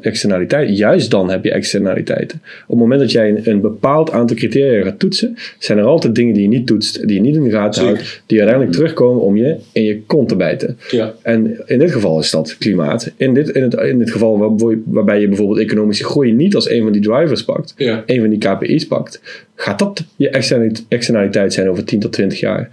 externaliteiten. 0.00 0.74
Juist 0.74 1.10
dan 1.10 1.30
heb 1.30 1.44
je 1.44 1.50
externaliteiten. 1.52 2.40
Op 2.62 2.68
het 2.68 2.78
moment 2.78 3.00
dat 3.00 3.10
jij 3.12 3.40
een, 3.44 3.60
bepaald 3.60 4.10
aantal 4.10 4.36
criteria 4.36 4.84
gaat 4.84 4.98
toetsen, 4.98 5.36
zijn 5.58 5.78
er 5.78 5.84
altijd 5.84 6.14
dingen 6.14 6.34
die 6.34 6.42
je 6.42 6.48
niet 6.48 6.66
toetst, 6.66 7.06
die 7.06 7.14
je 7.16 7.20
niet 7.20 7.34
in 7.36 7.42
de 7.44 7.50
gaten 7.50 7.84
houdt, 7.84 8.22
die 8.26 8.38
uiteindelijk 8.38 8.76
terugkomen 8.76 9.22
om 9.22 9.36
je 9.36 9.56
in 9.72 9.82
je 9.82 10.00
kont 10.02 10.28
te 10.28 10.36
bijten. 10.36 10.78
Ja, 10.90 11.14
En 11.22 11.60
in 11.66 11.78
dit 11.78 11.90
geval 11.90 12.18
is 12.18 12.30
dat 12.30 12.56
klimaat. 12.58 13.12
In 13.16 13.34
dit, 13.34 13.48
in 13.48 13.62
het, 13.62 13.74
in 13.74 13.98
dit 13.98 14.10
geval 14.10 14.38
waar- 14.38 14.78
waarbij 14.84 15.20
je 15.20 15.28
bijvoorbeeld 15.28 15.58
economische 15.58 16.04
groei 16.04 16.32
niet 16.32 16.54
als 16.54 16.70
een 16.70 16.82
van 16.82 16.92
die 16.92 17.02
drivers 17.02 17.44
pakt, 17.44 17.74
ja. 17.76 18.02
een 18.06 18.20
van 18.20 18.28
die 18.30 18.38
KPI's 18.38 18.86
pakt, 18.86 19.20
gaat 19.54 19.78
dat 19.78 20.04
je 20.16 20.28
externali- 20.30 20.84
externaliteit 20.88 21.52
zijn 21.52 21.68
over 21.70 21.84
10 21.84 22.00
tot 22.00 22.12
20 22.12 22.40
jaar. 22.40 22.68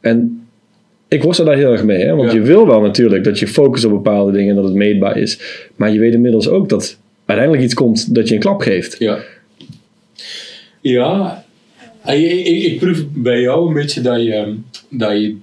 En 0.00 0.43
ik 1.14 1.22
worstel 1.22 1.44
daar 1.44 1.56
heel 1.56 1.72
erg 1.72 1.84
mee. 1.84 2.04
Hè? 2.04 2.14
Want 2.14 2.30
Ja. 2.32 2.36
je 2.38 2.42
wil 2.42 2.66
wel 2.66 2.80
natuurlijk 2.80 3.24
dat 3.24 3.38
je 3.38 3.46
focust 3.46 3.84
op 3.84 3.90
bepaalde 3.90 4.32
dingen 4.32 4.48
en 4.48 4.54
dat 4.56 4.64
het 4.64 4.74
meetbaar 4.74 5.18
is. 5.18 5.38
Maar 5.76 5.92
je 5.92 5.98
weet 5.98 6.14
inmiddels 6.14 6.48
ook 6.48 6.68
dat 6.68 6.98
uiteindelijk 7.24 7.66
iets 7.66 7.74
komt 7.74 8.14
dat 8.14 8.28
je 8.28 8.34
een 8.34 8.40
klap 8.40 8.60
geeft. 8.60 8.96
Ja. 8.98 9.18
Ja, 10.80 11.44
en 12.04 12.20
je- 12.20 12.28
ik, 12.42 12.62
ik 12.72 12.78
proef 12.78 13.04
bij 13.12 13.40
jou 13.40 13.68
een 13.68 13.74
beetje 13.74 14.00
dat 14.00 14.22
je, 14.22 14.54
dat 14.90 15.12
je, 15.20 15.36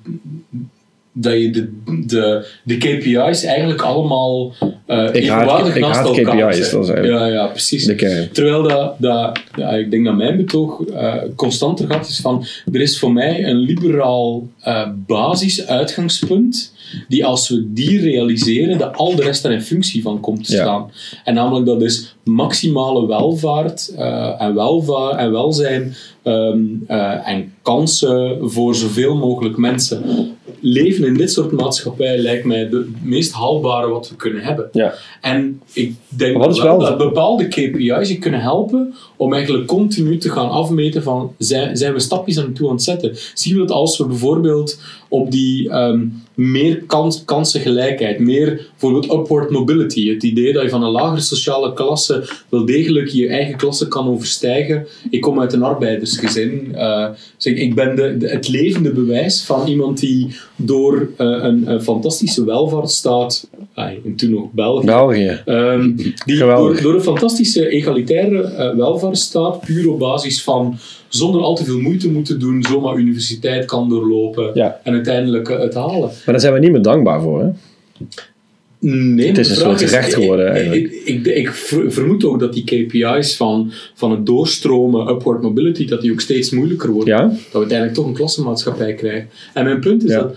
dat 1.13 1.33
je 1.33 1.49
de, 1.51 1.69
de, 2.05 2.47
de 2.63 2.77
KPI's 2.77 3.43
eigenlijk 3.43 3.81
allemaal 3.81 4.53
eh 4.85 4.97
Ik 4.97 5.05
haat- 5.05 5.13
evenwaardig 5.15 5.75
ik 5.75 5.81
naast 5.81 5.95
haat 5.99 6.17
elkaar 6.17 6.49
KPI's, 6.51 6.69
dat 6.69 6.83
is 6.83 6.89
eigenlijk 6.89 7.19
Ja, 7.23 7.25
ja, 7.27 7.45
precies. 7.45 7.85
Terwijl 8.31 8.63
dat, 8.63 8.95
dat 8.97 9.39
ja, 9.55 9.69
ik 9.69 9.91
denk 9.91 10.05
dat 10.05 10.15
mijn 10.15 10.37
betoog 10.37 10.81
eh 10.85 11.15
constanter 11.35 11.87
gaat 11.87 12.07
is 12.07 12.19
van 12.19 12.45
er 12.73 12.81
is 12.81 12.99
voor 12.99 13.11
mij 13.13 13.45
een 13.47 13.57
liberaal 13.57 14.47
eh 14.61 14.87
basisuitgangspunt 15.07 16.73
die 17.07 17.25
als 17.25 17.49
we 17.49 17.73
die 17.73 17.99
realiseren, 18.01 18.77
dat 18.77 18.95
al 18.97 19.15
de 19.15 19.23
rest 19.23 19.45
er 19.45 19.51
in 19.51 19.61
functie 19.61 20.01
van 20.01 20.19
komt 20.19 20.45
te 20.47 20.53
Ja. 20.55 20.61
staan. 20.61 20.91
En 21.23 21.33
namelijk 21.33 21.65
dat 21.65 21.81
is 21.81 22.15
maximale 22.23 23.07
welvaart 23.07 23.93
en, 24.37 24.55
welvaart 24.55 25.17
en 25.19 25.31
welzijn 25.31 25.93
ehm, 26.23 26.59
eh, 26.87 27.27
en 27.27 27.53
kansen 27.61 28.37
voor 28.41 28.75
zoveel 28.75 29.15
mogelijk 29.15 29.57
mensen. 29.57 30.03
Leven 30.61 31.05
in 31.05 31.13
dit 31.13 31.31
soort 31.31 31.51
maatschappij 31.51 32.17
lijkt 32.17 32.45
mij 32.45 32.59
het 32.59 33.03
meest 33.03 33.31
haalbare 33.31 33.87
wat 33.87 34.09
we 34.09 34.15
kunnen 34.15 34.43
hebben. 34.43 34.69
Ja. 34.71 34.93
En 35.21 35.61
ik 35.73 35.95
denk 36.07 36.37
wel- 36.37 36.79
dat 36.79 36.97
bepaalde 36.97 37.47
KPI's 37.47 38.09
je 38.09 38.17
kunnen 38.19 38.41
helpen 38.41 38.93
om 39.17 39.33
eigenlijk 39.33 39.67
continu 39.67 40.17
te 40.17 40.29
gaan 40.29 40.49
afmeten 40.49 41.03
van 41.03 41.35
zijn, 41.37 41.77
zijn 41.77 41.93
we 41.93 41.99
stapjes 41.99 42.39
aan 42.39 42.53
toe 42.53 42.67
aan 42.67 42.73
het 42.73 42.83
zetten. 42.83 43.17
Zien 43.33 43.53
we 43.53 43.59
dat 43.59 43.71
als 43.71 43.97
we 43.97 44.05
bijvoorbeeld 44.05 44.79
op 45.09 45.31
die 45.31 45.69
ehm, 45.69 46.05
meer 46.49 46.83
kans, 46.87 47.25
kansengelijkheid, 47.25 48.19
meer 48.19 48.67
bijvoorbeeld 48.69 49.11
upward 49.19 49.49
mobility, 49.49 50.09
het 50.09 50.23
idee 50.23 50.53
dat 50.53 50.63
je 50.63 50.69
van 50.69 50.83
een 50.83 50.91
lagere 50.91 51.21
sociale 51.21 51.73
klasse 51.73 52.29
wel 52.49 52.65
degelijk 52.65 53.07
je 53.07 53.27
eigen 53.27 53.55
klasse 53.57 53.87
kan 53.87 54.07
overstijgen. 54.07 54.87
Ik 55.09 55.21
kom 55.21 55.39
uit 55.39 55.53
een 55.53 55.63
arbeidersgezin. 55.63 56.75
eh, 56.75 57.09
zeg, 57.37 57.53
ik 57.53 57.75
ben 57.75 57.95
de, 57.95 58.17
de- 58.17 58.29
het 58.29 58.47
levende 58.47 58.91
bewijs 58.91 59.43
van 59.43 59.67
iemand 59.67 59.99
die 59.99 60.35
door 60.55 61.09
eh, 61.17 61.27
een, 61.27 61.71
een 61.71 61.81
fantastische 61.81 62.45
welvaartsstaat, 62.45 63.47
en 63.75 64.15
toen 64.15 64.29
nog 64.29 64.51
België, 64.51 64.85
België. 64.85 65.41
Ehm, 65.45 65.95
die 66.25 66.37
door, 66.37 66.81
door 66.81 66.93
een 66.93 67.01
fantastische 67.01 67.69
egalitaire 67.69 68.41
eh, 68.43 68.75
welvaartsstaat, 68.75 69.61
puur 69.61 69.89
op 69.91 69.99
basis 69.99 70.43
van 70.43 70.77
zonder 71.11 71.41
al 71.41 71.55
te 71.55 71.63
veel 71.63 71.79
moeite 71.79 72.11
moeten 72.11 72.39
doen, 72.39 72.63
zomaar 72.69 72.97
universiteit 72.97 73.65
kan 73.65 73.89
doorlopen 73.89 74.51
Ja. 74.53 74.79
en 74.83 74.93
uiteindelijk 74.93 75.49
eh, 75.49 75.59
het 75.59 75.73
halen. 75.73 75.99
Maar 75.99 76.21
daar 76.25 76.39
zijn 76.39 76.53
we 76.53 76.59
niet 76.59 76.71
meer 76.71 76.81
dankbaar 76.81 77.21
voor. 77.21 77.41
Hè? 77.41 77.49
Nee, 78.79 79.27
Het 79.27 79.37
is 79.37 79.49
een 79.49 79.55
soort 79.55 79.81
recht 79.81 80.13
geworden, 80.13 80.47
ik- 80.47 80.53
eigenlijk. 80.53 80.91
Ik, 80.91 81.05
ik, 81.05 81.25
ik 81.35 81.51
ver- 81.51 81.91
vermoed 81.91 82.23
ook 82.25 82.39
dat 82.39 82.53
die 82.53 82.63
KPI's 82.63 83.35
van, 83.35 83.71
van 83.95 84.11
het 84.11 84.25
doorstromen, 84.25 85.07
upward 85.09 85.41
mobility, 85.41 85.85
dat 85.87 86.01
die 86.01 86.11
ook 86.11 86.21
steeds 86.21 86.49
moeilijker 86.49 86.89
worden. 86.91 87.15
Ja, 87.17 87.21
Dat 87.27 87.35
we 87.51 87.57
uiteindelijk 87.57 87.97
toch 87.97 88.05
een 88.07 88.13
klassenmaatschappij 88.13 88.93
krijgen. 88.93 89.29
En 89.53 89.63
mijn 89.63 89.79
punt 89.79 90.03
is 90.03 90.11
Ja. 90.11 90.17
dat 90.19 90.35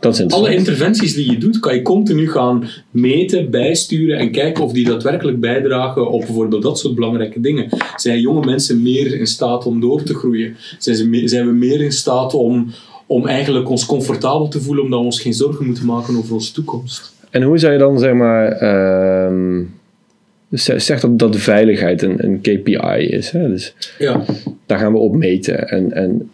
dat 0.00 0.32
alle 0.32 0.54
interventies 0.54 1.14
die 1.14 1.30
je 1.30 1.38
doet, 1.38 1.58
kan 1.60 1.74
je 1.74 1.82
continu 1.82 2.30
gaan 2.30 2.68
meten, 2.90 3.50
bijsturen 3.50 4.18
en 4.18 4.30
kijken 4.30 4.64
of 4.64 4.72
die 4.72 4.84
daadwerkelijk 4.84 5.40
bijdragen 5.40 6.10
op 6.10 6.20
bijvoorbeeld 6.20 6.62
dat 6.62 6.78
soort 6.78 6.94
belangrijke 6.94 7.40
dingen. 7.40 7.68
Zijn 7.96 8.20
jonge 8.20 8.46
mensen 8.46 8.82
meer 8.82 9.18
in 9.18 9.26
staat 9.26 9.66
om 9.66 9.80
door 9.80 10.02
te 10.02 10.14
groeien? 10.14 10.56
Zijn, 10.78 10.96
ze 10.96 11.22
zijn 11.24 11.46
we 11.46 11.52
meer 11.52 11.80
in 11.80 11.92
staat 11.92 12.34
om, 12.34 12.70
om 13.06 13.26
eigenlijk 13.26 13.68
ons 13.68 13.86
comfortabel 13.86 14.48
te 14.48 14.60
voelen 14.60 14.84
omdat 14.84 14.98
we 14.98 15.04
ons 15.04 15.20
geen 15.20 15.34
zorgen 15.34 15.66
moeten 15.66 15.86
maken 15.86 16.16
over 16.16 16.34
onze 16.34 16.52
toekomst? 16.52 17.12
En 17.30 17.42
hoe 17.42 17.58
zou 17.58 17.72
je 17.72 17.78
dan, 17.78 17.98
zeg 17.98 18.12
maar, 18.12 18.52
ehm, 18.52 19.62
zeg 20.50 21.00
dat, 21.00 21.18
dat 21.18 21.36
veiligheid 21.36 22.02
een, 22.02 22.24
een 22.24 22.40
KPI 22.40 23.06
is. 23.06 23.30
Hè? 23.30 23.48
Dus 23.48 23.74
Ja, 23.98 24.24
daar 24.66 24.78
gaan 24.78 24.92
we 24.92 24.98
op 24.98 25.16
meten. 25.16 25.68
En, 25.68 25.92
en 25.92 26.30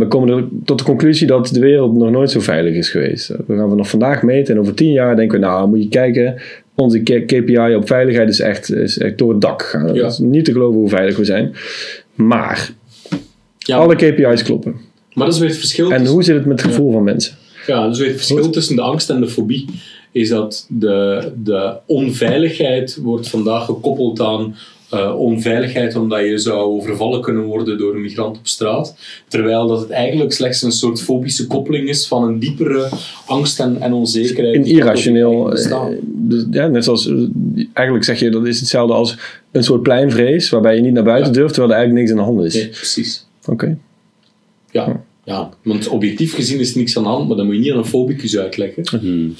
we 0.00 0.06
komen 0.08 0.36
er 0.36 0.44
tot 0.64 0.78
de 0.78 0.84
conclusie 0.84 1.26
dat 1.26 1.46
de 1.46 1.60
wereld 1.60 1.96
nog 1.96 2.10
nooit 2.10 2.30
zo 2.30 2.40
veilig 2.40 2.74
is 2.74 2.88
geweest. 2.90 3.28
We 3.46 3.56
gaan 3.56 3.68
vanaf 3.68 3.90
vandaag 3.90 4.22
meten 4.22 4.54
en 4.54 4.60
over 4.60 4.74
tien 4.74 4.92
jaar 4.92 5.16
denken 5.16 5.40
we, 5.40 5.46
nou 5.46 5.68
moet 5.68 5.82
je 5.82 5.88
kijken, 5.88 6.40
onze 6.74 6.98
KPI 7.02 7.74
op 7.76 7.86
veiligheid 7.86 8.28
is 8.28 8.40
echt, 8.40 8.72
is 8.72 8.98
echt 8.98 9.18
door 9.18 9.30
het 9.32 9.40
dak 9.40 9.62
gegaan. 9.62 9.94
Ja. 9.94 10.02
Het 10.02 10.12
is 10.12 10.18
niet 10.18 10.44
te 10.44 10.52
geloven 10.52 10.78
hoe 10.80 10.88
veilig 10.88 11.16
we 11.16 11.24
zijn. 11.24 11.54
Maar 12.14 12.70
ja 13.58 13.76
alle 13.76 13.94
KPI's 13.96 14.42
kloppen. 14.42 14.74
maar 15.14 15.24
dat 15.24 15.34
is 15.34 15.40
weer 15.40 15.48
het 15.48 15.58
verschil. 15.58 15.84
En 15.90 15.96
tussen- 15.96 16.12
hoe 16.14 16.22
zit 16.22 16.34
het 16.36 16.46
met 16.46 16.62
het 16.62 16.70
gevoel 16.70 16.92
van 16.92 17.04
mensen? 17.04 17.34
Ja, 17.66 17.88
dus 17.88 17.98
het 17.98 18.10
verschil 18.16 18.50
tussen 18.50 18.76
de 18.76 18.82
angst 18.82 19.10
en 19.10 19.20
de 19.20 19.28
fobie 19.28 19.64
is 20.12 20.28
dat 20.28 20.66
de, 20.68 21.28
de 21.42 21.72
onveiligheid 21.86 22.98
wordt 23.02 23.28
vandaag 23.28 23.64
gekoppeld 23.64 24.20
aan 24.20 24.54
eh, 24.90 25.14
onveiligheid 25.18 25.96
omdat 25.96 26.20
je 26.20 26.38
zou 26.38 26.58
overvallen 26.58 27.20
kunnen 27.20 27.42
worden 27.44 27.78
door 27.78 27.94
een 27.94 28.00
migrant 28.00 28.38
op 28.38 28.46
straat. 28.46 28.96
Terwijl 29.28 29.66
dat 29.66 29.80
het 29.80 29.90
eigenlijk 29.90 30.32
slechts 30.32 30.62
een 30.62 30.72
soort 30.72 31.02
fobische 31.02 31.46
koppeling 31.46 31.88
is 31.88 32.06
van 32.06 32.22
een 32.24 32.38
diepere 32.38 32.88
angst 33.26 33.60
en, 33.60 33.80
en 33.80 33.92
onzekerheid. 33.92 34.54
Een 34.56 34.64
irrationeel. 34.64 35.52
eh, 35.52 35.86
dus, 36.04 36.44
ja, 36.50 36.66
net 36.66 36.84
zoals. 36.84 37.06
eh, 37.08 37.14
eigenlijk 37.72 38.04
zeg 38.06 38.20
je 38.20 38.30
dat 38.30 38.46
is 38.46 38.60
hetzelfde 38.60 38.94
als 38.94 39.16
een 39.52 39.64
soort 39.64 39.82
pleinvrees. 39.82 40.50
waarbij 40.50 40.74
je 40.76 40.82
niet 40.82 40.92
naar 40.92 41.02
buiten 41.04 41.32
Ja. 41.32 41.38
durft 41.38 41.54
terwijl 41.54 41.72
er 41.74 41.78
eigenlijk 41.80 42.08
niks 42.08 42.20
aan 42.20 42.26
de 42.26 42.32
hand 42.34 42.46
is. 42.46 42.54
Nee, 42.62 42.68
precies. 42.68 43.26
Oké. 43.46 43.78
Ja. 44.72 45.02
ja, 45.24 45.50
want 45.62 45.88
objectief 45.88 46.34
gezien 46.34 46.58
is 46.58 46.74
niks 46.74 46.96
aan 46.96 47.02
de 47.02 47.08
hand, 47.08 47.28
maar 47.28 47.36
dat 47.36 47.46
moet 47.46 47.54
je 47.54 47.60
niet 47.60 47.72
aan 47.72 47.78
een 47.78 47.84
fobicus 47.84 48.38
uitleggen. 48.38 48.82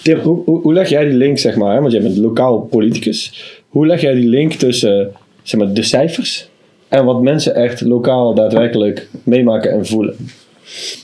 Tim, 0.02 0.18
hoe, 0.18 0.42
hoe, 0.44 0.60
hoe 0.60 0.72
leg 0.72 0.88
jij 0.88 1.04
die 1.04 1.14
link, 1.14 1.38
zeg 1.38 1.56
maar, 1.56 1.74
hè, 1.74 1.80
want 1.80 1.92
jij 1.92 2.02
bent 2.02 2.16
lokaal 2.16 2.60
politicus. 2.60 3.32
Hoe 3.68 3.86
leg 3.86 4.00
jij 4.00 4.14
die 4.14 4.28
link 4.28 4.52
tussen 4.52 5.12
zeg 5.50 5.60
maar, 5.60 5.72
de 5.72 5.82
cijfers 5.82 6.48
en 6.88 7.04
wat 7.04 7.22
mensen 7.22 7.54
echt 7.54 7.80
lokaal 7.80 8.34
daadwerkelijk 8.34 9.08
meemaken 9.24 9.72
en 9.72 9.86
voelen? 9.86 10.16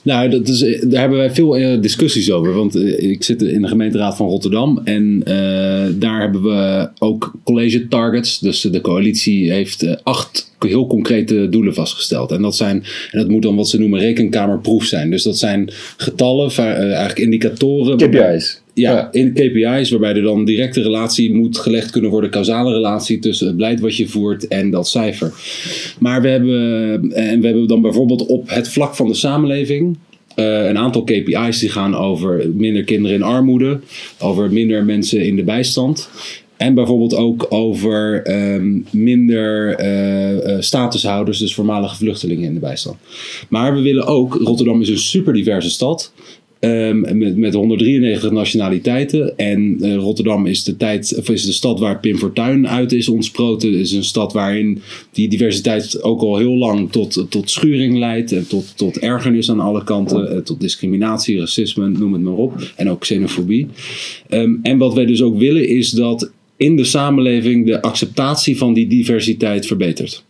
Nou, 0.03 0.29
dat 0.29 0.49
is, 0.49 0.81
daar 0.81 1.01
hebben 1.01 1.19
wij 1.19 1.31
veel 1.31 1.57
eh, 1.57 1.81
discussies 1.81 2.33
over. 2.33 2.55
Want 2.55 2.75
eh, 2.75 3.11
ik 3.11 3.25
zit 3.25 3.43
in 3.43 3.63
de 3.63 3.69
gemeenteraad 3.69 4.17
van 4.17 4.29
Rotterdam. 4.29 4.81
En 4.85 5.23
eh, 5.25 5.87
daar 5.95 6.21
hebben 6.21 6.43
we 6.43 6.89
ook 6.99 7.33
college 7.45 7.89
targets. 7.89 8.39
Dus 8.39 8.61
de 8.61 8.81
coalitie 8.81 9.53
heeft 9.53 9.83
eh, 9.83 9.95
acht 10.03 10.55
heel 10.59 10.87
concrete 10.87 11.49
doelen 11.49 11.75
vastgesteld. 11.75 12.31
En 12.31 12.43
dat 12.43 12.57
zijn, 12.57 12.85
en 13.11 13.19
dat 13.19 13.29
moet 13.29 13.43
dan 13.43 13.57
wat 13.57 13.69
ze 13.69 13.79
noemen 13.79 14.01
rekenkamerproef 14.01 14.85
zijn. 14.85 15.11
Dus 15.11 15.23
dat 15.23 15.39
zijn 15.39 15.71
getallen, 15.97 16.51
eh, 16.51 16.67
eigenlijk 16.67 17.19
indicatoren. 17.19 17.97
KPI's. 17.97 18.61
Ja, 18.79 19.09
in 19.13 19.33
KPI's, 19.33 19.91
waarbij 19.91 20.15
er 20.15 20.23
dan 20.23 20.45
directe 20.45 20.83
relatie 20.83 21.35
moet 21.35 21.59
gelegd 21.59 21.91
kunnen 21.91 22.11
worden, 22.11 22.31
causale 22.31 22.73
relatie 22.73 23.19
tussen 23.19 23.47
het 23.47 23.57
beleid 23.57 23.81
wat 23.81 23.97
je 23.97 24.09
voert 24.09 24.49
en 24.49 24.71
dat 24.71 24.89
cijfer. 24.89 25.33
Maar 25.99 26.23
we 26.23 26.29
hebben, 26.29 27.13
en 27.13 27.41
we 27.41 27.47
hebben 27.47 27.67
dan 27.67 27.83
bijvoorbeeld 27.83 28.27
op 28.27 28.51
het 28.51 28.69
vlak 28.69 28.95
van 28.95 29.09
de 29.09 29.15
samenleving 29.15 29.97
eh, 30.35 30.67
een 30.67 30.79
aantal 30.79 31.05
KPI's 31.05 31.59
die 31.59 31.69
gaan 31.69 31.95
over 31.95 32.51
minder 32.55 32.85
kinderen 32.85 33.17
in 33.17 33.23
armoede, 33.23 33.81
over 34.19 34.53
minder 34.53 34.85
mensen 34.85 35.27
in 35.27 35.37
de 35.37 35.45
bijstand. 35.45 36.09
En 36.57 36.75
bijvoorbeeld 36.75 37.15
ook 37.15 37.47
over 37.49 38.23
ehm, 38.23 38.81
minder 38.91 39.75
eh, 39.75 40.57
statushouders, 40.61 41.39
dus 41.39 41.55
voormalige 41.55 41.97
vluchtelingen 41.97 42.45
in 42.45 42.55
de 42.55 42.61
bijstand. 42.61 42.97
Maar 43.49 43.75
we 43.75 43.81
willen 43.81 44.07
ook, 44.07 44.35
Rotterdam 44.35 44.81
is 44.81 44.89
een 44.89 44.99
super 44.99 45.33
diverse 45.33 45.71
stad. 45.71 46.13
Ehm, 46.67 47.19
met, 47.19 47.37
met 47.37 47.55
193 47.55 48.31
nationaliteiten. 48.31 49.39
En 49.39 49.77
eh, 49.81 49.95
Rotterdam 49.95 50.47
is 50.47 50.65
de, 50.65 50.77
tijd, 50.77 51.21
is 51.29 51.45
de 51.45 51.53
stad 51.53 51.81
waar 51.81 52.01
Pim 52.01 52.17
Fortuyn 52.17 52.69
uit 52.69 52.93
is 52.93 53.09
ontsproten. 53.09 53.73
Het 53.73 53.81
is 53.81 53.93
een 53.93 54.05
stad 54.05 54.33
waarin 54.33 54.83
die 55.13 55.29
diversiteit 55.29 56.03
ook 56.03 56.21
al 56.21 56.37
heel 56.37 56.57
lang 56.57 56.93
tot, 56.93 57.27
tot 57.29 57.51
schuring 57.51 57.99
leidt. 57.99 58.33
En 58.33 58.47
tot, 58.49 58.77
tot 58.77 58.99
ergernis 58.99 59.51
aan 59.51 59.61
alle 59.61 59.85
kanten. 59.85 60.31
eh, 60.31 60.39
tot 60.39 60.61
discriminatie, 60.61 61.39
racisme, 61.39 61.89
noem 61.89 62.13
het 62.13 62.23
maar 62.23 62.33
op. 62.33 62.73
En 62.77 62.91
ook 62.91 63.01
xenofobie. 63.01 63.67
Ehm, 64.29 64.55
en 64.63 64.79
wat 64.79 64.95
wij 64.95 65.07
dus 65.07 65.23
ook 65.23 65.39
willen 65.39 65.69
is 65.69 65.91
dat 65.91 66.31
in 66.57 66.77
de 66.77 66.85
samenleving 66.85 67.67
de 67.67 67.83
acceptatie 67.83 68.57
van 68.57 68.75
die 68.75 68.87
diversiteit 68.87 69.67
verbetert. 69.67 70.25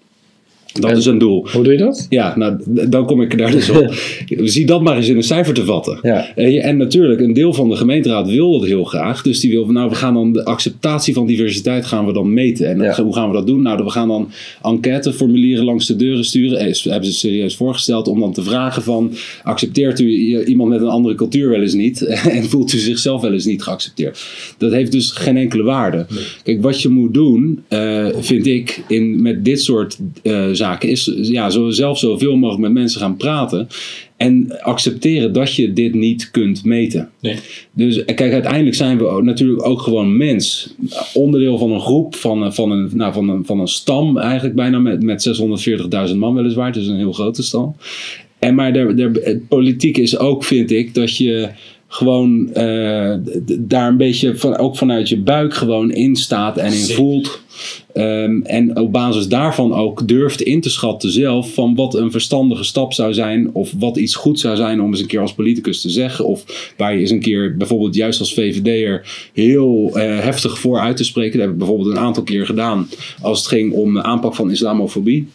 Dat 0.81 0.91
En- 0.91 0.97
is 0.97 1.07
een 1.07 1.19
doel. 1.19 1.47
Hoe 1.53 1.63
doe 1.63 1.73
je 1.73 1.79
dat? 1.79 2.07
Ja, 2.09 2.37
nou, 2.37 2.57
dan 2.89 3.07
kom 3.07 3.21
ik 3.23 3.39
daar 3.39 3.51
dus 3.51 3.71
op. 3.71 3.95
Zie 4.45 4.67
dat 4.67 4.83
maar 4.83 4.97
eens 4.97 5.09
in 5.09 5.17
een 5.17 5.23
cijfer 5.23 5.55
te 5.55 5.65
vatten. 5.65 5.99
Ja. 6.03 6.35
En, 6.35 6.63
en 6.63 6.77
natuurlijk, 6.77 7.21
een 7.21 7.33
deel 7.33 7.53
van 7.53 7.69
de 7.69 7.77
gemeenteraad 7.77 8.29
wil 8.29 8.53
dat 8.59 8.69
heel 8.69 8.85
graag. 8.85 9.23
Dus 9.23 9.41
die 9.41 9.51
wil 9.51 9.65
van, 9.65 9.75
nou, 9.75 9.89
we 9.89 9.95
gaan 9.95 10.15
dan 10.15 10.33
de 10.33 10.45
acceptatie 10.45 11.15
van 11.15 11.27
diversiteit 11.27 11.87
gaan 11.87 12.07
we 12.07 12.13
dan 12.13 12.33
meten. 12.35 12.69
En 12.69 12.81
Ja. 12.81 13.03
hoe 13.03 13.15
gaan 13.15 13.29
we 13.29 13.35
dat 13.37 13.47
doen? 13.47 13.63
Nou, 13.63 13.85
we 13.85 13.91
gaan 13.91 14.09
dan 14.09 14.31
enquêteformulieren 14.63 15.65
langs 15.65 15.87
de 15.87 15.97
deuren 15.97 16.25
sturen. 16.25 16.59
Eh, 16.59 16.75
hebben 16.83 17.09
ze 17.11 17.13
serieus 17.19 17.57
voorgesteld 17.57 18.09
om 18.09 18.21
dan 18.21 18.33
te 18.33 18.43
vragen 18.43 18.83
van, 18.83 19.13
accepteert 19.43 20.01
u 20.01 20.45
iemand 20.45 20.69
met 20.71 20.81
een 20.81 20.87
andere 20.89 21.15
cultuur 21.15 21.49
wel 21.49 21.61
eens 21.61 21.75
niet? 21.75 22.01
en 22.37 22.45
voelt 22.45 22.73
u 22.73 22.79
zichzelf 22.79 23.21
wel 23.21 23.33
eens 23.33 23.45
niet 23.45 23.63
geaccepteerd? 23.63 24.25
Dat 24.59 24.73
heeft 24.73 24.93
dus 24.93 25.11
geen 25.11 25.37
enkele 25.37 25.63
waarde. 25.63 26.07
Kijk, 26.43 26.63
wat 26.63 26.83
je 26.83 26.89
moet 26.89 27.15
doen, 27.15 27.63
eh, 27.69 28.07
vind 28.19 28.47
ik, 28.47 28.83
in, 28.89 29.23
met 29.23 29.45
dit 29.45 29.63
soort 29.63 29.99
eh, 30.23 30.45
zaken 30.53 30.66
is 30.75 31.11
ja, 31.23 31.51
zo, 31.51 31.71
zelf 31.71 31.99
zoveel 31.99 32.37
mogelijk 32.37 32.63
met 32.63 32.73
mensen 32.73 33.01
gaan 33.01 33.17
praten. 33.17 33.69
En 34.17 34.61
accepteren 34.63 35.33
dat 35.33 35.55
je 35.55 35.73
dit 35.73 35.95
niet 35.95 36.31
kunt 36.31 36.65
meten. 36.65 37.09
Nee. 37.21 37.37
Dus 37.73 38.05
kijk, 38.05 38.33
uiteindelijk 38.33 38.75
zijn 38.77 38.99
we 38.99 39.23
natuurlijk 39.23 39.67
ook 39.67 39.81
gewoon 39.81 40.17
mens. 40.17 40.75
Onderdeel 41.15 41.59
van 41.59 41.71
een 41.71 41.81
groep, 41.81 42.15
van, 42.15 42.43
een- 42.43 42.55
van, 42.55 42.71
een, 42.71 42.91
nou, 42.95 43.13
van, 43.13 43.29
een, 43.29 43.47
van 43.47 43.61
een 43.61 43.69
stam 43.69 44.19
eigenlijk 44.19 44.55
bijna 44.55 44.79
met, 44.79 45.03
met 45.03 45.39
640.000 46.11 46.17
man 46.17 46.35
weliswaar. 46.35 46.67
Het 46.67 46.77
is 46.77 46.87
een 46.87 46.97
heel 46.97 47.13
grote 47.13 47.43
stam. 47.43 47.77
En 48.39 48.55
maar 48.55 48.73
de, 48.73 48.95
de, 48.95 49.41
politiek 49.49 49.97
is 49.99 50.19
ook, 50.19 50.45
vind 50.45 50.71
ik, 50.71 50.95
dat 50.95 51.17
je 51.17 51.49
gewoon 51.89 52.53
eh, 52.55 53.15
daar 53.59 53.89
een 53.89 53.97
beetje 53.97 54.37
van, 54.37 54.57
ook 54.57 54.77
vanuit 54.77 55.09
je 55.09 55.19
buik 55.19 55.55
gewoon 55.55 55.91
in 55.93 56.17
staat 56.17 56.57
en 56.59 56.67
in 56.67 56.73
Zeker. 56.73 56.95
voelt. 56.95 57.41
Ehm, 57.97 58.41
en 58.43 58.79
op 58.79 58.93
basis 58.93 59.29
daarvan 59.29 59.75
ook 59.75 60.09
durft 60.09 60.43
in 60.43 60.61
te 60.61 60.71
schatten 60.71 61.11
zelf 61.11 61.55
van 61.55 61.75
wat 61.75 61.95
een 61.95 62.11
verstandige 62.11 62.65
stap 62.65 62.93
zou 62.93 63.15
zijn. 63.15 63.51
Of 63.53 63.73
wat 63.79 63.97
iets 63.97 64.15
goed 64.15 64.41
zou 64.41 64.57
zijn 64.57 64.81
om 64.81 64.91
eens 64.91 65.01
een 65.01 65.07
keer 65.07 65.21
als 65.21 65.35
politicus 65.35 65.81
te 65.81 65.91
zeggen. 65.91 66.27
Of 66.27 66.73
waar 66.77 66.95
je 66.95 67.01
eens 67.01 67.11
een 67.11 67.21
keer 67.21 67.57
bijvoorbeeld 67.57 67.95
juist 67.95 68.21
als 68.21 68.35
VVD'er 68.35 69.29
heel 69.33 69.91
eh, 69.95 70.19
heftig 70.19 70.59
voor 70.59 70.79
uit 70.79 70.97
te 70.97 71.05
spreken. 71.05 71.33
Dat 71.33 71.41
heb 71.41 71.51
ik 71.51 71.59
bijvoorbeeld 71.59 71.91
een 71.91 72.03
aantal 72.03 72.23
keer 72.23 72.47
gedaan 72.47 72.89
als 73.21 73.39
het 73.39 73.49
ging 73.49 73.73
om 73.73 73.95
de 73.95 74.03
aanpak 74.03 74.35
van 74.35 74.51
islamofobie. 74.51 75.27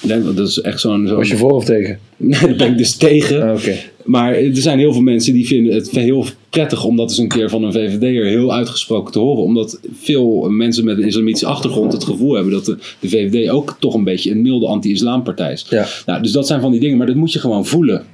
Dat 0.00 0.38
is 0.38 0.60
echt 0.60 0.80
zo'n... 0.80 1.06
zo'n 1.06 1.16
Was 1.16 1.28
je 1.28 1.36
voor 1.36 1.52
of 1.52 1.64
tegen? 1.64 1.98
Nee, 2.16 2.54
ben 2.54 2.70
ik 2.70 2.78
dus 2.78 2.96
tegen. 2.96 3.42
Ah, 3.42 3.54
Oké. 3.54 3.74
Maar 4.06 4.34
er 4.34 4.56
zijn 4.56 4.78
heel 4.78 4.92
veel 4.92 5.02
mensen 5.02 5.32
die 5.32 5.46
vinden 5.46 5.74
het 5.74 5.90
heel 5.90 6.26
prettig 6.50 6.84
om 6.84 6.96
dat 6.96 7.08
eens 7.08 7.18
een 7.18 7.28
keer 7.28 7.50
van 7.50 7.62
een 7.62 7.72
VVD'er 7.72 8.24
heel 8.24 8.52
uitgesproken 8.52 9.12
te 9.12 9.18
horen. 9.18 9.42
Omdat 9.42 9.80
veel 9.92 10.48
mensen 10.50 10.84
met 10.84 10.98
een 10.98 11.06
islamitische 11.06 11.46
achtergrond 11.46 11.92
het 11.92 12.04
gevoel 12.04 12.34
hebben 12.34 12.52
dat 12.52 12.64
de, 12.64 12.76
de 13.00 13.08
VVD 13.08 13.50
ook 13.50 13.76
toch 13.80 13.94
een 13.94 14.04
beetje 14.04 14.30
een 14.30 14.42
milde 14.42 14.66
anti-islampartij 14.66 15.52
is. 15.52 15.66
Ja. 15.70 15.86
Nou, 16.06 16.22
dus 16.22 16.32
dat 16.32 16.46
zijn 16.46 16.60
van 16.60 16.70
die 16.70 16.80
dingen, 16.80 16.96
maar 16.96 17.06
dat 17.06 17.16
moet 17.16 17.32
je 17.32 17.38
gewoon 17.38 17.66
voelen. 17.66 18.04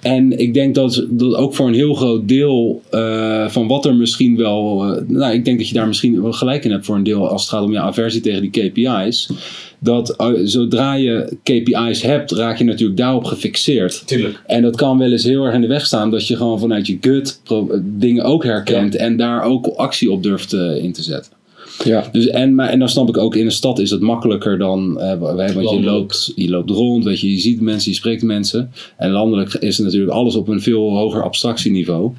En 0.00 0.38
ik 0.38 0.54
denk 0.54 0.74
dat, 0.74 1.06
dat 1.10 1.34
ook 1.34 1.54
voor 1.54 1.66
een 1.68 1.74
heel 1.74 1.94
groot 1.94 2.28
deel 2.28 2.82
eh, 2.90 3.48
van 3.48 3.66
wat 3.66 3.84
er 3.84 3.94
misschien 3.94 4.36
wel. 4.36 4.84
eh, 4.84 5.02
nou, 5.06 5.32
ik 5.32 5.44
denk 5.44 5.58
dat 5.58 5.68
je 5.68 5.74
daar 5.74 5.86
misschien 5.86 6.22
wel 6.22 6.32
gelijk 6.32 6.64
in 6.64 6.70
hebt 6.70 6.84
voor 6.84 6.96
een 6.96 7.02
deel 7.02 7.28
als 7.28 7.42
het 7.42 7.50
gaat 7.50 7.62
om 7.64 7.72
je 7.72 7.78
aversie 7.78 8.20
tegen 8.20 8.50
die 8.50 8.50
KPI's. 8.50 9.30
Dat 9.78 10.16
eh, 10.16 10.30
zodra 10.44 10.94
je 10.94 11.36
KPI's 11.42 12.02
hebt, 12.02 12.30
raak 12.30 12.58
je 12.58 12.64
natuurlijk 12.64 12.98
daarop 12.98 13.24
gefixeerd. 13.24 14.06
Tuurlijk. 14.06 14.42
En 14.46 14.62
dat 14.62 14.76
kan 14.76 14.98
wel 14.98 15.12
eens 15.12 15.24
heel 15.24 15.44
erg 15.44 15.54
in 15.54 15.60
de 15.60 15.66
weg 15.66 15.86
staan 15.86 16.10
dat 16.10 16.26
je 16.26 16.36
gewoon 16.36 16.58
vanuit 16.58 16.86
je 16.86 16.98
gut 17.00 17.40
dingen 17.82 18.24
ook 18.24 18.44
herkent 18.44 18.96
en 18.96 19.16
daar 19.16 19.42
ook 19.42 19.66
actie 19.66 20.10
op 20.10 20.22
durft 20.22 20.52
in 20.52 20.92
te 20.92 21.02
zetten. 21.02 21.37
Ja. 21.84 22.08
Dus 22.12 22.26
en, 22.26 22.54
maar, 22.54 22.68
en 22.68 22.78
dan 22.78 22.88
snap 22.88 23.08
ik 23.08 23.16
ook, 23.16 23.36
in 23.36 23.44
de 23.44 23.50
stad 23.50 23.78
is 23.78 23.90
het 23.90 24.00
makkelijker 24.00 24.58
dan, 24.58 24.94
wij- 24.94 25.18
want 25.52 25.70
je 25.70 25.82
loopt, 25.82 26.32
je 26.36 26.50
loopt 26.50 26.70
rond, 26.70 27.04
weet 27.04 27.20
je, 27.20 27.30
je 27.30 27.38
ziet 27.38 27.60
mensen, 27.60 27.90
je 27.90 27.96
spreekt 27.96 28.22
mensen. 28.22 28.70
En 28.96 29.10
landelijk 29.10 29.54
is 29.54 29.76
het 29.76 29.86
natuurlijk 29.86 30.12
alles 30.12 30.34
op 30.36 30.48
een 30.48 30.60
veel 30.62 30.96
hoger 30.96 31.22
abstractieniveau. 31.22 32.12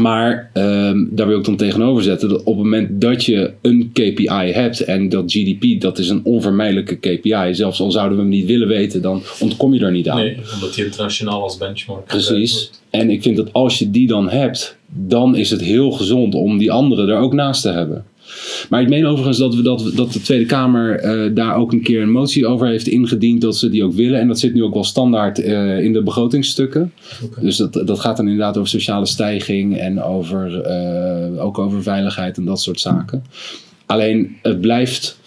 Maar 0.00 0.50
ehm, 0.52 1.04
daar 1.10 1.26
wil 1.26 1.38
ik 1.38 1.44
dan 1.44 1.56
tegenover 1.56 2.02
zetten 2.02 2.28
dat 2.28 2.38
op 2.38 2.46
het 2.54 2.64
moment 2.64 3.00
dat 3.00 3.24
je 3.24 3.52
een 3.62 3.90
KPI 3.92 4.50
hebt 4.52 4.80
en 4.80 5.08
dat 5.08 5.32
GDP, 5.32 5.80
dat 5.80 5.98
is 5.98 6.08
een 6.08 6.24
onvermijdelijke 6.24 6.96
KPI. 6.96 7.48
Zelfs 7.54 7.80
al 7.80 7.90
zouden 7.90 8.16
we 8.16 8.22
hem 8.22 8.32
niet 8.32 8.46
willen 8.46 8.68
weten, 8.68 9.02
dan 9.02 9.22
ontkom 9.40 9.74
je 9.74 9.80
er 9.80 9.92
niet 9.92 10.08
aan. 10.08 10.16
Nee, 10.16 10.36
omdat 10.54 10.74
die 10.74 10.84
internationaal 10.84 11.42
als 11.42 11.56
benchmark 11.56 12.06
Precies. 12.06 12.70
En 12.90 13.10
ik 13.10 13.22
vind 13.22 13.36
dat 13.36 13.52
als 13.52 13.78
je 13.78 13.90
die 13.90 14.06
dan 14.06 14.28
hebt, 14.28 14.76
dan 14.86 15.36
is 15.36 15.50
het 15.50 15.60
heel 15.60 15.90
gezond 15.90 16.34
om 16.34 16.58
die 16.58 16.72
anderen 16.72 17.08
er 17.08 17.18
ook 17.18 17.32
naast 17.32 17.62
te 17.62 17.70
hebben. 17.70 18.04
Maar 18.68 18.80
ik 18.80 18.88
meen 18.88 19.06
overigens 19.06 19.38
dat, 19.38 19.54
we 19.54 19.62
dat, 19.62 19.92
dat 19.94 20.12
de 20.12 20.20
Tweede 20.20 20.46
Kamer 20.46 20.98
eh, 20.98 21.34
daar 21.34 21.56
ook 21.56 21.72
een 21.72 21.82
keer 21.82 22.02
een 22.02 22.10
motie 22.10 22.46
over 22.46 22.66
heeft 22.66 22.86
ingediend 22.86 23.40
dat 23.40 23.56
ze 23.56 23.68
die 23.68 23.84
ook 23.84 23.92
willen. 23.92 24.20
En 24.20 24.28
dat 24.28 24.38
zit 24.38 24.54
nu 24.54 24.62
ook 24.62 24.74
wel 24.74 24.84
standaard 24.84 25.38
eh, 25.38 25.78
in 25.78 25.92
de 25.92 26.02
begrotingsstukken. 26.02 26.92
Dus 27.40 27.56
dat, 27.56 27.72
dat 27.72 28.00
gaat 28.00 28.16
dan 28.16 28.28
inderdaad 28.28 28.56
over 28.56 28.68
sociale 28.68 29.06
stijging 29.06 29.78
en 29.78 30.02
over, 30.02 30.60
eh, 30.60 31.44
ook 31.44 31.58
over 31.58 31.82
veiligheid 31.82 32.36
en 32.36 32.44
dat 32.44 32.60
soort 32.60 32.80
zaken. 32.80 33.24
Alleen 33.86 34.36
het 34.42 34.60
blijft 34.60 35.20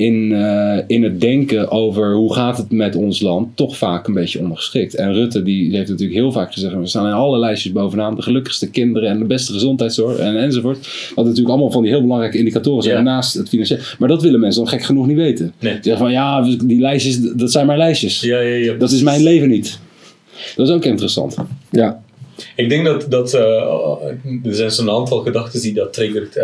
in, 0.00 0.32
eh, 0.32 0.78
in 0.86 1.02
het 1.02 1.20
denken 1.20 1.70
over 1.70 2.14
hoe 2.14 2.34
gaat 2.34 2.56
het 2.56 2.70
met 2.70 2.96
ons 2.96 3.20
land 3.20 3.56
toch 3.56 3.76
vaak 3.76 4.06
een 4.06 4.14
beetje 4.14 4.38
ondergeschikt. 4.38 4.94
En 4.94 5.12
Rutte 5.12 5.42
die 5.42 5.76
heeft 5.76 5.88
natuurlijk 5.88 6.18
heel 6.18 6.32
vaak 6.32 6.52
gezegd, 6.52 6.74
we 6.74 6.86
staan 6.86 7.06
in 7.06 7.12
alle 7.12 7.38
lijstjes 7.38 7.72
bovenaan, 7.72 8.14
de 8.14 8.22
gelukkigste 8.22 8.70
kinderen 8.70 9.08
en 9.08 9.18
de 9.18 9.24
beste 9.24 9.52
gezondheidszorg 9.52 10.18
en, 10.18 10.36
enzovoort. 10.36 10.88
Wat 11.14 11.24
natuurlijk 11.24 11.50
allemaal 11.50 11.70
van 11.70 11.82
die 11.82 11.90
heel 11.90 12.00
belangrijke 12.00 12.38
indicatoren 12.38 12.82
zijn 12.82 12.96
Ja. 12.96 13.02
naast 13.02 13.34
het 13.34 13.48
financiële. 13.48 13.80
Maar 13.98 14.08
dat 14.08 14.22
willen 14.22 14.40
mensen 14.40 14.62
dan 14.62 14.70
gek 14.72 14.82
genoeg 14.82 15.06
niet 15.06 15.16
weten. 15.16 15.52
Nee. 15.58 15.72
Die 15.72 15.82
zeggen 15.82 16.02
van 16.02 16.12
ja, 16.12 16.42
die 16.64 16.80
lijstjes, 16.80 17.20
dat 17.20 17.52
zijn 17.52 17.66
maar 17.66 17.76
lijstjes. 17.78 18.20
Ja, 18.20 18.40
ja, 18.40 18.54
ja. 18.54 18.74
Dat 18.74 18.90
is 18.90 19.02
mijn 19.02 19.22
leven 19.22 19.48
niet. 19.48 19.78
Dat 20.56 20.68
is 20.68 20.74
ook 20.74 20.84
interessant. 20.84 21.36
Ja. 21.70 22.02
Ik 22.56 22.68
denk 22.68 22.84
dat, 22.84 23.06
dat 23.08 23.34
eh, 23.34 23.42
er 24.44 24.54
zijn 24.54 24.70
zo'n 24.70 24.90
aantal 24.90 25.18
gedachten 25.18 25.60
die 25.60 25.74
dat 25.74 25.92
triggert. 25.92 26.36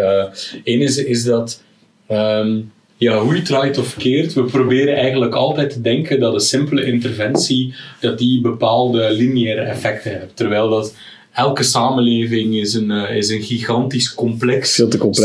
Eén 0.64 0.80
is, 0.80 1.04
is 1.04 1.24
dat, 1.24 1.62
ehm, 2.06 2.58
ja, 2.96 3.20
hoe 3.20 3.32
je 3.32 3.38
het 3.38 3.48
draait 3.48 3.78
of 3.78 3.94
keert, 3.96 4.32
we 4.32 4.42
proberen 4.42 4.96
eigenlijk 4.96 5.34
altijd 5.34 5.70
te 5.70 5.80
denken 5.80 6.20
dat 6.20 6.34
een 6.34 6.40
simpele 6.40 6.84
interventie, 6.84 7.74
dat 8.00 8.18
die 8.18 8.40
bepaalde 8.40 9.10
lineaire 9.12 9.60
effecten 9.60 10.10
heeft. 10.12 10.36
Terwijl 10.36 10.68
dat 10.68 10.94
elke 11.32 11.62
samenleving 11.62 12.54
is 12.54 12.74
een, 12.74 12.90
eh, 12.90 13.16
is 13.16 13.28
een 13.28 13.42
gigantisch 13.42 14.14
complex, 14.14 14.74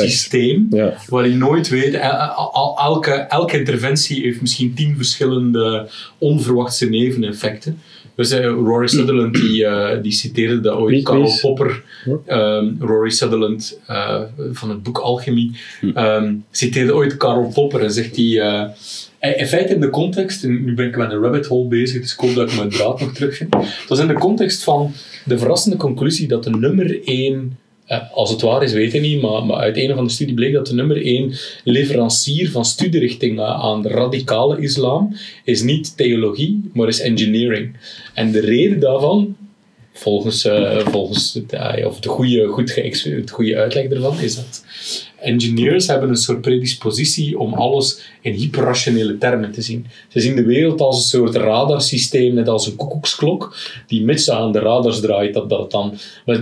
systeem. 0.08 0.68
Ja. 0.70 0.94
Waar 1.08 1.28
je 1.28 1.36
nooit 1.36 1.70
weet, 1.70 1.94
el- 1.94 2.52
el- 2.54 2.78
elke, 2.82 3.12
elke 3.12 3.58
interventie 3.58 4.22
heeft 4.22 4.42
misschien 4.42 4.74
tien 4.74 4.96
verschillende 4.96 5.90
onverwachte 6.18 6.90
neveneffecten. 6.90 7.80
Dus 8.16 8.34
Rory 8.34 8.88
Sutherland 8.88 9.34
die, 9.34 9.66
eh, 9.66 10.02
die 10.02 10.12
citeerde 10.12 10.60
dat 10.60 10.76
ooit, 10.78 11.04
Karl 11.04 11.30
Popper, 11.42 11.84
Hm? 12.04 12.10
ehm, 12.26 12.66
Rory 12.80 13.10
Sutherland 13.10 13.80
eh, 13.88 14.22
van 14.52 14.70
het 14.70 14.84
boek 14.84 14.98
Alchemie, 14.98 15.52
ehm, 15.94 16.34
citeerde 16.52 16.96
ooit 16.96 17.18
Karl 17.18 17.52
Popper 17.54 17.82
en 17.84 17.92
zegt 17.92 18.16
hij, 18.16 18.40
eh, 18.40 19.40
in 19.40 19.48
feite 19.48 19.74
in 19.74 19.82
de 19.82 19.90
context, 19.90 20.44
en 20.44 20.64
nu 20.66 20.74
ben 20.74 20.88
ik 20.88 20.98
met 20.98 21.12
een 21.12 21.22
rabbit 21.22 21.46
hole 21.46 21.68
bezig, 21.68 22.02
dus 22.02 22.14
ik 22.14 22.20
hoop 22.20 22.36
dat 22.36 22.52
ik 22.52 22.58
mijn 22.58 22.70
draad 22.70 23.00
nog 23.00 23.14
terugvind. 23.14 23.54
Het 23.56 23.86
was 23.88 24.00
in 24.00 24.08
de 24.08 24.14
context 24.14 24.64
van 24.64 24.92
de 25.26 25.38
verrassende 25.38 25.78
conclusie 25.78 26.28
dat 26.28 26.44
de 26.44 26.50
nummer 26.50 27.04
één 27.04 27.36
eh, 27.36 27.61
als 28.14 28.30
het 28.30 28.42
waar 28.42 28.64
is, 28.64 28.74
weet 28.74 28.94
ik 28.94 29.02
niet, 29.02 29.22
maar, 29.22 29.46
maar 29.46 29.58
uit 29.58 29.78
een 29.78 29.96
van 29.96 30.06
de 30.06 30.12
studie 30.12 30.34
bleek 30.34 30.54
dat 30.54 30.68
de 30.68 30.74
nummer 30.74 31.06
één 31.06 31.34
leverancier 31.64 32.52
van 32.52 32.66
studierichtingen 32.66 33.46
aan 33.48 33.82
de 33.82 33.90
radicale 33.90 34.62
islam 34.62 35.16
is 35.44 35.62
niet 35.62 35.98
theologie, 35.98 36.70
maar 36.74 36.88
is 36.88 37.00
engineering. 37.00 37.76
En 38.14 38.32
de 38.32 38.40
reden 38.40 38.80
daarvan, 38.80 39.36
volgens, 39.94 40.46
eh, 40.46 40.78
volgens 40.78 41.42
eh, 41.50 41.86
of 41.86 42.00
de 42.00 42.10
goede, 42.10 42.48
goed 42.48 42.76
het 43.04 43.32
goede 43.32 43.58
uitleg 43.58 43.86
ervan, 43.86 44.20
is 44.20 44.36
dat 44.36 44.64
engineers 45.22 45.88
hebben 45.88 46.10
een 46.10 46.16
soort 46.16 46.42
predispositie 46.42 47.40
om 47.40 47.54
alles 47.54 48.00
in 48.22 48.34
hyperrationele 48.34 49.18
termen 49.18 49.52
te 49.52 49.62
zien. 49.62 49.86
Ze 50.08 50.20
zien 50.20 50.36
de 50.36 50.44
wereld 50.44 50.82
als 50.82 50.96
een 50.96 51.20
soort 51.20 51.36
radarsysteem, 51.36 52.34
net 52.34 52.48
als 52.48 52.68
een 52.68 52.76
koekoeksklok, 52.76 53.56
die 53.88 54.04
mits 54.04 54.30
aan 54.30 54.52
de 54.52 54.60
radars 54.60 55.00
draait, 55.00 55.34
dat, 55.34 55.50
dat 55.50 55.72
dan... 55.72 55.98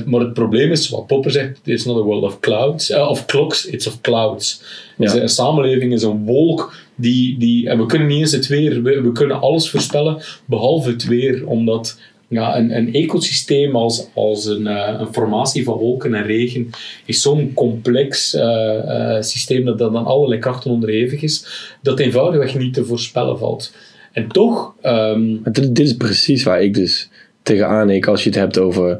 Maar, 0.05 0.19
het 0.19 0.33
probleem 0.33 0.71
is, 0.71 0.89
wat 0.89 1.07
Popper 1.07 1.31
zegt, 1.31 1.59
it's 1.63 1.85
not 1.85 1.97
a 1.97 2.01
world 2.01 2.23
of 2.23 2.39
clouds, 2.39 2.89
eh, 2.89 3.09
of 3.09 3.25
clocks, 3.25 3.65
it's 3.65 3.87
of 3.87 4.01
clouds. 4.01 4.61
Dus 4.97 5.13
Ja. 5.13 5.21
een 5.21 5.29
samenleving 5.29 5.93
is 5.93 6.03
een 6.03 6.25
wolk 6.25 6.75
die, 6.95 7.37
die... 7.37 7.69
En 7.69 7.77
we 7.77 7.85
kunnen 7.85 8.07
niet 8.07 8.19
eens 8.19 8.31
het 8.31 8.47
weer, 8.47 8.83
we, 8.83 9.01
we 9.01 9.11
kunnen 9.11 9.39
alles 9.41 9.69
voorspellen, 9.69 10.21
behalve 10.45 10.89
het 10.89 11.05
weer, 11.05 11.47
omdat 11.47 11.99
ja, 12.29 12.57
een, 12.57 12.77
een 12.77 12.93
ecosysteem 12.93 13.75
als, 13.75 14.07
als 14.13 14.45
een, 14.45 14.67
eh, 14.67 14.99
een 14.99 15.13
formatie 15.13 15.63
van 15.63 15.77
wolken 15.77 16.13
en 16.13 16.23
regen 16.25 16.69
is 17.05 17.21
zo'n 17.21 17.51
complex 17.53 18.33
eh, 18.33 19.15
eh, 19.15 19.21
systeem 19.23 19.65
dat 19.65 19.77
dat 19.77 19.95
aan 19.95 20.05
allerlei 20.05 20.39
krachten 20.39 20.71
onderhevig 20.71 21.21
is, 21.21 21.45
dat 21.81 21.99
eenvoudigweg 21.99 22.57
niet 22.57 22.73
te 22.73 22.85
voorspellen 22.85 23.37
valt. 23.37 23.73
En 24.13 24.27
toch, 24.27 24.73
ehm, 24.81 25.35
dit, 25.43 25.75
dit 25.75 25.79
is 25.79 25.95
precies 25.97 26.43
waar 26.43 26.61
ik 26.61 26.73
dus 26.73 27.09
tegenaan 27.43 27.89
ik 27.89 28.07
als 28.07 28.23
je 28.23 28.29
het 28.29 28.39
hebt 28.39 28.57
over 28.59 28.99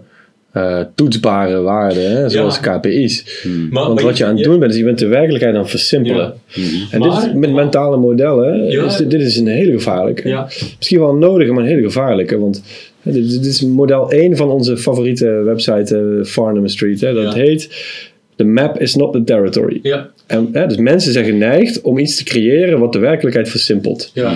eh, 0.52 0.82
toetsbare 0.96 1.62
waarden, 1.62 2.12
hè, 2.12 2.30
zoals 2.30 2.60
KPI's. 2.60 3.44
maar, 3.72 3.84
Want 3.84 3.96
maar 3.96 4.04
wat 4.04 4.18
je 4.18 4.26
aan 4.26 4.36
het 4.36 4.44
doen 4.44 4.60
bent, 4.60 4.72
is 4.72 4.78
je 4.78 4.84
bent 4.84 5.00
de 5.00 5.08
werkelijkheid 5.08 5.54
aan 5.56 5.62
het 5.62 5.70
versimpelen. 5.70 6.34
En 6.92 7.02
dit 7.02 7.12
is, 7.14 7.34
met 7.34 7.54
mentale 7.54 7.98
modellen, 7.98 8.72
Ja. 8.72 8.84
is 8.84 8.96
dit, 8.96 9.12
dit 9.12 9.22
is 9.22 9.38
een 9.38 9.48
hele 9.48 9.72
gevaarlijke. 9.72 10.28
Ja. 10.28 10.44
Misschien 10.78 11.00
wel 11.00 11.10
een 11.10 11.20
nodige, 11.20 11.52
maar 11.52 11.64
een 11.64 11.70
hele 11.70 11.82
gevaarlijke. 11.82 12.40
Want 12.40 12.64
dit, 13.12 13.46
is 13.46 13.62
model 13.62 14.12
1 14.12 14.36
van 14.38 14.50
onze 14.50 14.78
favoriete 14.78 15.26
website, 15.30 15.98
eh, 16.20 16.26
Farnham 16.26 16.68
Street. 16.68 17.02
Hè, 17.02 17.14
dat 17.14 17.24
Ja. 17.24 17.34
heet 17.34 17.70
The 18.36 18.44
map 18.46 18.80
is 18.80 18.96
not 18.96 19.14
the 19.14 19.24
territory. 19.24 19.80
Ja, 19.84 20.10
En, 20.28 20.50
hè, 20.52 20.68
dus 20.68 20.78
mensen 20.78 21.14
zijn 21.14 21.26
geneigd 21.26 21.82
om 21.82 21.98
iets 21.98 22.16
te 22.16 22.24
creëren 22.24 22.80
wat 22.80 22.94
de 22.94 23.00
werkelijkheid 23.00 23.50
versimpelt. 23.50 24.12
ja. 24.14 24.36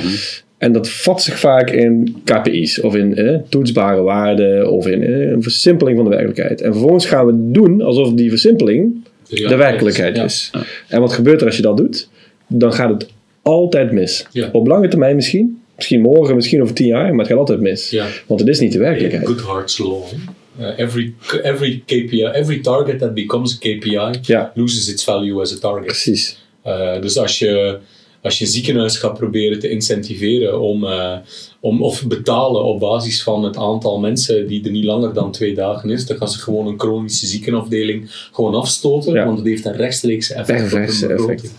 En 0.57 0.71
dat 0.71 0.89
vat 0.89 1.21
zich 1.23 1.39
vaak 1.39 1.69
in 1.71 2.15
KPI's 2.23 2.79
of 2.83 2.95
in 2.95 3.15
eh, 3.15 3.35
toetsbare 3.49 4.01
waarden 4.01 4.71
of 4.71 4.87
in 4.87 5.03
eh, 5.03 5.29
een 5.31 5.43
versimpeling 5.43 5.95
van 5.95 6.05
de 6.05 6.11
werkelijkheid. 6.11 6.61
En 6.61 6.71
vervolgens 6.71 7.05
gaan 7.05 7.25
we 7.25 7.33
doen 7.51 7.81
alsof 7.81 8.13
die 8.13 8.29
versimpeling 8.29 8.93
de 9.29 9.55
werkelijkheid 9.55 10.15
Ja. 10.17 10.23
is. 10.23 10.51
En 10.87 10.99
wat 11.01 11.13
gebeurt 11.13 11.39
er 11.41 11.47
als 11.47 11.55
je 11.55 11.61
dat 11.61 11.77
doet? 11.77 12.09
Dan 12.47 12.73
gaat 12.73 12.89
het 12.89 13.09
altijd 13.41 13.91
mis. 13.91 14.25
Ja. 14.31 14.49
Op 14.51 14.67
lange 14.67 14.87
termijn 14.87 15.15
misschien. 15.15 15.61
Misschien 15.75 16.01
morgen, 16.01 16.35
misschien 16.35 16.61
over 16.61 16.73
tien 16.73 16.87
jaar, 16.87 17.09
maar 17.09 17.19
het 17.19 17.27
gaat 17.27 17.37
altijd 17.37 17.59
mis. 17.59 17.89
Ja. 17.89 18.07
Want 18.27 18.39
het 18.39 18.49
is 18.49 18.59
niet 18.59 18.71
de 18.71 18.77
werkelijkheid. 18.79 19.27
Goodhart's 19.27 19.77
law. 19.77 20.01
hè. 20.03 20.15
Uh, 20.59 20.79
every, 20.79 21.13
every 21.41 21.83
KPI, 21.85 22.23
every 22.25 22.59
target 22.61 22.99
that 22.99 23.13
becomes 23.13 23.53
a 23.53 23.57
KPI 23.57 24.19
Ja. 24.21 24.51
loses 24.55 24.89
its 24.89 25.03
value 25.03 25.41
as 25.41 25.55
a 25.55 25.59
target. 25.59 25.85
Precies. 25.85 26.37
Uh, 26.65 27.01
dus 27.01 27.17
als 27.17 27.39
je, 27.39 27.77
als 28.21 28.39
je 28.39 28.45
ziekenhuis 28.45 28.97
gaat 28.97 29.17
proberen 29.17 29.59
te 29.59 29.69
incentiveren 29.69 30.59
om, 30.61 30.83
uh, 30.83 31.15
om, 31.59 31.83
of 31.83 32.07
betalen 32.07 32.63
op 32.63 32.79
basis 32.79 33.23
van 33.23 33.43
het 33.43 33.57
aantal 33.57 33.99
mensen 33.99 34.47
die 34.47 34.63
er 34.65 34.71
niet 34.71 34.83
langer 34.85 35.13
dan 35.13 35.31
twee 35.31 35.53
dagen 35.55 35.89
is, 35.89 36.05
dan 36.05 36.17
gaan 36.17 36.29
ze 36.29 36.39
gewoon 36.39 36.67
een 36.67 36.79
chronische 36.79 37.25
ziekenafdeling 37.25 38.09
gewoon 38.31 38.55
afstoten, 38.55 39.13
Ja. 39.13 39.25
want 39.25 39.37
het 39.37 39.47
heeft 39.47 39.65
een 39.65 39.75
rechtstreekse 39.75 40.33
effect 40.33 40.59
Perverse 40.59 41.05
op 41.05 41.11
effect. 41.11 41.53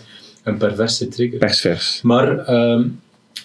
Een 0.45 0.57
perverse 0.57 1.09
trigger. 1.09 1.39
Persvers. 1.39 2.01
Maar 2.03 2.39
ehm, 2.39 2.83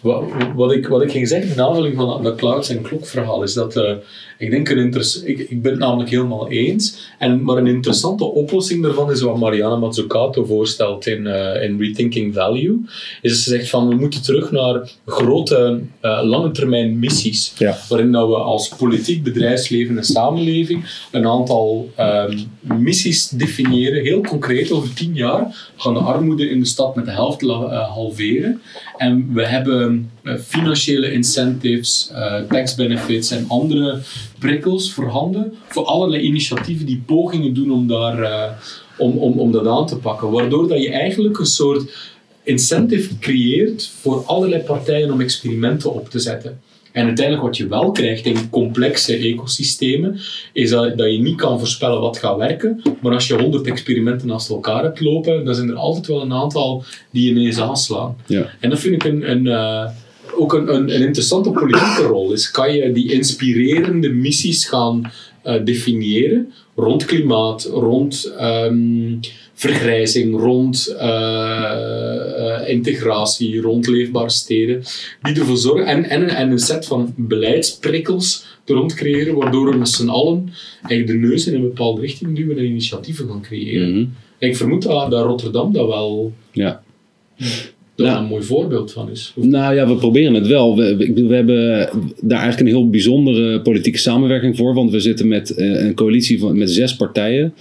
wat, 0.02 0.24
wat, 0.56 0.72
ik, 0.72 0.88
wat 0.88 1.02
ik 1.02 1.12
ging 1.12 1.28
zeggen 1.28 1.52
in 1.52 1.62
aanvulling 1.62 1.96
van 1.96 2.24
dat 2.24 2.36
clouds 2.36 2.70
en 2.70 2.82
klokverhaal 2.82 3.44
is 3.44 3.54
dat 3.54 3.76
eh, 3.76 3.96
ik 4.40 4.52
denk 4.52 4.70
een 4.70 4.94
ik, 5.24 5.40
ik 5.40 5.62
ben 5.62 5.72
het 5.72 5.80
namelijk 5.80 6.10
helemaal 6.10 6.50
eens. 6.50 7.14
En, 7.18 7.44
maar 7.44 7.58
een 7.58 7.68
interessante 7.68 8.24
oplossing 8.24 8.84
daarvan 8.84 9.12
is 9.12 9.22
wat 9.22 9.38
Mariana 9.38 9.76
Mazzucato 9.76 10.46
voorstelt 10.46 11.08
in, 11.08 11.28
eh, 11.28 11.64
in 11.64 11.80
Rethinking 11.80 12.34
Value. 12.34 12.80
Is 13.22 13.32
dat 13.32 13.40
ze 13.40 13.50
zegt 13.50 13.70
van 13.70 13.88
we 13.88 13.96
moeten 13.96 14.22
terug 14.22 14.52
naar 14.52 14.92
grote 15.06 15.82
eh, 16.00 16.20
lange 16.24 16.52
termijn 16.52 17.00
missies. 17.00 17.54
Ja. 17.58 17.78
Waarin 17.90 18.12
dat 18.12 18.28
we 18.28 18.36
als 18.36 18.68
politiek, 18.68 19.24
bedrijfsleven 19.24 19.98
en 19.98 20.04
samenleving 20.04 21.08
een 21.12 21.28
aantal 21.28 21.90
ehm, 21.96 22.38
missies 22.62 23.30
definiëren. 23.30 24.04
Heel 24.04 24.22
concreet, 24.22 24.72
over 24.72 24.94
tien 24.94 25.14
jaar 25.16 25.72
gaan 25.76 25.94
de 25.94 26.00
armoede 26.00 26.50
in 26.50 26.60
de 26.60 26.66
stad 26.66 26.96
met 26.96 27.06
de 27.06 27.12
helft 27.12 27.42
eh, 27.42 27.90
halveren. 27.90 28.62
En 28.98 29.34
we 29.34 29.46
hebben 29.46 30.12
financiële 30.24 31.12
incentives, 31.12 32.10
eh, 32.14 32.42
tax 32.50 32.76
benefits 32.76 33.32
en 33.32 33.46
andere 33.48 34.00
prikkels 34.40 34.94
voorhanden 34.94 35.54
voor 35.68 35.86
allerlei 35.86 36.24
initiatieven 36.24 36.86
die 36.86 37.04
pogingen 37.06 37.54
doen 37.54 37.72
om, 37.72 37.88
daar, 37.88 38.22
eh, 38.22 38.52
om, 38.98 39.18
om, 39.18 39.40
om 39.40 39.52
dat 39.52 39.68
aan 39.68 39.88
te 39.88 39.98
pakken. 39.98 40.32
Waardoor 40.32 40.68
dat 40.68 40.82
je 40.82 40.92
eigenlijk 40.92 41.40
een 41.40 41.46
soort 41.46 41.92
incentive 42.44 43.20
creëert 43.20 43.92
voor 44.02 44.24
allerlei 44.26 44.62
partijen 44.62 45.12
om 45.12 45.22
experimenten 45.22 45.94
op 45.94 46.10
te 46.10 46.20
zetten. 46.20 46.60
En 46.92 47.06
uiteindelijk 47.06 47.46
wat 47.46 47.58
je 47.58 47.68
wel 47.68 47.92
krijgt 47.92 48.26
in 48.26 48.50
complexe 48.50 49.16
ecosystemen, 49.16 50.20
is 50.54 50.70
dat, 50.70 50.98
dat 50.98 51.12
je 51.12 51.22
niet 51.22 51.38
kan 51.38 51.60
voorspellen 51.60 52.02
wat 52.02 52.18
gaat 52.18 52.38
werken. 52.38 52.82
Maar 53.02 53.14
als 53.14 53.28
je 53.28 53.42
honderd 53.42 53.68
experimenten 53.68 54.28
naast 54.28 54.50
elkaar 54.50 54.84
hebt 54.84 55.00
lopen, 55.00 55.46
dan 55.46 55.56
zijn 55.56 55.70
er 55.70 55.76
altijd 55.76 56.08
wel 56.08 56.22
een 56.22 56.34
aantal 56.34 56.84
die 57.12 57.32
ineens 57.32 57.60
aanslaan. 57.60 58.18
Ja. 58.26 58.50
En 58.60 58.70
dat 58.70 58.80
vind 58.80 58.96
ik 58.96 59.04
een, 59.04 59.32
een, 59.32 59.48
eh, 59.48 59.90
ook 60.34 60.54
een, 60.54 60.74
een, 60.74 60.96
een 60.96 61.02
interessante 61.02 61.52
politieke 61.52 62.02
rol. 62.02 62.32
Is 62.32 62.52
kan 62.52 62.74
je 62.74 62.92
die 62.92 63.12
inspirerende 63.12 64.10
missies 64.10 64.66
gaan 64.66 65.12
eh, 65.44 65.64
definiëren 65.64 66.54
rond 66.76 67.06
klimaat, 67.06 67.64
rond 67.64 68.34
ehm, 68.38 69.18
vergrijzing, 69.54 70.40
rond 70.40 70.96
eh, 71.00 72.62
eh, 72.62 72.70
integratie, 72.70 73.62
rond 73.62 73.88
leefbare 73.88 74.30
steden, 74.30 74.84
die 75.22 75.36
ervoor 75.40 75.58
zorgen 75.58 75.86
en, 75.86 76.10
en, 76.10 76.30
en 76.30 76.52
een 76.52 76.60
set 76.60 76.86
van 76.86 77.14
beleidsprikkels 77.18 78.46
rond 78.66 78.94
creëren, 78.94 79.36
waardoor 79.36 79.72
we 79.72 79.78
met 79.78 79.90
z'n 79.90 80.08
allen 80.08 80.54
eigenlijk 80.82 81.22
de 81.22 81.28
neus 81.28 81.48
in 81.48 81.56
een 81.56 81.62
bepaalde 81.62 82.02
richting 82.02 82.36
duwen 82.36 82.58
en 82.58 82.66
initiatieven 82.66 83.28
gaan 83.28 83.42
creëren. 83.42 83.90
Mhm. 83.90 84.06
En 84.40 84.50
ik 84.50 84.56
vermoed 84.56 84.82
dat, 84.82 85.12
dat 85.12 85.26
Rotterdam 85.26 85.74
dat 85.74 85.88
wel 85.88 86.34
Ja. 86.52 86.84
Dat 88.04 88.08
Ja. 88.08 88.18
een 88.20 88.26
mooi 88.26 88.44
voorbeeld 88.44 88.92
van 88.92 89.10
is. 89.12 89.34
Nou 89.36 89.76
ja, 89.76 89.88
we 89.88 89.96
proberen 89.96 90.34
het 90.34 90.48
wel. 90.48 90.76
We, 90.78 90.96
we- 90.96 91.28
we 91.28 91.36
hebben 91.36 91.90
daar 92.22 92.40
eigenlijk 92.42 92.60
een 92.60 92.76
heel 92.76 92.90
bijzondere 92.90 93.62
politieke 93.62 93.98
samenwerking 94.00 94.58
voor. 94.58 94.74
Want 94.74 94.92
we 94.92 95.00
zitten 95.00 95.28
met 95.28 95.50
eh, 95.56 95.86
een 95.86 95.94
coalitie 95.94 96.40
van, 96.40 96.58
met 96.58 96.72
zes 96.72 96.96
partijen. 96.96 97.54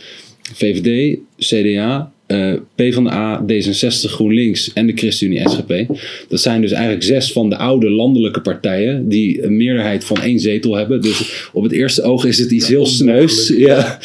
VVD, 0.54 1.18
CDA, 1.38 2.12
eh 2.26 2.52
PvdA, 2.74 3.44
D66, 3.52 4.10
GroenLinks 4.10 4.72
en 4.72 4.86
de 4.86 4.92
ChristenUnie 4.94 5.48
SGP. 5.48 5.86
Dat 6.28 6.40
zijn 6.40 6.60
dus 6.60 6.72
eigenlijk 6.72 7.02
zes 7.04 7.32
van 7.32 7.48
de 7.50 7.56
oude 7.56 7.90
landelijke 7.90 8.40
partijen 8.40 9.08
die 9.08 9.42
een 9.44 9.56
meerderheid 9.56 10.04
van 10.04 10.20
één 10.20 10.40
zetel 10.40 10.74
hebben. 10.76 11.00
Dus 11.00 11.48
op 11.52 11.62
het 11.62 11.72
eerste 11.72 12.02
oog 12.02 12.24
is 12.24 12.38
het 12.38 12.50
iets 12.50 12.68
heel 12.68 12.86
sneus. 12.86 13.52
Ja. 13.56 13.98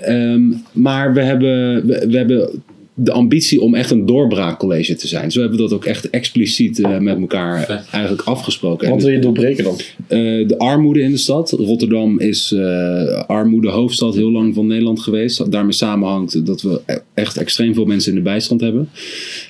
Ehm, 0.00 0.42
maar 0.72 1.14
we 1.14 1.20
hebben, 1.20 1.86
we, 1.86 2.06
we 2.08 2.16
hebben 2.16 2.62
de 3.02 3.12
ambitie 3.12 3.60
om 3.60 3.74
echt 3.74 3.90
een 3.90 4.06
doorbraakcollege 4.06 4.94
te 4.94 5.08
zijn. 5.08 5.30
Zo 5.32 5.40
hebben 5.40 5.58
we 5.58 5.64
dat 5.64 5.72
ook 5.72 5.84
echt 5.84 6.10
expliciet 6.10 6.80
eh, 6.80 6.98
met 6.98 7.20
elkaar 7.20 7.64
Vet. 7.64 7.82
eigenlijk 7.90 8.22
afgesproken. 8.22 8.86
En 8.86 8.92
Wat 8.92 9.02
wil 9.02 9.12
je 9.12 9.18
doorbreken 9.18 9.64
dan? 9.64 9.76
eh, 10.08 10.18
de 10.48 10.54
armoede 10.58 11.00
in 11.00 11.10
de 11.10 11.16
stad. 11.16 11.50
Rotterdam 11.50 12.20
is 12.20 12.52
eh 12.52 13.22
armoede 13.26 13.68
hoofdstad 13.70 14.14
heel 14.14 14.30
lang 14.30 14.54
van 14.54 14.66
Nederland 14.66 15.00
geweest. 15.00 15.50
Daarmee 15.52 15.72
samenhangt 15.72 16.46
dat 16.46 16.62
we 16.62 16.80
e- 16.86 16.98
echt 17.14 17.36
extreem 17.36 17.74
veel 17.74 17.84
mensen 17.84 18.10
in 18.10 18.16
de 18.16 18.24
bijstand 18.24 18.60
hebben. 18.60 18.88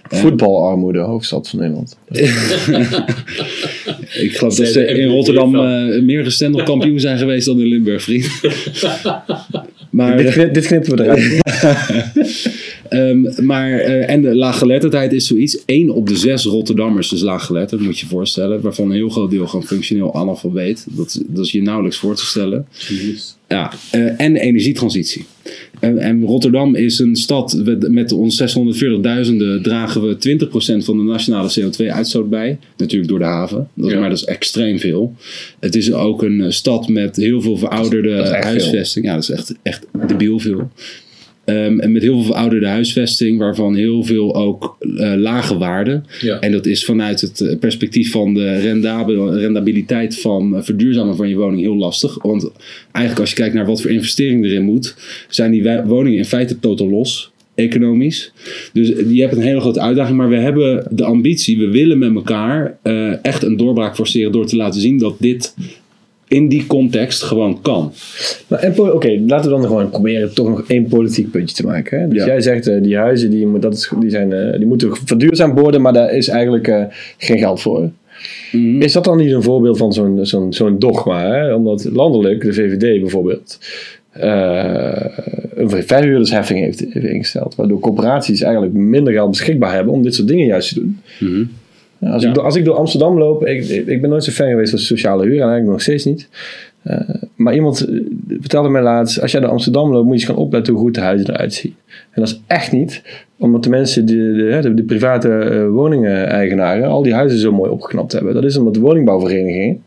Voetbalarmoede, 0.08 0.98
hoofdstad 0.98 1.48
van 1.48 1.58
Nederland. 1.58 1.96
Ik 4.20 4.36
geloof 4.36 4.54
dat 4.54 4.66
ze 4.66 4.86
in 4.86 5.08
Rotterdam 5.08 5.54
eh, 5.54 6.02
meer 6.02 6.24
gestemd 6.24 6.54
op 6.54 6.64
kampioen 6.64 7.00
zijn 7.00 7.18
geweest 7.18 7.46
dan 7.46 7.60
in 7.60 7.66
Limburg, 7.66 8.02
vriend. 8.02 8.28
maar, 9.90 10.16
dit, 10.16 10.54
dit 10.54 10.66
knippen 10.66 10.96
we 10.96 11.02
eruit. 11.02 11.38
Ehm, 12.90 13.44
maar, 13.46 13.70
eh, 13.70 14.10
en 14.10 14.22
de 14.22 14.36
laaggeletterdheid 14.36 15.12
is 15.12 15.26
zoiets. 15.26 15.62
Eén 15.66 15.90
op 15.90 16.08
de 16.08 16.16
zes 16.16 16.44
Rotterdammers 16.44 17.12
is 17.12 17.20
laaggeletterd, 17.20 17.80
moet 17.80 17.98
je 17.98 18.04
je 18.04 18.10
voorstellen. 18.10 18.60
Waarvan 18.60 18.86
een 18.86 18.96
heel 18.96 19.08
groot 19.08 19.30
deel 19.30 19.46
gewoon 19.46 19.66
functioneel 19.66 20.14
analfabeet. 20.14 20.86
Dat, 20.90 21.22
dat 21.26 21.44
is 21.44 21.52
je 21.52 21.62
nauwelijks 21.62 21.96
voor 21.98 22.14
te 22.14 22.24
stellen. 22.26 22.66
Ja, 23.48 23.72
eh, 23.90 24.20
en 24.20 24.32
de 24.32 24.40
energietransitie. 24.40 25.24
En, 25.80 25.98
en 25.98 26.24
Rotterdam 26.24 26.74
is 26.74 26.98
een 26.98 27.16
stad, 27.16 27.60
met, 27.64 27.90
met 27.90 28.12
ons 28.12 28.42
640.000 28.42 29.60
dragen 29.62 30.02
we 30.08 30.16
20% 30.80 30.84
van 30.84 30.96
de 30.96 31.02
nationale 31.02 31.50
CO2-uitstoot 31.60 32.30
bij. 32.30 32.58
Natuurlijk 32.76 33.10
door 33.10 33.18
de 33.18 33.24
haven, 33.24 33.68
dat, 33.74 33.90
Ja. 33.90 33.98
maar 34.00 34.08
dat 34.08 34.18
is 34.18 34.24
extreem 34.24 34.78
veel. 34.78 35.14
Het 35.60 35.74
is 35.74 35.92
ook 35.92 36.22
een 36.22 36.40
eh, 36.40 36.50
stad 36.50 36.88
met 36.88 37.16
heel 37.16 37.40
veel 37.40 37.56
verouderde 37.56 38.38
huisvesting. 38.40 39.04
Ja, 39.04 39.14
dat 39.14 39.22
is 39.22 39.30
echt, 39.30 39.54
echt 39.62 39.86
debiel 40.08 40.38
veel. 40.38 40.70
Ehm, 41.50 41.78
en 41.78 41.92
met 41.92 42.02
heel 42.02 42.14
veel 42.14 42.32
verouderde 42.32 42.66
huisvesting, 42.66 43.38
waarvan 43.38 43.74
heel 43.74 44.04
veel 44.04 44.34
ook 44.34 44.76
eh, 44.80 45.12
lage 45.16 45.58
waarden. 45.58 46.04
Ja. 46.20 46.40
En 46.40 46.52
dat 46.52 46.66
is 46.66 46.84
vanuit 46.84 47.20
het 47.20 47.40
eh, 47.40 47.58
perspectief 47.58 48.10
van 48.10 48.34
de 48.34 48.60
rendabel, 48.60 49.38
rendabiliteit 49.38 50.20
van 50.20 50.56
eh, 50.56 50.62
verduurzamen 50.62 51.16
van 51.16 51.28
je 51.28 51.36
woning 51.36 51.60
heel 51.60 51.76
lastig. 51.76 52.22
Want 52.22 52.50
eigenlijk 52.92 53.20
als 53.20 53.30
je 53.30 53.36
kijkt 53.36 53.54
naar 53.54 53.66
wat 53.66 53.82
voor 53.82 53.90
investering 53.90 54.44
erin 54.44 54.62
moet, 54.62 54.94
zijn 55.28 55.50
die 55.50 55.82
woningen 55.84 56.18
in 56.18 56.24
feite 56.24 56.58
totaal 56.58 56.90
los. 56.90 57.30
Economisch. 57.54 58.32
Dus 58.72 58.88
je 58.88 59.20
hebt 59.20 59.36
een 59.36 59.42
hele 59.42 59.60
grote 59.60 59.80
uitdaging. 59.80 60.16
Maar 60.16 60.28
we 60.28 60.36
hebben 60.36 60.86
de 60.90 61.04
ambitie, 61.04 61.58
we 61.58 61.68
willen 61.68 61.98
met 61.98 62.14
elkaar 62.14 62.78
echt 63.22 63.42
een 63.42 63.56
doorbraak 63.56 63.94
forceren 63.94 64.32
door 64.32 64.46
te 64.46 64.56
laten 64.56 64.80
zien 64.80 64.98
dat 64.98 65.16
dit 65.18 65.54
in 66.30 66.48
die 66.48 66.66
context 66.66 67.22
gewoon 67.22 67.60
kan. 67.62 67.92
Oké, 68.76 69.20
laten 69.26 69.50
we 69.50 69.56
dan 69.56 69.66
gewoon 69.66 69.90
proberen 69.90 70.34
toch 70.34 70.48
nog 70.48 70.64
één 70.66 70.86
politiek 70.86 71.30
puntje 71.30 71.56
te 71.56 71.66
maken. 71.66 72.00
Hè? 72.00 72.08
Dus 72.08 72.18
Ja. 72.18 72.26
jij 72.26 72.40
zegt, 72.40 72.66
eh, 72.66 72.82
die 72.82 72.96
huizen 72.96 73.30
die, 73.30 73.58
dat 73.58 73.74
is, 73.74 73.92
die, 74.00 74.10
zijn, 74.10 74.32
eh, 74.32 74.56
die 74.58 74.66
moeten 74.66 74.96
verduurzaamd 75.04 75.58
worden, 75.60 75.80
maar 75.80 75.92
daar 75.92 76.12
is 76.14 76.28
eigenlijk 76.28 76.68
eh, 76.68 76.84
geen 77.18 77.38
geld 77.38 77.60
voor. 77.60 77.90
Mhm. 78.52 78.82
Is 78.82 78.92
dat 78.92 79.04
dan 79.04 79.16
niet 79.16 79.32
een 79.32 79.42
voorbeeld 79.42 79.78
van 79.78 79.92
zo'n 79.92 80.18
zo'n 80.26 80.52
zo'n 80.52 80.78
dogma? 80.78 81.30
Hè? 81.32 81.54
Omdat 81.54 81.88
landelijk, 81.92 82.40
de 82.42 82.52
VVD 82.52 83.00
bijvoorbeeld, 83.00 83.58
een 85.54 85.70
verhuurdersheffing 85.70 86.60
heeft, 86.60 86.94
ingesteld. 86.94 87.54
Waardoor 87.54 87.80
corporaties 87.80 88.42
eigenlijk 88.42 88.74
minder 88.74 89.12
geld 89.12 89.30
beschikbaar 89.30 89.74
hebben 89.74 89.92
om 89.92 90.02
dit 90.02 90.14
soort 90.14 90.28
dingen 90.28 90.46
juist 90.46 90.68
te 90.68 90.74
doen. 90.74 91.00
Mhm. 91.20 91.42
Als, 92.00 92.22
Ja. 92.22 92.28
ik, 92.28 92.34
door- 92.34 92.44
als 92.44 92.56
ik 92.56 92.64
door 92.64 92.74
Amsterdam 92.74 93.18
loop, 93.18 93.46
ik, 93.46 93.68
ik 93.68 94.00
ben 94.00 94.10
nooit 94.10 94.24
zo 94.24 94.32
fan 94.32 94.48
geweest 94.48 94.70
van 94.70 94.78
sociale 94.78 95.22
huur 95.24 95.34
en 95.34 95.40
eigenlijk 95.40 95.70
nog 95.70 95.82
steeds 95.82 96.04
niet. 96.04 96.28
Eh, 96.82 97.00
maar 97.36 97.54
iemand 97.54 97.80
eh, 97.88 98.00
vertelde 98.40 98.68
mij 98.68 98.82
laatst, 98.82 99.20
als 99.20 99.32
jij 99.32 99.40
door 99.40 99.50
Amsterdam 99.50 99.90
loopt, 99.92 100.04
moet 100.04 100.14
je 100.14 100.20
eens 100.20 100.30
gaan 100.30 100.44
opletten 100.44 100.72
hoe 100.72 100.82
goed 100.82 100.94
de 100.94 101.00
huizen 101.00 101.30
eruit 101.34 101.54
zien. 101.54 101.74
En 101.86 102.20
dat 102.22 102.28
is 102.28 102.40
echt 102.46 102.72
niet 102.72 103.02
omdat 103.38 103.64
de 103.64 103.70
mensen, 103.70 104.04
die, 104.06 104.16
de, 104.16 104.58
de, 104.62 104.74
de 104.74 104.82
private 104.82 105.28
eh, 105.38 105.68
woningen-eigenaren, 105.68 106.88
al 106.88 107.02
die 107.02 107.14
huizen 107.14 107.38
zo 107.38 107.52
mooi 107.52 107.70
opgeknapt 107.70 108.12
hebben. 108.12 108.34
Dat 108.34 108.44
is 108.44 108.56
omdat 108.56 108.74
de 108.74 108.80
woningbouwverenigingen 108.80 109.82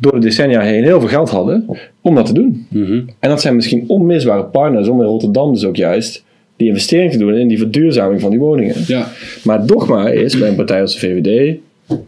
door 0.00 0.12
de 0.12 0.18
decennia 0.18 0.60
heen 0.60 0.82
heel 0.84 1.00
veel 1.00 1.08
geld 1.08 1.30
hadden 1.30 1.66
om 2.00 2.14
dat 2.14 2.26
te 2.26 2.32
doen. 2.32 2.66
Mhm. 2.70 3.00
En 3.18 3.28
dat 3.28 3.40
zijn 3.40 3.54
misschien 3.54 3.84
onmisbare 3.86 4.44
partners 4.44 4.88
om 4.88 5.00
in 5.00 5.06
Rotterdam 5.06 5.52
dus 5.52 5.64
ook 5.64 5.76
juist 5.76 6.24
die 6.58 6.68
investering 6.68 7.12
te 7.12 7.18
doen 7.18 7.34
in 7.34 7.48
die 7.48 7.58
verduurzaming 7.58 8.20
van 8.20 8.30
die 8.30 8.38
woningen. 8.38 8.74
Ja, 8.86 9.08
Maar 9.44 9.58
het 9.58 9.68
dogma 9.68 10.08
is 10.08 10.38
bij 10.38 10.48
een 10.48 10.54
partij 10.56 10.80
als 10.80 10.92
de 10.92 10.98
VVD: 10.98 11.56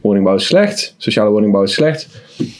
woningbouw 0.00 0.34
is 0.34 0.46
slecht, 0.46 0.94
sociale 0.96 1.30
woningbouw 1.30 1.62
is 1.62 1.72
slecht. 1.72 2.08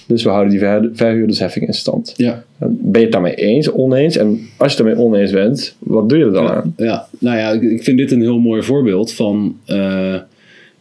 Dus 0.07 0.23
we 0.23 0.29
houden 0.31 0.51
die 0.51 0.59
verhu- 0.61 0.91
verhuurdersheffing 0.95 1.67
in 1.67 1.73
stand. 1.73 2.15
ja. 2.17 2.45
Ben 2.59 2.93
je 3.01 3.07
het 3.07 3.13
daarmee 3.13 3.35
eens, 3.35 3.73
oneens? 3.73 4.17
En 4.17 4.29
als 4.57 4.73
je 4.73 4.77
het 4.83 4.87
daarmee 4.87 5.05
oneens 5.07 5.31
bent, 5.33 5.75
wat 5.79 6.09
doe 6.09 6.19
je 6.19 6.25
er 6.25 6.33
dan 6.33 6.49
aan? 6.49 6.75
Ja, 6.77 7.07
nou 7.19 7.37
ja, 7.39 7.51
ik, 7.51 7.63
ik 7.63 7.83
vind 7.85 7.99
dit 7.99 8.11
een 8.13 8.21
heel 8.21 8.39
mooi 8.39 8.63
voorbeeld 8.63 9.13
van. 9.13 9.57
eh, 9.67 10.15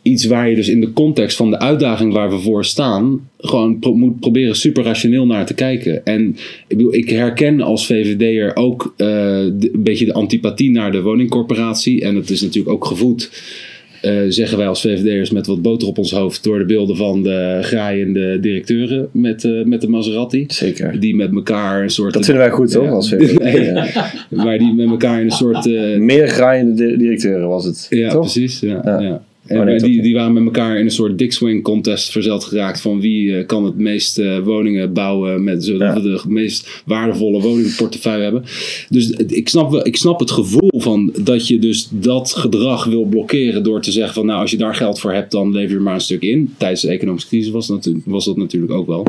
iets 0.01 0.25
waar 0.25 0.49
je 0.49 0.55
dus 0.55 0.69
in 0.69 0.81
de 0.81 0.93
context 0.93 1.37
van 1.37 1.49
de 1.49 1.59
uitdaging 1.59 2.13
waar 2.13 2.29
we 2.29 2.37
voor 2.39 2.65
staan, 2.65 3.29
gewoon 3.37 3.79
pro- 3.79 3.93
moet 3.95 4.19
proberen 4.19 4.55
super 4.55 4.83
rationeel 4.83 5.25
naar 5.25 5.45
te 5.45 5.53
kijken. 5.53 6.05
En 6.05 6.27
ik, 6.67 6.77
bedoel, 6.77 6.93
ik 6.93 7.09
herken 7.09 7.61
als 7.61 7.85
VVD'er 7.85 8.55
ook 8.55 8.93
eh, 8.97 9.07
de- 9.07 9.69
een 9.73 9.83
beetje 9.83 10.05
de 10.05 10.13
antipathie 10.13 10.71
naar 10.71 10.91
de 10.91 11.01
woningcorporatie. 11.01 12.01
En 12.01 12.15
het 12.15 12.29
is 12.29 12.41
natuurlijk 12.41 12.73
ook 12.75 12.85
gevoed. 12.85 13.29
eh, 14.01 14.13
zeggen 14.29 14.57
wij 14.57 14.67
als 14.67 14.81
VVD'ers 14.81 15.29
met 15.31 15.47
wat 15.47 15.61
boter 15.61 15.87
op 15.87 15.97
ons 15.97 16.11
hoofd 16.11 16.43
door 16.43 16.59
de 16.59 16.65
beelden 16.65 16.95
van 16.95 17.23
de 17.23 17.59
graaiende 17.61 18.39
directeuren 18.39 19.09
met, 19.11 19.43
eh, 19.43 19.63
met 19.63 19.81
de 19.81 19.87
Maserati. 19.87 20.43
Zeker. 20.47 20.99
Die 20.99 21.15
met 21.15 21.33
elkaar 21.33 21.83
een 21.83 21.89
soort. 21.89 22.13
Dat 22.13 22.25
vinden 22.25 22.43
wij 22.43 22.53
goed, 22.53 22.71
toch? 22.71 22.83
Ja. 22.83 22.89
Als 22.89 23.09
VVD? 23.13 23.39
Nee. 23.39 23.63
Ja. 23.65 23.85
Maar 24.29 24.57
die 24.57 24.73
met 24.73 24.89
elkaar 24.89 25.19
in 25.19 25.25
een 25.25 25.31
soort. 25.31 25.65
Meer 25.99 26.27
graaiende 26.27 26.87
di- 26.87 26.97
directeuren 26.97 27.47
was 27.47 27.65
het. 27.65 27.87
ja, 27.89 28.09
toch? 28.09 28.19
precies. 28.21 28.59
Ja, 28.59 28.81
Ja. 28.85 29.23
En 29.49 29.65
nee, 29.65 29.77
dat- 29.79 29.89
die, 29.89 30.01
die 30.01 30.13
waren 30.13 30.33
met 30.33 30.43
elkaar 30.43 30.77
in 30.79 30.85
een 30.85 30.91
soort 30.91 31.17
dick 31.17 31.33
swing 31.33 31.63
contest 31.63 32.11
verzeld 32.11 32.43
geraakt 32.43 32.81
van 32.81 32.99
wie 33.01 33.35
eh, 33.37 33.45
kan 33.45 33.65
het 33.65 33.77
meest 33.77 34.17
eh, 34.19 34.39
woningen 34.39 34.93
bouwen 34.93 35.43
met, 35.43 35.63
zodat 35.63 35.95
Ja. 35.95 36.01
we 36.01 36.01
de 36.01 36.21
meest 36.27 36.81
waardevolle 36.85 37.41
woningportefeuille 37.41 38.23
hebben. 38.23 38.43
Dus 38.89 39.09
ik 39.11 39.49
snap, 39.49 39.71
wel, 39.71 39.85
ik 39.87 39.95
snap 39.95 40.19
het 40.19 40.31
gevoel 40.31 40.71
van 40.81 41.13
dat 41.23 41.47
je 41.47 41.59
dus 41.59 41.87
dat 41.91 42.33
gedrag 42.33 42.85
wil 42.85 43.03
blokkeren 43.03 43.63
door 43.63 43.81
te 43.81 43.91
zeggen 43.91 44.13
van 44.13 44.25
nou 44.25 44.41
als 44.41 44.51
je 44.51 44.57
daar 44.57 44.75
geld 44.75 44.99
voor 44.99 45.13
hebt 45.13 45.31
dan 45.31 45.51
lever 45.51 45.75
je 45.75 45.81
maar 45.81 45.93
een 45.93 46.01
stuk 46.01 46.21
in. 46.21 46.53
Tijdens 46.57 46.81
de 46.81 46.87
economische 46.89 47.27
crisis 47.27 47.51
was, 47.51 47.69
natu- 47.69 48.01
was 48.05 48.25
dat 48.25 48.37
natuurlijk 48.37 48.71
ook 48.71 48.87
wel. 48.87 49.03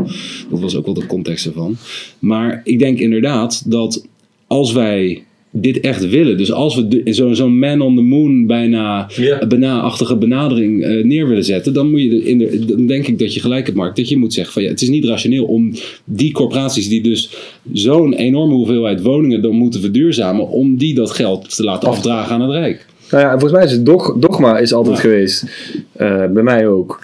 Dat 0.51 0.61
was 0.61 0.77
ook 0.77 0.85
wel 0.85 0.95
de 0.95 1.07
context 1.07 1.47
ervan. 1.47 1.77
Maar 2.19 2.61
ik 2.65 2.79
denk 2.79 2.99
inderdaad 2.99 3.71
dat 3.71 4.07
als 4.47 4.73
wij 4.73 5.25
dit 5.53 5.81
echt 5.81 6.09
willen. 6.09 6.37
Dus 6.37 6.53
als 6.53 6.75
we 6.77 7.03
zo- 7.13 7.33
zo'n 7.33 7.59
man 7.59 7.81
on 7.81 7.97
the 7.97 8.03
moon 8.03 8.47
bijna 8.47 9.11
Ja. 9.17 9.47
bena-achtige 9.47 10.17
benadering 10.17 10.83
eh, 10.85 11.05
neer 11.05 11.29
willen 11.29 11.45
zetten, 11.45 11.73
dan, 11.73 11.91
moet 11.91 12.03
je 12.03 12.09
de- 12.09 12.25
in 12.25 12.39
de, 12.39 12.65
dan 12.65 12.87
denk 12.87 13.07
ik 13.07 13.19
dat 13.19 13.35
je 13.35 13.41
gelijk 13.41 13.65
hebt, 13.67 13.79
Mark. 13.79 13.97
Dat 13.97 14.09
je 14.09 14.17
moet 14.17 14.33
zeggen 14.33 14.53
van 14.53 14.63
ja, 14.63 14.69
het 14.69 14.83
is 14.83 14.89
niet 14.89 15.05
rationeel 15.05 15.45
om 15.45 15.73
die 16.05 16.33
corporaties 16.33 16.89
die 16.89 17.03
dus 17.03 17.37
zo'n 17.73 18.15
enorme 18.15 18.55
hoeveelheid 18.55 19.03
woningen 19.03 19.43
dan 19.43 19.55
moeten 19.55 19.81
verduurzamen, 19.81 20.49
om 20.49 20.77
die 20.77 20.95
dat 20.95 21.11
geld 21.11 21.57
te 21.57 21.65
laten 21.65 21.89
afdragen 21.89 22.35
aan 22.35 22.41
het 22.41 22.51
Rijk. 22.51 22.87
Nou 23.11 23.23
ja, 23.23 23.33
en 23.33 23.41
volgens 23.41 23.53
mij 23.61 23.65
is 23.65 23.73
het 23.77 23.87
dog- 23.87 24.17
dogma 24.19 24.59
is 24.59 24.73
altijd 24.73 24.97
Ja. 24.97 25.03
geweest, 25.03 25.45
eh, 25.93 26.27
bij 26.33 26.43
mij 26.43 26.69
ook, 26.69 27.01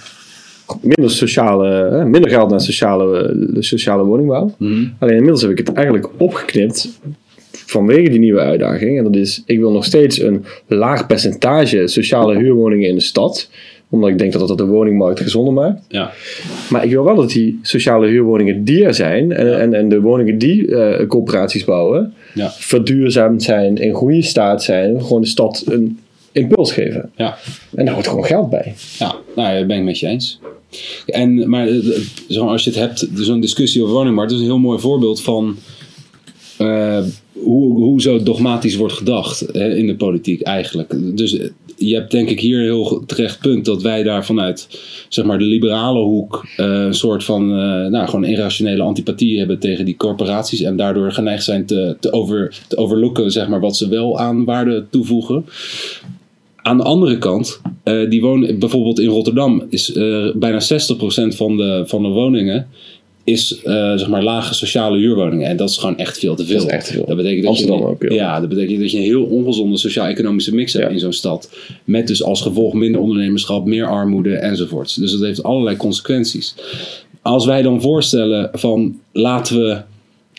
minder, 0.82 1.11
sociale, 1.11 1.68
eh, 1.78 2.05
minder 2.05 2.30
geld 2.30 2.51
naar 2.51 2.61
sociale, 2.61 3.36
sociale 3.59 4.05
woningbouw. 4.05 4.55
Alleen 4.99 5.14
inmiddels 5.14 5.42
heb 5.42 5.51
ik 5.51 5.59
het 5.59 5.72
eigenlijk 5.72 6.09
opgeknipt 6.16 6.99
vanwege 7.67 8.11
die 8.11 8.19
nieuwe 8.19 8.41
uitdaging. 8.41 8.99
En 8.99 9.05
dat 9.05 9.17
is, 9.17 9.43
ik 9.47 9.59
wil 9.59 9.73
nog 9.73 9.85
steeds 9.85 10.21
een 10.21 10.45
laag 10.67 11.07
percentage 11.07 11.87
sociale 11.87 12.37
huurwoningen 12.37 12.89
in 12.89 12.95
de 12.95 13.01
stad. 13.01 13.49
Omdat 13.91 14.11
ik 14.11 14.19
denk 14.19 14.33
dat 14.33 14.49
dat 14.49 14.59
de 14.59 14.67
woningmarkt 14.67 15.21
gezonder 15.21 15.53
maakt. 15.53 15.85
Ja, 15.89 16.11
Maar 16.71 16.85
ik 16.85 16.91
wil 16.91 17.05
wel 17.05 17.14
dat 17.17 17.31
die 17.31 17.59
sociale 17.62 18.07
huurwoningen 18.07 18.64
die 18.64 18.85
er 18.85 18.95
zijn. 18.95 19.33
En, 19.33 19.61
en, 19.61 19.75
en 19.75 19.89
de 19.89 20.01
woningen 20.01 20.39
die 20.39 20.77
eh, 20.77 21.07
corporaties 21.07 21.64
bouwen. 21.64 22.14
ja, 22.35 22.51
Verduurzaamd 22.51 23.43
zijn, 23.43 23.77
in 23.77 23.93
goede 23.93 24.23
staat 24.23 24.62
zijn. 24.62 25.03
Gewoon 25.03 25.21
de 25.21 25.29
stad 25.29 25.64
een 25.69 25.99
impuls 26.33 26.73
geven. 26.73 27.11
ja. 27.17 27.37
En 27.75 27.85
daar 27.85 27.95
hoort 27.95 28.09
gewoon 28.09 28.25
geld 28.25 28.51
bij. 28.51 28.75
Ja, 28.99 29.14
nou, 29.37 29.59
dat 29.59 29.67
ben 29.67 29.77
ik 29.77 29.85
met 29.85 29.99
je 29.99 30.07
eens. 30.07 30.41
En, 31.07 31.49
maar 31.49 31.67
eh, 31.67 31.77
eh, 31.77 32.01
zo, 32.29 32.47
als 32.47 32.64
je 32.64 32.71
het 32.71 32.79
hebt, 32.79 33.09
zo'n 33.14 33.41
discussie 33.41 33.83
over 33.83 33.95
woningmarkt, 33.95 34.31
dat 34.31 34.41
is 34.41 34.47
een 34.47 34.53
heel 34.53 34.61
mooi 34.62 34.79
voorbeeld 34.79 35.23
van 35.23 35.57
eh, 36.59 37.03
hoe, 37.33 37.75
hoe 37.83 38.01
zo 38.01 38.23
dogmatisch 38.23 38.77
wordt 38.77 38.95
gedacht 38.95 39.47
hè, 39.53 39.77
in 39.77 39.87
de 39.87 39.97
politiek 39.97 40.43
eigenlijk. 40.43 40.95
Dus 41.17 41.39
eh, 41.39 41.51
je 41.77 41.95
hebt 41.95 42.11
denk 42.11 42.29
ik 42.29 42.41
hier 42.41 42.59
een 42.59 42.65
heel 42.65 43.05
terecht 43.07 43.41
punt 43.41 43.65
dat 43.65 43.83
wij 43.83 44.03
daar 44.03 44.25
vanuit 44.25 44.69
zeg 45.09 45.25
maar, 45.25 45.39
de 45.39 45.45
liberale 45.45 46.01
hoek 46.01 46.47
eh, 46.57 46.67
een 46.67 46.95
soort 46.95 47.25
van 47.25 47.49
nou, 47.91 48.07
gewoon 48.07 48.25
irrationele 48.25 48.83
antipathie 48.83 49.39
hebben 49.39 49.59
tegen 49.59 49.85
die 49.85 49.97
corporaties 49.97 50.61
en 50.61 50.77
daardoor 50.77 51.13
geneigd 51.13 51.45
zijn 51.45 51.67
te, 51.67 51.97
te, 52.01 52.13
over, 52.13 52.61
te 52.69 53.31
zeg 53.31 53.49
maar, 53.49 53.61
wat 53.61 53.77
ze 53.77 53.89
wel 53.89 54.19
aan 54.19 54.45
waarde 54.45 54.85
toevoegen. 54.91 55.47
Aan 56.57 56.77
de 56.77 56.83
andere 56.83 57.19
kant, 57.19 57.61
die 58.09 58.21
wonen 58.21 58.59
bijvoorbeeld 58.59 59.01
in 59.01 59.09
Rotterdam 59.09 59.67
is 59.69 59.93
bijna 60.35 60.61
60% 60.63 60.67
van 61.37 61.57
de, 61.57 61.83
van 61.87 62.03
de 62.03 62.09
woningen 62.09 62.67
is 63.27 63.61
eh, 63.64 63.72
zeg 63.97 64.09
maar 64.09 64.22
lage 64.22 64.55
sociale 64.55 64.99
huurwoningen. 64.99 65.49
En 65.49 65.57
dat 65.57 65.68
is 65.70 65.77
gewoon 65.77 65.99
echt 65.99 66.18
veel 66.18 66.35
te 66.35 66.47
veel. 66.47 66.59
Dat 66.59 66.66
is 66.66 66.72
echt 66.72 66.91
veel. 66.91 67.05
Dat 67.07 67.16
betekent 67.16 67.41
dat 67.41 67.51
Amsterdam 67.51 67.79
je, 67.79 67.85
ook, 67.85 68.03
ja. 68.03 68.14
Ja, 68.14 68.41
dat 68.41 68.49
betekent 68.49 68.81
dat 68.81 68.91
je 68.91 68.97
een 68.97 69.03
heel 69.03 69.24
ongezonde 69.24 69.77
sociaal-economische 69.77 70.55
mix 70.55 70.72
hebt 70.72 70.85
Ja. 70.85 70.91
in 70.91 70.99
zo'n 70.99 71.12
stad. 71.12 71.51
Met 71.85 72.07
dus 72.07 72.22
als 72.22 72.43
gevolg 72.43 72.74
minder 72.74 73.01
ondernemerschap, 73.01 73.64
meer 73.66 73.87
armoede 73.87 74.35
enzovoorts. 74.37 74.95
Dus 74.95 75.12
dat 75.12 75.20
heeft 75.20 75.43
allerlei 75.43 75.77
consequenties. 75.77 76.55
Als 77.22 77.47
wij 77.47 77.62
dan 77.62 77.81
voorstellen 77.83 78.51
van 78.53 79.01
laten 79.12 79.59
we 79.61 79.81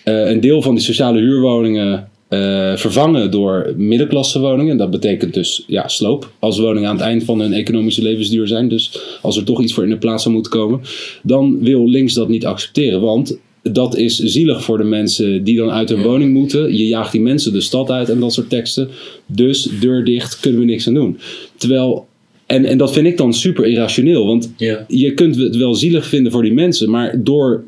eh, 0.03 0.29
een 0.29 0.39
deel 0.39 0.61
van 0.61 0.75
die 0.75 0.83
sociale 0.83 1.19
huurwoningen 1.19 2.09
eh, 2.28 2.75
vervangen 2.75 3.32
door 3.32 3.73
middenklassewoningen. 3.78 4.78
Dat 4.78 4.91
betekent 4.91 5.34
dus 5.34 5.63
ja, 5.67 5.88
sloop. 5.88 6.32
Als 6.39 6.59
woningen 6.59 6.89
aan 6.89 6.95
het 6.95 7.05
eind 7.05 7.23
van 7.23 7.39
hun 7.39 7.53
economische 7.53 8.01
levensduur 8.01 8.47
zijn. 8.47 8.69
Dus 8.69 8.99
als 9.21 9.38
er 9.38 9.43
toch 9.43 9.61
iets 9.61 9.73
voor 9.73 9.84
in 9.84 9.89
de 9.89 9.97
plaats 9.97 10.23
zou 10.23 10.34
moeten 10.34 10.51
komen. 10.51 10.82
Dan 11.23 11.59
wil 11.59 11.89
links 11.89 12.13
dat 12.13 12.30
niet 12.30 12.45
accepteren. 12.45 13.01
Want 13.01 13.39
dat 13.61 13.97
is 13.97 14.17
zielig 14.17 14.63
voor 14.63 14.78
de 14.78 14.84
mensen 14.84 15.43
die 15.43 15.57
dan 15.57 15.71
uit 15.71 15.89
hun 15.89 16.01
woning 16.01 16.34
moeten. 16.34 16.78
Je 16.78 16.88
jaagt 16.88 17.11
die 17.11 17.21
mensen 17.21 17.53
de 17.53 17.61
stad 17.61 17.91
uit 17.91 18.09
en 18.09 18.19
dat 18.19 18.34
soort 18.34 18.49
teksten. 18.49 18.89
Dus 19.25 19.69
deur 19.80 20.03
dicht, 20.03 20.39
kunnen 20.39 20.59
we 20.59 20.65
niks 20.65 20.88
aan 20.88 20.93
doen. 20.93 21.17
Terwijl, 21.57 22.07
en, 22.45 22.65
en 22.65 22.78
dat 22.78 22.93
vind 22.93 23.07
ik 23.07 23.17
dan 23.17 23.34
super 23.34 23.65
irrationeel. 23.65 24.25
Want 24.25 24.53
je 24.88 25.13
kunt 25.13 25.36
het 25.36 25.55
wel 25.55 25.75
zielig 25.75 26.05
vinden 26.05 26.32
voor 26.32 26.43
die 26.43 26.53
mensen, 26.53 26.89
maar 26.89 27.23
door 27.23 27.63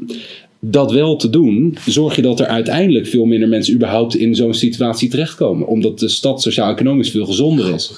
dat 0.60 0.92
wel 0.92 1.16
te 1.16 1.30
doen, 1.30 1.78
zorg 1.86 2.16
je 2.16 2.22
dat 2.22 2.40
er 2.40 2.46
uiteindelijk 2.46 3.08
veel 3.08 3.26
minder 3.26 3.50
mensen 3.50 3.74
überhaupt 3.74 4.16
in 4.16 4.36
zo'n 4.36 4.54
situatie 4.54 5.10
terechtkomen. 5.10 5.68
Omdat 5.68 6.00
de 6.00 6.10
stad 6.10 6.42
sociaal-economisch 6.42 7.12
veel 7.12 7.26
gezonder 7.26 7.74
is. 7.74 7.92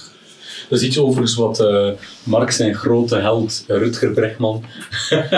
Dat 0.71 0.79
is 0.79 0.85
iets 0.87 0.99
overigens 0.99 1.35
wat 1.35 1.59
eh 1.59 1.89
Mark 2.23 2.51
zijn 2.51 2.75
grote 2.75 3.15
held 3.15 3.63
eh, 3.67 3.77
Rutger 3.77 4.11
Bregman 4.11 4.63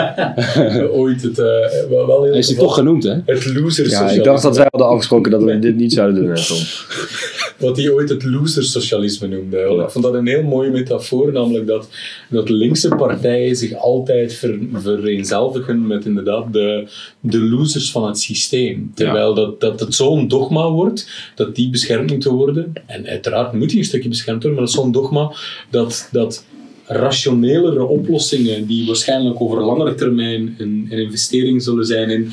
ooit 1.00 1.22
het 1.22 1.38
eh, 1.38 1.44
wel, 1.88 2.22
heel 2.22 2.30
Hij 2.30 2.38
is 2.38 2.46
die 2.46 2.56
toch 2.56 2.74
genoemd, 2.74 3.02
hè? 3.02 3.16
het 3.24 3.54
loser 3.54 3.88
Ja, 3.88 4.10
ik 4.10 4.24
dacht 4.24 4.42
dat 4.42 4.56
wij 4.56 4.66
hadden 4.70 4.88
afgesproken 4.88 5.30
dat 5.30 5.42
we 5.42 5.58
dit 5.58 5.76
niet 5.76 5.92
zouden 5.92 6.22
doen. 6.22 6.28
hè, 6.28 6.46
Tom. 6.46 6.58
wat 7.66 7.76
hij 7.76 7.90
ooit 7.90 8.08
het 8.08 8.24
loser-socialisme 8.24 9.26
noemde. 9.28 9.82
Ik 9.84 9.90
vond 9.90 10.04
dat 10.04 10.14
een 10.14 10.26
heel 10.26 10.42
mooie 10.42 10.70
metafoor, 10.70 11.32
namelijk 11.32 11.66
dat, 11.66 11.88
dat 12.28 12.48
linkse 12.48 12.88
partijen 12.88 13.56
zich 13.56 13.74
altijd 13.74 14.34
ver, 14.34 14.58
vereenzelvigen 14.72 15.86
met 15.86 16.04
inderdaad 16.04 16.52
de, 16.52 16.88
de 17.20 17.40
losers 17.40 17.90
van 17.90 18.06
het 18.06 18.18
systeem. 18.18 18.92
Terwijl 18.94 19.34
dat, 19.34 19.60
dat 19.60 19.80
het 19.80 19.94
zo'n 19.94 20.28
dogma 20.28 20.70
wordt, 20.70 21.08
dat 21.34 21.54
die 21.54 21.70
beschermd 21.70 22.10
moeten 22.10 22.32
worden. 22.32 22.72
En 22.86 23.06
uiteraard 23.06 23.52
moet 23.52 23.68
die 23.68 23.78
een 23.78 23.84
stukje 23.84 24.08
beschermd 24.08 24.42
worden, 24.42 24.60
maar 24.60 24.68
dat 24.70 24.78
is 24.78 24.82
zo'n 24.82 24.92
dogma 24.92 25.23
dat... 25.70 26.08
dat 26.12 26.44
rationelere 26.86 27.84
oplossingen 27.84 28.66
die 28.66 28.86
waarschijnlijk 28.86 29.40
over 29.40 29.64
langere 29.64 29.94
termijn 29.94 30.54
een, 30.58 30.86
een 30.90 30.98
investering 30.98 31.62
zullen 31.62 31.84
zijn 31.84 32.10
in 32.10 32.30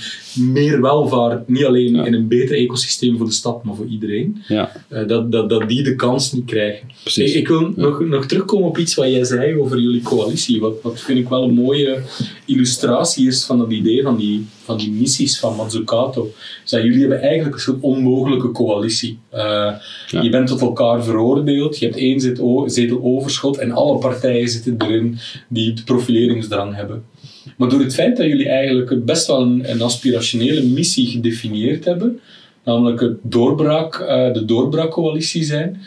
meer 0.53 0.81
welvaart, 0.81 1.47
niet 1.47 1.65
alleen 1.65 1.95
Ja. 1.95 2.05
in 2.05 2.13
een 2.13 2.27
beter 2.27 2.55
ecosysteem 2.57 3.17
voor 3.17 3.25
de 3.25 3.31
stad, 3.31 3.63
maar 3.63 3.75
voor 3.75 3.85
iedereen. 3.85 4.41
Ja, 4.47 4.71
Eh, 4.87 5.07
dat, 5.07 5.31
dat, 5.31 5.49
dat 5.49 5.69
die 5.69 5.83
de 5.83 5.95
kans 5.95 6.31
niet 6.31 6.45
krijgen. 6.45 6.87
Precies. 7.01 7.31
Ik, 7.33 7.39
ik 7.39 7.47
wil 7.47 7.73
nog, 7.75 7.99
nog 7.99 8.25
terugkomen 8.25 8.67
op 8.67 8.77
iets 8.77 8.95
wat 8.95 9.07
jij 9.07 9.23
zei 9.23 9.55
over 9.59 9.79
jullie 9.79 10.01
coalitie. 10.01 10.59
Wat, 10.59 10.73
wat 10.81 10.99
vind 11.01 11.19
ik 11.19 11.29
wel 11.29 11.43
een 11.43 11.53
mooie 11.53 12.01
illustratie 12.45 13.27
is 13.27 13.43
van 13.45 13.57
dat 13.57 13.71
idee 13.71 14.01
van 14.03 14.17
die, 14.17 14.45
van 14.71 14.79
die 14.79 14.99
missies 14.99 15.39
van 15.39 15.55
Mazzucato. 15.55 16.31
Jullie 16.65 16.99
hebben 16.99 17.21
eigenlijk 17.21 17.55
een 17.55 17.61
soort 17.61 17.81
onmogelijke 17.81 18.51
coalitie. 18.51 19.19
Eh, 19.29 19.73
Je 20.07 20.29
bent 20.29 20.47
tot 20.47 20.61
elkaar 20.61 21.03
veroordeeld, 21.03 21.79
je 21.79 21.85
hebt 21.85 21.97
één 21.97 22.19
zetel, 22.65 23.01
overschot 23.03 23.57
en 23.57 23.71
alle 23.71 23.97
partijen 23.97 24.49
zitten 24.49 24.75
erin 24.77 25.17
die 25.47 25.73
de 25.73 25.83
profileringsdrang 25.83 26.75
hebben. 26.75 27.03
Maar 27.57 27.69
door 27.69 27.79
het 27.79 27.93
feit 27.93 28.17
dat 28.17 28.25
jullie 28.25 28.49
eigenlijk 28.49 29.05
best 29.05 29.27
wel 29.27 29.41
een, 29.41 29.71
een 29.71 29.81
aspirationele 29.81 30.63
missie 30.63 31.07
gedefinieerd 31.07 31.85
hebben, 31.85 32.19
namelijk 32.63 32.99
het 32.99 33.17
doorbraak, 33.21 33.95
eh, 33.95 34.33
de 34.33 34.45
doorbraakcoalitie 34.45 35.43
zijn, 35.43 35.81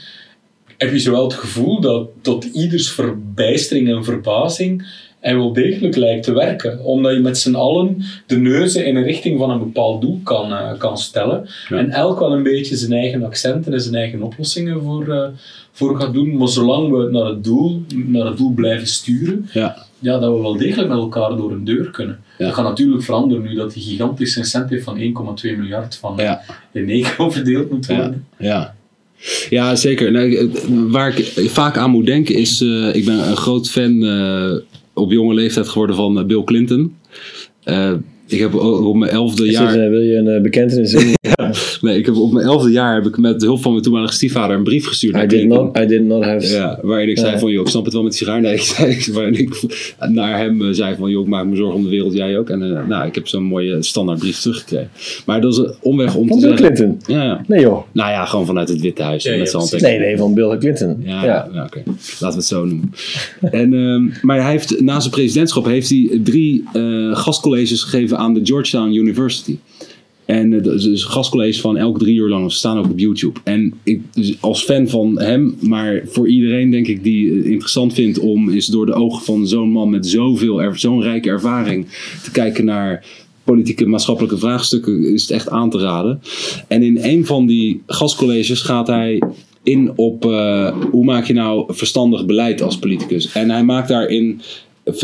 heb 0.78 0.92
je 0.92 0.98
zowel 0.98 1.24
het 1.24 1.34
gevoel 1.34 1.80
dat 1.80 2.08
tot 2.20 2.44
ieders 2.44 2.90
verbijstering 2.90 3.88
en 3.88 4.04
verbazing 4.04 4.86
hij 5.24 5.36
wel 5.36 5.52
degelijk 5.52 5.96
lijkt 5.96 6.22
te 6.24 6.32
werken. 6.32 6.84
Omdat 6.84 7.14
je 7.14 7.20
met 7.20 7.38
z'n 7.38 7.54
allen 7.54 8.02
de 8.26 8.36
neuzen 8.36 8.86
in 8.86 8.96
een 8.96 9.02
richting 9.02 9.38
van 9.38 9.50
een 9.50 9.58
bepaald 9.58 10.00
doel 10.00 10.20
kan, 10.24 10.52
eh, 10.52 10.78
kan 10.78 10.98
stellen. 10.98 11.48
Ja. 11.68 11.76
En 11.76 11.90
elk 11.90 12.18
wel 12.18 12.32
een 12.32 12.42
beetje 12.42 12.76
zijn 12.76 12.92
eigen 12.92 13.24
accenten 13.24 13.72
en 13.72 13.80
zijn 13.80 13.94
eigen 13.94 14.22
oplossingen 14.22 14.82
voor, 14.82 15.08
eh, 15.08 15.28
voor 15.72 16.00
gaat 16.00 16.12
doen. 16.12 16.36
Maar 16.36 16.48
zolang 16.48 16.90
we 16.90 17.08
naar 17.10 17.24
het 17.24 17.44
doel, 17.44 17.82
naar 17.94 18.26
het 18.26 18.36
doel 18.36 18.52
blijven 18.52 18.86
sturen, 18.86 19.48
ja, 19.52 19.86
ja, 19.98 20.18
dat 20.18 20.34
we 20.34 20.40
wel 20.40 20.56
degelijk 20.56 20.88
met 20.88 20.98
elkaar 20.98 21.36
door 21.36 21.52
een 21.52 21.64
deur 21.64 21.90
kunnen. 21.90 22.18
Ja. 22.38 22.44
Dat 22.44 22.54
gaat 22.54 22.64
natuurlijk 22.64 23.02
veranderen 23.02 23.42
nu 23.42 23.54
dat 23.54 23.72
die 23.72 23.82
gigantische 23.82 24.38
incentive 24.38 24.82
van 24.82 24.98
1,2 24.98 25.56
miljard 25.56 25.96
van 25.96 26.14
ja, 26.16 26.40
in 26.72 26.90
één 26.90 27.06
verdeeld 27.32 27.70
moet 27.70 27.86
worden. 27.86 28.26
ja. 28.38 28.74
Ja, 29.50 29.76
zeker. 29.76 30.12
Nou, 30.12 30.36
eh, 30.36 30.46
waar 30.92 31.18
ik 31.18 31.50
vaak 31.50 31.76
aan 31.76 31.90
moet 31.90 32.06
denken 32.06 32.34
is... 32.34 32.60
eh, 32.60 32.94
ik 32.94 33.04
ben 33.04 33.28
een 33.28 33.36
groot 33.36 33.70
fan 33.70 34.04
eh, 34.04 34.54
op 34.94 35.12
jonge 35.12 35.34
leeftijd 35.34 35.68
geworden 35.68 35.96
van 35.96 36.18
eh, 36.18 36.24
Bill 36.24 36.44
Clinton. 36.44 36.96
Ik 38.26 38.38
heb 38.38 38.54
op 38.54 38.96
mijn 38.96 39.10
elfde 39.10 39.50
jaar... 39.50 39.74
eh, 39.78 39.88
wil 39.88 40.00
je 40.00 40.16
een 40.16 40.28
eh, 40.28 40.42
bekentenis? 40.42 40.96
Nee, 41.80 41.98
ik 41.98 42.06
heb 42.06 42.16
op 42.16 42.32
mijn 42.32 42.46
elfde 42.46 42.70
jaar 42.70 42.94
heb 42.94 43.06
ik 43.06 43.18
met 43.18 43.40
de 43.40 43.46
hulp 43.46 43.62
van 43.62 43.70
mijn 43.70 43.82
toenmalige 43.82 44.12
stiefvader 44.14 44.56
een 44.56 44.62
brief 44.62 44.86
gestuurd 44.86 45.14
I 45.14 45.16
naar 45.16 45.28
did 45.28 45.38
Clinton. 45.38 45.64
not, 45.64 45.78
I 45.78 45.86
did 45.86 46.04
not 46.04 46.24
have... 46.24 46.46
Ja, 46.46 46.78
waarin 46.82 47.08
ik 47.08 47.18
zei 47.18 47.32
Ja. 47.32 47.38
van, 47.38 47.50
joh, 47.50 47.62
ik 47.62 47.68
snap 47.68 47.84
het 47.84 47.92
wel 47.92 48.02
met 48.02 48.12
die 48.12 48.20
sigaar. 48.20 48.40
Nee, 48.40 48.54
ik 48.60 48.60
zei, 48.62 48.98
waarin 49.12 49.38
ik 49.38 49.60
naar 50.08 50.38
hem 50.38 50.62
eh, 50.62 50.68
zei 50.72 50.94
van, 50.96 51.10
joh, 51.10 51.22
ik 51.22 51.28
maak 51.28 51.46
me 51.46 51.56
zorgen 51.56 51.74
om 51.76 51.82
de 51.84 51.88
wereld, 51.90 52.12
jij 52.14 52.38
ook. 52.38 52.50
En 52.50 52.84
nou, 52.88 53.06
ik 53.06 53.14
heb 53.14 53.28
zo'n 53.28 53.42
mooie 53.42 53.82
standaardbrief 53.82 54.38
teruggekregen. 54.40 54.88
Maar 55.26 55.40
dat 55.40 55.52
is 55.52 55.58
een 55.58 55.74
omweg 55.80 56.14
om 56.14 56.28
Van 56.28 56.38
te 56.40 56.46
Bill 56.46 56.56
zeggen... 56.56 56.74
Clinton? 56.76 57.16
Ja. 57.16 57.44
Nee 57.46 57.60
joh. 57.60 57.82
Nou 57.92 58.10
ja, 58.10 58.24
gewoon 58.24 58.46
vanuit 58.46 58.68
het 58.68 58.80
Witte 58.80 59.02
Huis. 59.02 59.22
Ja, 59.24 59.36
met 59.36 59.52
handtekening. 59.52 59.98
Nee, 59.98 60.06
nee, 60.08 60.16
van 60.16 60.34
Bill 60.34 60.58
Clinton. 60.58 60.96
Ja, 61.04 61.24
Ja. 61.24 61.48
ja. 61.52 61.64
oké. 61.64 61.82
Laten 62.20 62.28
we 62.28 62.34
het 62.34 62.44
zo 62.44 62.64
noemen. 62.64 62.92
en, 63.40 63.74
ehm, 63.74 64.26
maar 64.26 64.42
hij 64.42 64.50
heeft, 64.50 64.80
na 64.80 65.00
zijn 65.00 65.12
presidentschap 65.12 65.64
heeft 65.64 65.88
hij 65.88 66.20
drie 66.24 66.64
eh, 66.72 66.82
gastcolleges 67.16 67.82
gegeven 67.82 68.13
aan 68.16 68.34
de 68.34 68.40
Georgetown 68.44 68.92
University. 68.92 69.58
En 70.24 70.52
eh, 70.52 70.62
dat 70.62 70.74
is 70.74 70.82
dus 70.82 71.04
gastcolleges 71.04 71.60
van 71.60 71.76
elke 71.76 71.98
drie 71.98 72.16
uur 72.16 72.28
lang. 72.28 72.52
Ze 72.52 72.58
staan 72.58 72.78
ook 72.78 72.90
op 72.90 72.98
YouTube. 72.98 73.40
En 73.44 73.74
ik, 73.82 74.00
dus 74.12 74.36
als 74.40 74.62
fan 74.62 74.88
van 74.88 75.20
hem, 75.20 75.56
maar 75.60 76.02
voor 76.06 76.28
iedereen 76.28 76.70
denk 76.70 76.86
ik 76.86 77.02
die 77.02 77.34
het 77.34 77.44
interessant 77.44 77.94
vindt 77.94 78.18
om 78.18 78.50
eens 78.50 78.66
door 78.66 78.86
de 78.86 78.94
ogen 78.94 79.24
van 79.24 79.46
zo'n 79.46 79.70
man 79.70 79.90
met 79.90 80.06
zoveel, 80.06 80.72
zo'n 80.74 81.02
rijke 81.02 81.28
ervaring 81.28 81.86
te 82.22 82.30
kijken 82.30 82.64
naar 82.64 83.06
politieke 83.44 83.86
maatschappelijke 83.86 84.38
vraagstukken, 84.38 85.12
is 85.12 85.22
het 85.22 85.30
echt 85.30 85.48
aan 85.48 85.70
te 85.70 85.78
raden. 85.78 86.20
En 86.68 86.82
in 86.82 86.98
een 87.00 87.26
van 87.26 87.46
die 87.46 87.82
gastcolleges 87.86 88.60
gaat 88.60 88.86
hij 88.86 89.22
in 89.62 89.92
op 89.96 90.24
eh, 90.24 90.76
hoe 90.90 91.04
maak 91.04 91.26
je 91.26 91.32
nou 91.32 91.74
verstandig 91.74 92.26
beleid 92.26 92.62
als 92.62 92.78
politicus. 92.78 93.32
En 93.32 93.50
hij 93.50 93.64
maakt 93.64 93.88
daarin 93.88 94.40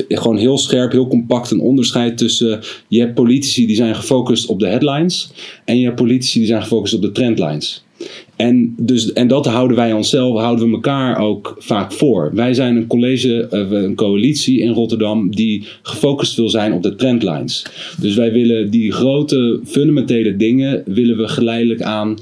gewoon 0.09 0.37
heel 0.37 0.59
scherp, 0.59 0.93
heel 0.93 1.09
compact 1.09 1.51
een 1.51 1.61
onderscheid 1.61 2.19
tussen 2.19 2.61
je 2.89 3.01
hebt 3.01 3.15
politici 3.15 3.67
die 3.67 3.77
zijn 3.77 3.95
gefocust 3.95 4.47
op 4.47 4.59
de 4.59 4.67
headlines 4.67 5.31
en 5.65 5.79
je 5.79 5.85
hebt 5.85 5.97
politici 5.97 6.39
die 6.39 6.49
zijn 6.49 6.63
gefocust 6.63 6.95
op 6.95 7.03
de 7.03 7.13
trendlines. 7.13 7.85
En, 8.37 8.75
dus, 8.79 9.13
en 9.13 9.29
dat 9.29 9.47
houden 9.47 9.77
wij 9.77 9.93
onszelf, 9.93 10.39
houden 10.39 10.67
we 10.67 10.75
elkaar 10.75 11.19
ook 11.19 11.57
vaak 11.59 11.93
voor. 11.93 12.31
Wij 12.35 12.55
zijn 12.55 12.77
een 12.77 12.87
college, 12.87 13.47
eh, 13.51 13.71
een 13.71 13.95
coalitie 13.95 14.61
in 14.61 14.73
Rotterdam 14.73 15.31
die 15.31 15.65
gefocust 15.83 16.37
wil 16.37 16.49
zijn 16.49 16.73
op 16.73 16.83
de 16.83 16.95
trendlines. 16.95 17.67
Dus 18.01 18.15
wij 18.15 18.33
willen 18.33 18.71
die 18.71 18.93
grote 18.93 19.61
fundamentele 19.65 20.37
dingen 20.37 20.83
willen 20.87 21.17
we 21.17 21.29
geleidelijk 21.29 21.83
aan 21.83 22.17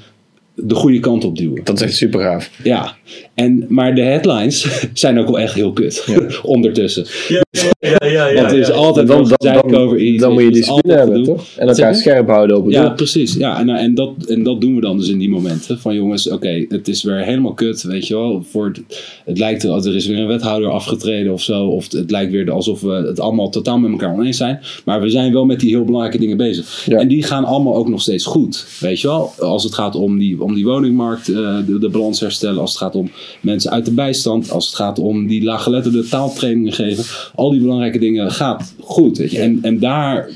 de 0.63 0.75
goede 0.75 1.01
kant 1.01 1.25
op 1.25 1.37
duwen. 1.37 1.61
Dat 1.65 1.77
is 1.77 1.83
echt 1.83 1.97
super 1.97 2.21
gaaf. 2.21 2.51
Ja, 2.63 2.97
en, 3.35 3.65
maar 3.69 3.95
de 3.95 4.03
headlines 4.03 4.67
zijn 4.93 5.19
ook 5.19 5.27
wel 5.27 5.39
echt 5.39 5.55
heel 5.55 5.73
kut 5.73 6.05
ondertussen. 6.43 7.07
Ja, 7.29 7.43
ja, 7.81 7.97
ja. 8.01 8.27
ja, 8.27 8.49
er 8.51 8.59
is 8.59 8.67
ja. 8.69 8.75
altijd 8.75 9.07
Dan, 9.07 9.29
dan, 9.29 9.35
dan, 9.37 9.71
dan, 9.71 9.75
over 9.81 9.99
iets. 9.99 10.23
dan 10.23 10.33
moet 10.33 10.43
je 10.43 10.51
discipline 10.51 10.83
altijd 10.83 10.99
hebben, 10.99 11.25
toch? 11.25 11.47
En 11.57 11.69
elkaar 11.69 11.95
scherp 11.95 12.29
houden 12.29 12.57
op 12.57 12.65
het 12.65 12.75
Ja, 12.75 12.83
doel. 12.85 12.95
precies. 12.95 13.35
Ja, 13.35 13.59
en, 13.59 13.69
en, 13.69 13.95
dat, 13.95 14.11
en 14.29 14.43
dat 14.43 14.61
doen 14.61 14.75
we 14.75 14.81
dan 14.81 14.99
dus 14.99 15.09
in 15.09 15.19
die 15.19 15.29
momenten. 15.31 15.79
Van 15.79 15.95
jongens, 15.95 16.29
oké, 16.31 16.65
het 16.69 16.89
is 16.89 17.03
weer 17.03 17.25
helemaal 17.25 17.55
kut, 17.55 17.83
weet 17.83 18.07
je 18.07 18.15
wel. 18.15 18.43
Voor 18.51 18.67
het, 18.67 18.81
het 19.25 19.39
lijkt 19.39 19.63
er, 19.63 19.71
er 19.87 19.95
is 19.95 20.07
weer 20.07 20.19
een 20.19 20.27
wethouder 20.27 20.71
afgetreden 20.71 21.33
of 21.33 21.43
zo. 21.43 21.67
Of 21.67 21.93
het 21.93 22.11
lijkt 22.11 22.33
weer 22.33 22.51
alsof 22.51 22.81
we 22.81 22.91
het 22.93 23.21
allemaal 23.21 23.51
totaal 23.51 23.79
met 23.79 23.91
elkaar 23.91 24.13
oneens 24.13 24.37
zijn. 24.37 24.61
Maar 24.85 25.01
we 25.01 25.11
zijn 25.11 25.33
wel 25.33 25.45
met 25.45 25.61
die 25.61 25.71
heel 25.71 25.85
belangrijke 25.85 26.19
dingen 26.19 26.37
bezig. 26.37 26.85
Ja. 26.87 26.99
En 26.99 27.09
die 27.09 27.23
gaan 27.23 27.45
allemaal 27.45 27.75
ook 27.75 27.89
nog 27.89 28.01
steeds 28.01 28.25
goed, 28.25 28.67
weet 28.81 29.01
je 29.01 29.07
wel. 29.07 29.33
Als 29.39 29.65
het 29.65 29.75
gaat 29.75 29.95
om 29.95 30.19
die, 30.19 30.39
om 30.49 30.55
die 30.55 30.65
woningmarkt, 30.65 31.29
eh, 31.29 31.57
de, 31.67 31.79
de 31.79 31.89
balans 31.89 32.21
herstellen. 32.21 32.61
Als 32.61 32.71
het 32.71 32.81
gaat 32.81 32.95
om 32.95 33.11
mensen 33.41 33.71
uit 33.71 33.85
de 33.85 33.93
bijstand. 33.93 34.51
Als 34.51 34.67
het 34.67 34.75
gaat 34.75 34.99
om 34.99 35.27
die 35.27 35.45
laaggeletterde 35.45 36.09
taaltrainingen 36.09 36.73
geven. 36.73 37.05
Al 37.35 37.51
die 37.51 37.61
belangrijke 37.61 37.99
dingen 37.99 38.31
gaat 38.31 38.75
goed, 38.81 39.19
weet 39.19 39.31
je. 39.31 39.39
En, 39.39 39.59
en 39.63 39.79
daar, 39.79 40.29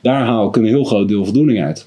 daar 0.00 0.24
haal 0.24 0.48
ik 0.48 0.56
een 0.56 0.64
heel 0.64 0.84
groot 0.84 1.08
deel 1.08 1.24
voldoening 1.24 1.62
uit. 1.62 1.86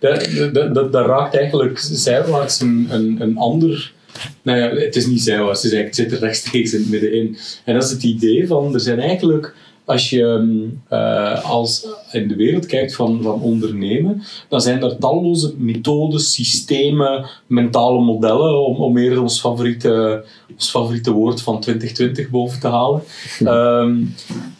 Dat, 0.00 0.28
dat, 0.52 0.74
dat, 0.74 0.92
dat 0.92 1.06
raakt 1.06 1.36
eigenlijk 1.36 1.78
zijwaarts 1.78 2.60
een, 2.60 2.86
een, 2.90 3.16
een 3.20 3.36
ander. 3.36 3.94
Nou 4.42 4.58
ja, 4.58 4.68
het 4.68 4.96
is 4.96 5.06
niet 5.06 5.22
zijwaarts, 5.22 5.62
het, 5.62 5.72
is 5.72 5.78
eigenlijk, 5.78 5.96
het 5.96 6.10
zit 6.10 6.20
er 6.20 6.26
rechtstreeks 6.26 6.72
in 6.72 6.80
het 6.80 6.90
middenin. 6.90 7.36
En 7.64 7.74
dat 7.74 7.84
is 7.84 7.90
het 7.90 8.02
idee 8.02 8.46
van: 8.46 8.74
er 8.74 8.80
zijn 8.80 9.00
eigenlijk, 9.00 9.54
als 9.86 10.10
je 10.10 10.40
mm, 10.42 10.82
eh, 10.88 11.44
als 11.44 11.86
in 12.12 12.28
de 12.28 12.36
wereld 12.36 12.66
kijkt 12.66 12.94
van, 12.94 13.22
van 13.22 13.40
ondernemen, 13.40 14.22
dan 14.48 14.60
zijn 14.60 14.82
er 14.82 14.98
talloze 14.98 15.54
methodes, 15.56 16.32
systemen, 16.32 17.26
mentale 17.46 18.00
modellen, 18.00 18.66
om, 18.66 18.76
om 18.76 18.96
eerder 18.98 19.22
ons 19.22 19.40
favoriete, 19.40 20.24
ons 20.54 20.70
favoriete 20.70 21.12
woord 21.12 21.42
van 21.42 21.60
2020 21.60 22.30
boven 22.30 22.60
te 22.60 22.68
halen. 22.68 23.02
Ehm, 23.44 24.02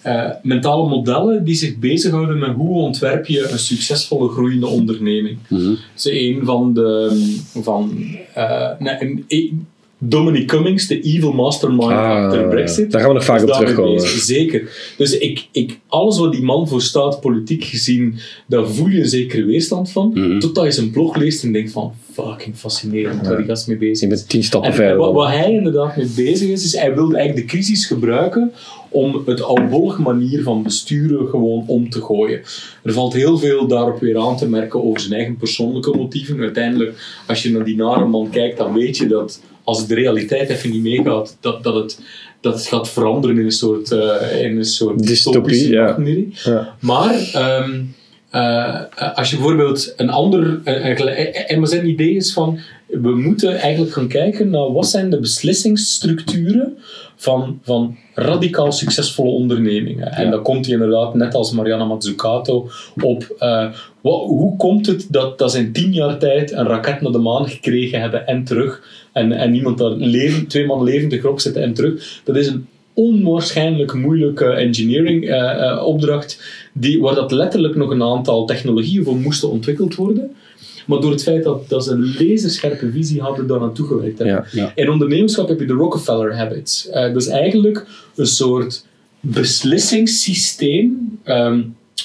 eh, 0.02 0.30
mentale 0.42 0.88
modellen 0.88 1.44
die 1.44 1.54
zich 1.54 1.76
bezighouden 1.76 2.38
met 2.38 2.54
hoe 2.54 2.74
ontwerp 2.82 3.26
je 3.26 3.48
een 3.50 3.58
succesvolle 3.58 4.28
groeiende 4.28 4.66
onderneming. 4.66 5.38
Mhm. 5.48 5.68
Dat 5.68 5.78
is 5.94 6.04
een 6.04 6.40
van 6.44 6.74
de. 6.74 7.44
Van, 7.62 7.98
eh, 8.34 8.70
nee, 8.78 8.94
een- 9.00 9.24
een- 9.28 9.66
Dominic 9.98 10.46
Cummings, 10.46 10.86
de 10.86 11.00
evil 11.00 11.32
mastermind 11.32 11.90
Ah, 11.90 12.24
achter 12.24 12.48
Brexit. 12.48 12.90
daar 12.90 13.00
gaan 13.00 13.10
we 13.10 13.14
nog 13.16 13.24
vaak 13.24 13.42
op 13.42 13.50
terugkomen. 13.52 14.00
Zeker. 14.00 14.92
Dus 14.96 15.18
ik, 15.18 15.46
ik, 15.52 15.78
alles 15.86 16.18
wat 16.18 16.32
die 16.32 16.42
man 16.42 16.68
voor 16.68 16.82
staat, 16.82 17.20
politiek 17.20 17.64
gezien, 17.64 18.18
daar 18.46 18.66
voel 18.68 18.88
je 18.88 18.98
een 19.00 19.08
zekere 19.08 19.44
weerstand 19.44 19.90
van. 19.90 20.10
Mhm. 20.14 20.38
Totdat 20.38 20.64
je 20.64 20.70
zijn 20.70 20.90
blog 20.90 21.16
leest 21.16 21.42
en 21.44 21.52
denkt 21.52 21.70
van, 21.72 21.92
fucking 22.12 22.56
fascinerend 22.56 23.26
waar 23.26 23.36
die 23.36 23.46
gast 23.46 23.68
mee 23.68 23.76
bezig 23.76 24.00
Je 24.00 24.06
bent 24.14 24.28
tien 24.28 24.44
stappen 24.44 24.70
En, 24.70 24.76
en 24.76 24.82
verder. 24.82 24.98
wat, 25.04 25.12
wat 25.12 25.28
hij 25.28 25.52
inderdaad 25.52 25.96
mee 25.96 26.08
bezig 26.16 26.48
is, 26.48 26.64
is 26.64 26.76
hij 26.76 26.94
wilde 26.94 27.16
eigenlijk 27.16 27.48
de 27.48 27.52
crisis 27.56 27.86
gebruiken 27.86 28.52
om 28.88 29.22
het 29.26 29.42
oudbollige 29.42 30.02
manier 30.02 30.42
van 30.42 30.62
besturen 30.62 31.26
gewoon 31.28 31.64
om 31.66 31.90
te 31.90 32.00
gooien. 32.00 32.40
Er 32.82 32.92
valt 32.92 33.12
heel 33.12 33.38
veel 33.38 33.66
daarop 33.66 34.00
weer 34.00 34.18
aan 34.18 34.36
te 34.36 34.48
merken 34.48 34.84
over 34.84 35.00
zijn 35.00 35.12
eigen 35.12 35.36
persoonlijke 35.36 35.96
motieven. 35.96 36.40
Uiteindelijk, 36.40 37.20
als 37.26 37.42
je 37.42 37.50
naar 37.50 37.64
die 37.64 37.76
nare 37.76 38.06
man 38.06 38.30
kijkt, 38.30 38.58
dan 38.58 38.72
weet 38.72 38.96
je 38.96 39.06
dat 39.06 39.40
als 39.66 39.86
de 39.86 39.94
realiteit 39.94 40.48
even 40.48 40.70
niet 40.70 40.82
meegaat, 40.82 41.36
dat, 41.40 41.62
dat, 41.62 41.74
het, 41.74 42.00
dat 42.40 42.54
het 42.54 42.66
gaat 42.66 42.88
veranderen 42.88 43.38
in 43.38 43.44
een 43.44 43.50
soort, 43.50 43.92
eh, 43.92 44.42
in 44.42 44.56
een 44.56 44.64
soort 44.64 45.06
Dystopie, 45.06 45.68
ja. 45.68 45.96
Maar 46.80 47.30
ehm, 47.32 47.82
eh, 48.36 49.14
als 49.14 49.30
je 49.30 49.36
bijvoorbeeld 49.36 49.92
een 49.96 50.10
ander. 50.10 50.60
eh, 50.64 50.90
eh, 50.90 51.00
eh, 51.00 51.50
En 51.50 51.58
maar 51.58 51.68
zijn 51.68 51.88
idee 51.88 52.14
is 52.14 52.32
van. 52.32 52.58
We 52.86 53.14
moeten 53.16 53.58
eigenlijk 53.58 53.92
gaan 53.92 54.08
kijken 54.08 54.50
naar 54.50 54.72
wat 54.72 54.86
zijn 54.88 55.10
de 55.10 55.20
beslissingsstructuren 55.20 56.76
van, 57.16 57.58
van 57.62 57.96
radicaal 58.14 58.72
succesvolle 58.72 59.30
ondernemingen. 59.30 60.12
En 60.12 60.24
Ja. 60.24 60.30
dan 60.30 60.42
komt 60.42 60.64
hij 60.64 60.74
inderdaad, 60.74 61.14
net 61.14 61.34
als 61.34 61.52
Mariana 61.52 61.84
Mazzucato, 61.84 62.68
op 63.02 63.34
eh, 63.38 63.66
wat, 64.00 64.20
hoe 64.26 64.56
komt 64.56 64.86
het 64.86 65.06
dat, 65.10 65.38
dat 65.38 65.52
ze 65.52 65.58
in 65.58 65.72
tien 65.72 65.92
jaar 65.92 66.18
tijd 66.18 66.52
een 66.52 66.66
raket 66.66 67.00
naar 67.00 67.12
de 67.12 67.18
maan 67.18 67.48
gekregen 67.48 68.00
hebben 68.00 68.26
en 68.26 68.44
terug. 68.44 68.82
En, 69.12 69.32
en 69.32 69.54
iemand 69.54 69.78
daar 69.78 69.90
leven, 69.90 70.46
twee 70.46 70.66
man 70.66 70.82
levendig 70.82 71.22
erop 71.22 71.40
zetten 71.40 71.62
en 71.62 71.74
terug. 71.74 72.20
Dat 72.24 72.36
is 72.36 72.46
een 72.46 72.66
onwaarschijnlijk 72.94 73.94
moeilijke 73.94 74.46
engineering 74.46 75.28
eh, 75.28 75.70
eh, 75.70 75.82
opdracht, 75.86 76.42
die, 76.78 77.00
waar 77.00 77.14
dat 77.14 77.32
letterlijk 77.32 77.74
nog 77.74 77.90
een 77.90 78.02
aantal 78.02 78.46
technologieën 78.46 79.04
voor 79.04 79.16
moesten 79.16 79.50
ontwikkeld 79.50 79.94
worden. 79.94 80.30
Maar 80.86 81.00
door 81.00 81.10
het 81.10 81.22
feit 81.22 81.44
dat, 81.44 81.68
dat 81.68 81.84
ze 81.84 81.92
een 81.92 82.14
laserscherpe 82.18 82.90
visie 82.90 83.20
hadden, 83.20 83.46
daar 83.46 83.60
naartoe 83.60 83.86
gewerkt 83.86 84.18
hebben. 84.18 84.46
Ja. 84.52 84.62
Ja. 84.62 84.72
In 84.74 84.90
ondernemerschap 84.90 85.48
heb 85.48 85.60
je 85.60 85.66
de 85.66 85.72
Rockefeller 85.72 86.36
habits. 86.36 86.88
Eh, 86.88 87.02
dat 87.02 87.22
is 87.22 87.28
eigenlijk 87.28 87.86
een 88.14 88.26
soort 88.26 88.86
beslissingssysteem 89.20 91.18
ehm, 91.22 91.62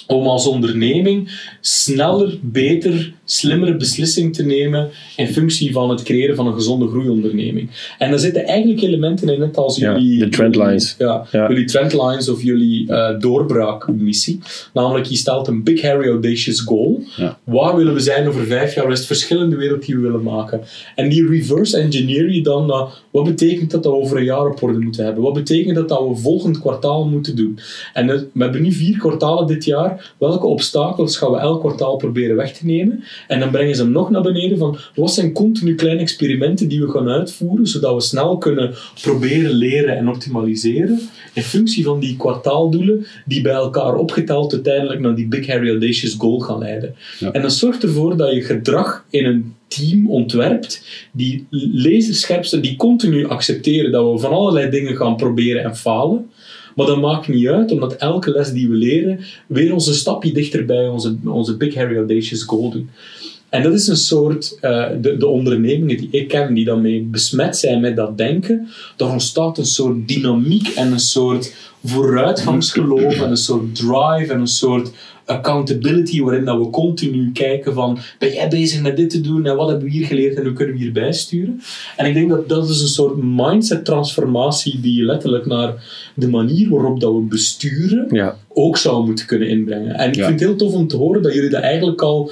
om 0.08 0.28
als 0.28 0.48
onderneming 0.48 1.30
sneller, 1.62 2.38
beter, 2.42 3.14
slimmere 3.26 3.76
beslissingen 3.78 4.32
te 4.32 4.44
nemen 4.46 4.90
in 5.16 5.28
functie 5.28 5.72
van 5.72 5.90
het 5.90 6.04
creëren 6.04 6.36
van 6.36 6.48
een 6.48 6.54
gezonde 6.54 6.88
groeionderneming. 6.88 7.70
En 7.98 8.10
daar 8.10 8.20
zitten 8.20 8.46
eigenlijk 8.46 8.82
elementen 8.82 9.30
in, 9.30 9.40
net 9.40 9.58
als 9.58 9.78
Ja, 9.78 9.92
jullie... 10.00 10.20
de 10.20 10.30
trendlines. 10.30 10.96
Ja, 10.98 11.28
Ja. 11.32 11.48
jullie 11.48 11.66
trendlines 11.66 12.30
of 12.30 12.44
jullie 12.44 12.88
eh, 12.94 13.20
doorbraakmissie. 13.20 14.40
Namelijk, 14.74 15.06
je 15.06 15.16
stelt 15.16 15.48
een 15.48 15.64
big, 15.64 15.82
hairy, 15.82 16.08
audacious 16.10 16.60
goal. 16.60 17.04
Ja. 17.18 17.38
Waar 17.44 17.76
willen 17.76 17.94
we 17.94 18.00
zijn 18.00 18.28
over 18.28 18.46
vijf 18.46 18.76
jaar? 18.76 18.84
Wat 18.84 18.94
is 18.94 19.00
het 19.00 19.08
verschil 19.08 19.42
in 19.42 19.50
de 19.50 19.56
wereld 19.56 19.86
die 19.86 19.96
we 19.96 20.02
willen 20.02 20.24
maken? 20.24 20.62
En 20.96 21.10
die 21.10 21.28
reverse 21.28 21.78
engineer 21.78 22.32
je 22.32 22.42
dan 22.42 22.66
naar 22.66 22.88
wat 23.12 23.24
betekent 23.24 23.72
dat 23.72 23.84
dat 23.84 23.92
we 23.92 23.98
over 24.00 24.18
een 24.18 24.24
jaar 24.24 24.46
op 24.48 24.64
orde 24.64 24.80
moeten 24.80 25.06
hebben? 25.06 25.24
Wat 25.24 25.34
betekent 25.34 25.76
dat 25.76 25.90
dat 25.90 26.08
we 26.08 26.16
volgend 26.16 26.60
kwartaal 26.60 27.06
moeten 27.06 27.36
doen? 27.36 27.60
En 27.94 28.08
het- 28.08 28.28
we 28.34 28.44
hebben 28.44 28.62
nu 28.62 28.72
vier 28.72 28.98
kwartalen 28.98 29.48
dit 29.48 29.66
jaar. 29.66 29.81
Jaar, 29.82 30.14
welke 30.18 30.48
obstakels 30.48 31.18
gaan 31.18 31.32
we 31.32 31.38
elk 31.38 31.60
kwartaal 31.60 31.96
proberen 31.96 32.36
weg 32.36 32.54
te 32.54 32.66
nemen? 32.66 33.04
En 33.28 33.40
dan 33.40 33.52
brengen 33.52 33.76
ze 33.76 33.84
hem 33.84 33.92
nog 33.92 34.10
naar 34.10 34.22
beneden 34.22 34.58
van, 34.58 34.78
wat 34.96 35.14
zijn 35.14 35.34
continu 35.34 35.76
kleine 35.76 36.02
experimenten 36.02 36.68
die 36.68 36.82
we 36.82 36.92
gaan 36.92 37.10
uitvoeren, 37.10 37.68
zodat 37.68 37.94
we 37.94 38.02
snel 38.02 38.38
kunnen 38.38 38.74
proberen 39.02 39.52
leren 39.52 39.98
en 39.98 40.10
optimaliseren, 40.10 41.00
in 41.34 41.44
functie 41.44 41.84
van 41.84 42.00
die 42.00 42.18
kwartaaldoelen, 42.18 43.06
die 43.26 43.42
bij 43.42 43.54
elkaar 43.54 43.96
opgeteld 43.96 44.54
uiteindelijk 44.54 45.00
naar 45.00 45.16
die 45.16 45.28
Big 45.28 45.48
Harry 45.48 45.70
Audacious 45.70 46.16
Goal 46.18 46.40
gaan 46.40 46.60
leiden. 46.60 46.96
Ja. 47.20 47.32
En 47.32 47.42
dat 47.42 47.54
zorgt 47.54 47.84
ervoor 47.84 48.18
dat 48.18 48.34
je 48.34 48.42
gedrag 48.42 49.06
in 49.10 49.26
een 49.26 49.54
team 49.68 50.10
ontwerpt 50.10 50.84
die 51.12 51.48
laserscherp 51.74 52.46
zijn, 52.46 52.62
die 52.62 52.76
continu 52.76 53.28
accepteren 53.28 53.92
dat 53.92 54.12
we 54.12 54.20
van 54.20 54.32
allerlei 54.32 54.70
dingen 54.70 54.96
gaan 54.96 55.16
proberen 55.16 55.64
en 55.64 55.76
falen. 55.76 56.30
Maar 56.76 56.86
dat 56.86 57.02
maakt 57.02 57.28
niet 57.28 57.48
uit, 57.48 57.72
omdat 57.72 57.96
elke 57.96 58.32
les 58.32 58.52
die 58.52 58.70
we 58.70 58.76
leren 58.76 59.20
weer 59.48 59.74
ons 59.74 59.88
een 59.88 59.94
stapje 59.94 60.32
dichter 60.32 60.66
bij 60.66 60.88
onze, 60.88 61.18
onze 61.26 61.58
Big 61.58 61.76
Harry 61.76 61.98
Audacious 61.98 62.44
Goal 62.44 62.70
doen. 62.70 62.90
En 63.52 63.64
dat 63.64 63.74
is 63.74 63.88
een 63.88 63.96
soort, 63.98 64.58
eh, 64.62 64.86
de, 65.02 65.18
de 65.18 65.28
ondernemingen 65.28 65.98
die 65.98 66.08
ik 66.12 66.28
ken, 66.28 66.54
die 66.54 66.66
daarmee 66.66 67.02
besmet 67.02 67.58
zijn 67.58 67.82
met 67.82 67.96
dat 67.96 68.18
denken, 68.18 68.68
daar 68.98 69.12
ontstaat 69.12 69.58
een 69.58 69.66
soort 69.66 70.08
dynamiek 70.08 70.68
en 70.68 70.92
een 70.92 71.00
soort 71.00 71.54
vooruitgangsgeloof 71.84 73.22
en 73.22 73.30
een 73.30 73.38
soort 73.38 73.76
drive 73.76 74.34
en 74.34 74.40
een 74.40 74.48
soort 74.48 74.92
accountability 75.26 76.22
waarin 76.22 76.46
dat 76.46 76.58
we 76.58 76.70
continu 76.70 77.32
kijken 77.32 77.74
van 77.74 77.98
ben 78.20 78.34
jij 78.34 78.48
bezig 78.48 78.82
met 78.82 78.98
dit 78.98 79.10
te 79.10 79.22
doen 79.22 79.46
en 79.46 79.56
wat 79.56 79.68
hebben 79.70 79.86
we 79.86 79.92
hier 79.92 80.06
geleerd 80.06 80.36
en 80.38 80.44
hoe 80.44 80.54
kunnen 80.54 80.76
we 80.76 80.82
hierbij 80.82 81.14
sturen. 81.14 81.62
En 81.98 82.06
ik 82.06 82.14
denk 82.14 82.30
dat 82.30 82.50
dat 82.50 82.70
is 82.70 82.82
een 82.82 82.88
soort 82.88 83.16
mindset 83.24 83.86
transformatie 83.86 84.80
die 84.80 84.98
je 84.98 85.04
letterlijk 85.04 85.46
naar 85.46 85.74
de 86.16 86.28
manier 86.28 86.70
waarop 86.70 87.00
dat 87.00 87.14
we 87.14 87.20
besturen 87.20 88.08
Ja. 88.12 88.38
ook 88.54 88.78
zou 88.78 89.06
moeten 89.06 89.26
kunnen 89.26 89.48
inbrengen. 89.50 89.96
En 89.96 90.08
ik 90.10 90.16
Ja. 90.16 90.26
vind 90.28 90.40
het 90.40 90.50
heel 90.50 90.58
tof 90.58 90.74
om 90.74 90.88
te 90.88 90.98
horen 90.98 91.22
dat 91.22 91.34
jullie 91.34 91.50
dat 91.50 91.62
eigenlijk 91.62 92.02
al 92.02 92.32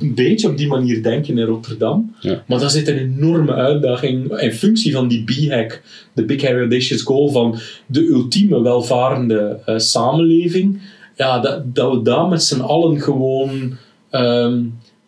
een 0.00 0.14
beetje 0.14 0.48
op 0.48 0.56
die 0.56 0.66
manier 0.66 1.02
denken 1.02 1.38
in 1.38 1.44
Rotterdam. 1.44 2.14
Ja. 2.20 2.42
Maar 2.46 2.58
daar 2.60 2.70
zit 2.70 2.88
een 2.88 2.98
enorme 2.98 3.52
uitdaging 3.54 4.38
in 4.40 4.52
functie 4.52 4.92
van 4.92 5.08
die 5.08 5.24
B-hack, 5.24 5.82
de 6.12 6.24
Big 6.24 6.42
Harry 6.42 6.58
Audacious 6.60 7.02
Goal 7.02 7.28
van 7.28 7.58
de 7.86 8.06
ultieme 8.06 8.62
welvarende 8.62 9.58
eh, 9.64 9.78
samenleving. 9.78 10.80
Ja, 11.16 11.40
dat, 11.40 11.74
dat 11.74 11.92
we 11.94 12.02
daar 12.02 12.28
met 12.28 12.42
z'n 12.42 12.60
allen 12.60 13.00
gewoon 13.00 13.76
ehm, 14.10 14.60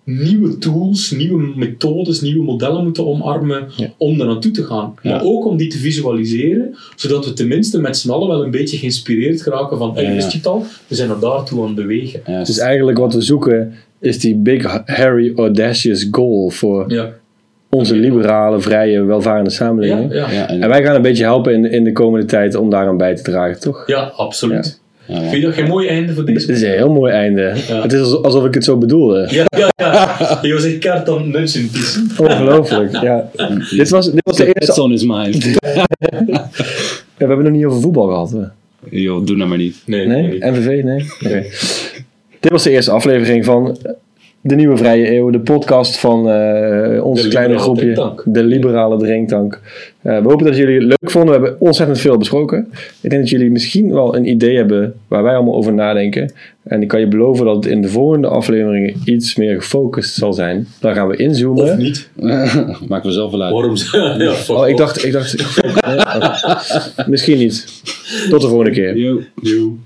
nieuwe 0.04 0.58
tools, 0.58 1.10
nieuwe 1.10 1.52
methodes, 1.56 2.20
nieuwe 2.20 2.44
modellen 2.44 2.84
moeten 2.84 3.06
omarmen 3.06 3.68
Ja. 3.76 3.92
om 3.98 4.18
daar 4.18 4.26
naartoe 4.26 4.50
te 4.50 4.64
gaan. 4.64 4.94
Ja. 5.02 5.10
Maar 5.10 5.22
ook 5.24 5.44
om 5.46 5.56
die 5.56 5.68
te 5.68 5.78
visualiseren, 5.78 6.76
zodat 6.96 7.24
we 7.24 7.32
tenminste 7.32 7.80
met 7.80 7.96
z'n 7.96 8.10
allen 8.10 8.28
wel 8.28 8.44
een 8.44 8.50
beetje 8.50 8.76
geïnspireerd 8.76 9.42
geraken 9.42 9.78
van, 9.78 9.94
hey, 9.94 10.04
Ja, 10.04 10.10
je 10.10 10.22
het 10.22 10.46
al? 10.46 10.64
We 10.86 10.94
zijn 10.94 11.10
er 11.10 11.20
daartoe 11.20 11.60
aan 11.60 11.66
het 11.66 11.74
bewegen. 11.76 12.20
Ja, 12.26 12.44
Dus 12.44 12.58
eigenlijk 12.58 12.98
wat 12.98 13.14
we 13.14 13.20
zoeken 13.20 13.74
is 14.00 14.18
die 14.18 14.34
Big 14.36 14.82
Harry 14.86 15.32
Audacious 15.36 16.08
Goal 16.10 16.50
voor 16.50 16.84
Ja, 16.92 17.08
onze 17.70 17.94
liberale, 17.94 18.60
vrije, 18.60 19.02
welvarende 19.04 19.50
samenleving. 19.50 20.12
ja. 20.12 20.30
ja, 20.30 20.48
en, 20.48 20.62
En 20.62 20.68
wij 20.68 20.82
gaan 20.84 20.94
een 20.94 21.02
beetje 21.02 21.24
helpen 21.24 21.52
in, 21.52 21.70
in 21.70 21.84
de 21.84 21.92
komende 21.92 22.26
tijd 22.26 22.54
om 22.54 22.70
daaraan 22.70 22.96
bij 22.96 23.14
te 23.16 23.22
dragen, 23.22 23.60
toch? 23.60 23.82
ja 23.86 24.00
absoluut. 24.16 24.80
ja, 25.06 25.14
ja. 25.14 25.20
Vind 25.20 25.32
je 25.32 25.40
dat 25.40 25.54
geen 25.54 25.68
mooi 25.68 25.88
einde 25.88 26.14
voor 26.14 26.24
Dit 26.24 26.34
deze? 26.34 26.52
is 26.52 26.62
een 26.62 26.68
heel 26.70 26.92
mooi 26.92 27.12
einde. 27.12 27.42
Het 27.66 27.92
is 27.92 28.00
alsof- 28.22 28.44
ik 28.46 28.54
het 28.54 28.64
zo 28.64 28.76
bedoelde. 28.78 29.26
Ja, 29.30 29.44
ja, 29.58 29.68
ja. 29.76 30.16
Je 30.42 30.52
was 30.52 30.64
echt 30.64 30.78
kaart 30.78 31.08
aan 31.08 31.30
dus. 31.32 31.60
Ongelooflijk, 32.18 32.92
ja. 33.02 33.30
Dit 33.70 33.88
was, 33.90 34.12
dit 34.12 34.20
was 34.24 34.36
de 34.36 34.52
eerste... 34.52 35.06
mind. 35.06 35.44
Ja, 35.74 35.86
we 37.16 37.26
hebben 37.26 37.44
nog 37.44 37.52
niet 37.52 37.64
over 37.64 37.80
voetbal 37.80 38.06
gehad. 38.06 38.30
hè. 38.30 38.42
Joh, 38.90 39.26
doe 39.26 39.36
nou 39.36 39.48
maar 39.48 39.58
niet. 39.58 39.82
Nee, 39.86 40.06
Nee? 40.06 40.22
nee. 40.38 40.50
MVV? 40.50 40.82
Nee? 40.84 41.04
Oké. 41.24 41.44
Dit 42.40 42.50
was 42.50 42.62
de 42.62 42.70
eerste 42.70 42.90
aflevering 42.90 43.44
van 43.44 43.76
De 44.40 44.54
Nieuwe 44.54 44.76
Vrije 44.76 45.16
Eeuw. 45.16 45.30
De 45.30 45.40
podcast 45.40 45.98
van 45.98 46.28
eh, 46.30 47.04
ons 47.04 47.28
kleine 47.28 47.58
groepje. 47.58 47.82
drinktank. 47.82 48.22
De 48.26 48.44
Liberale 48.44 48.96
Drinktank. 48.98 49.60
Eh, 50.02 50.22
we 50.22 50.28
hopen 50.28 50.46
dat 50.46 50.56
jullie 50.56 50.74
het 50.74 50.82
leuk 50.84 51.10
vonden. 51.10 51.40
We 51.40 51.40
hebben 51.46 51.60
ontzettend 51.60 51.98
veel 52.00 52.16
besproken. 52.18 52.68
Ik 53.00 53.10
denk 53.10 53.22
dat 53.22 53.30
jullie 53.30 53.50
misschien 53.50 53.92
wel 53.92 54.16
een 54.16 54.28
idee 54.28 54.56
hebben 54.56 54.94
waar 55.08 55.22
wij 55.22 55.34
allemaal 55.34 55.54
over 55.54 55.72
nadenken. 55.72 56.32
En 56.62 56.82
ik 56.82 56.88
kan 56.88 57.00
je 57.00 57.08
beloven 57.08 57.44
dat 57.44 57.54
het 57.56 57.66
in 57.66 57.82
de 57.82 57.88
volgende 57.88 58.28
afleveringen 58.28 58.94
iets 59.04 59.36
meer 59.36 59.54
gefocust 59.54 60.14
zal 60.14 60.32
zijn. 60.32 60.66
Dan 60.80 60.94
gaan 60.94 61.08
we 61.08 61.16
inzoomen. 61.16 61.64
Of 61.64 61.76
niet. 61.76 62.08
Maken 62.88 63.08
we 63.08 63.12
zelf 63.12 63.30
wel 63.30 63.42
uit. 63.42 63.52
Waarom? 63.52 63.74
ja, 64.18 64.34
Oh, 64.48 64.68
ik 64.68 64.76
dacht, 64.76 65.04
ik 65.04 65.12
dacht, 65.12 65.36
misschien 67.08 67.38
niet. 67.38 67.82
Tot 68.30 68.40
de 68.40 68.48
volgende 68.48 68.72
keer. 68.72 68.96
Yo. 68.96 69.20
Yo. 69.42 69.76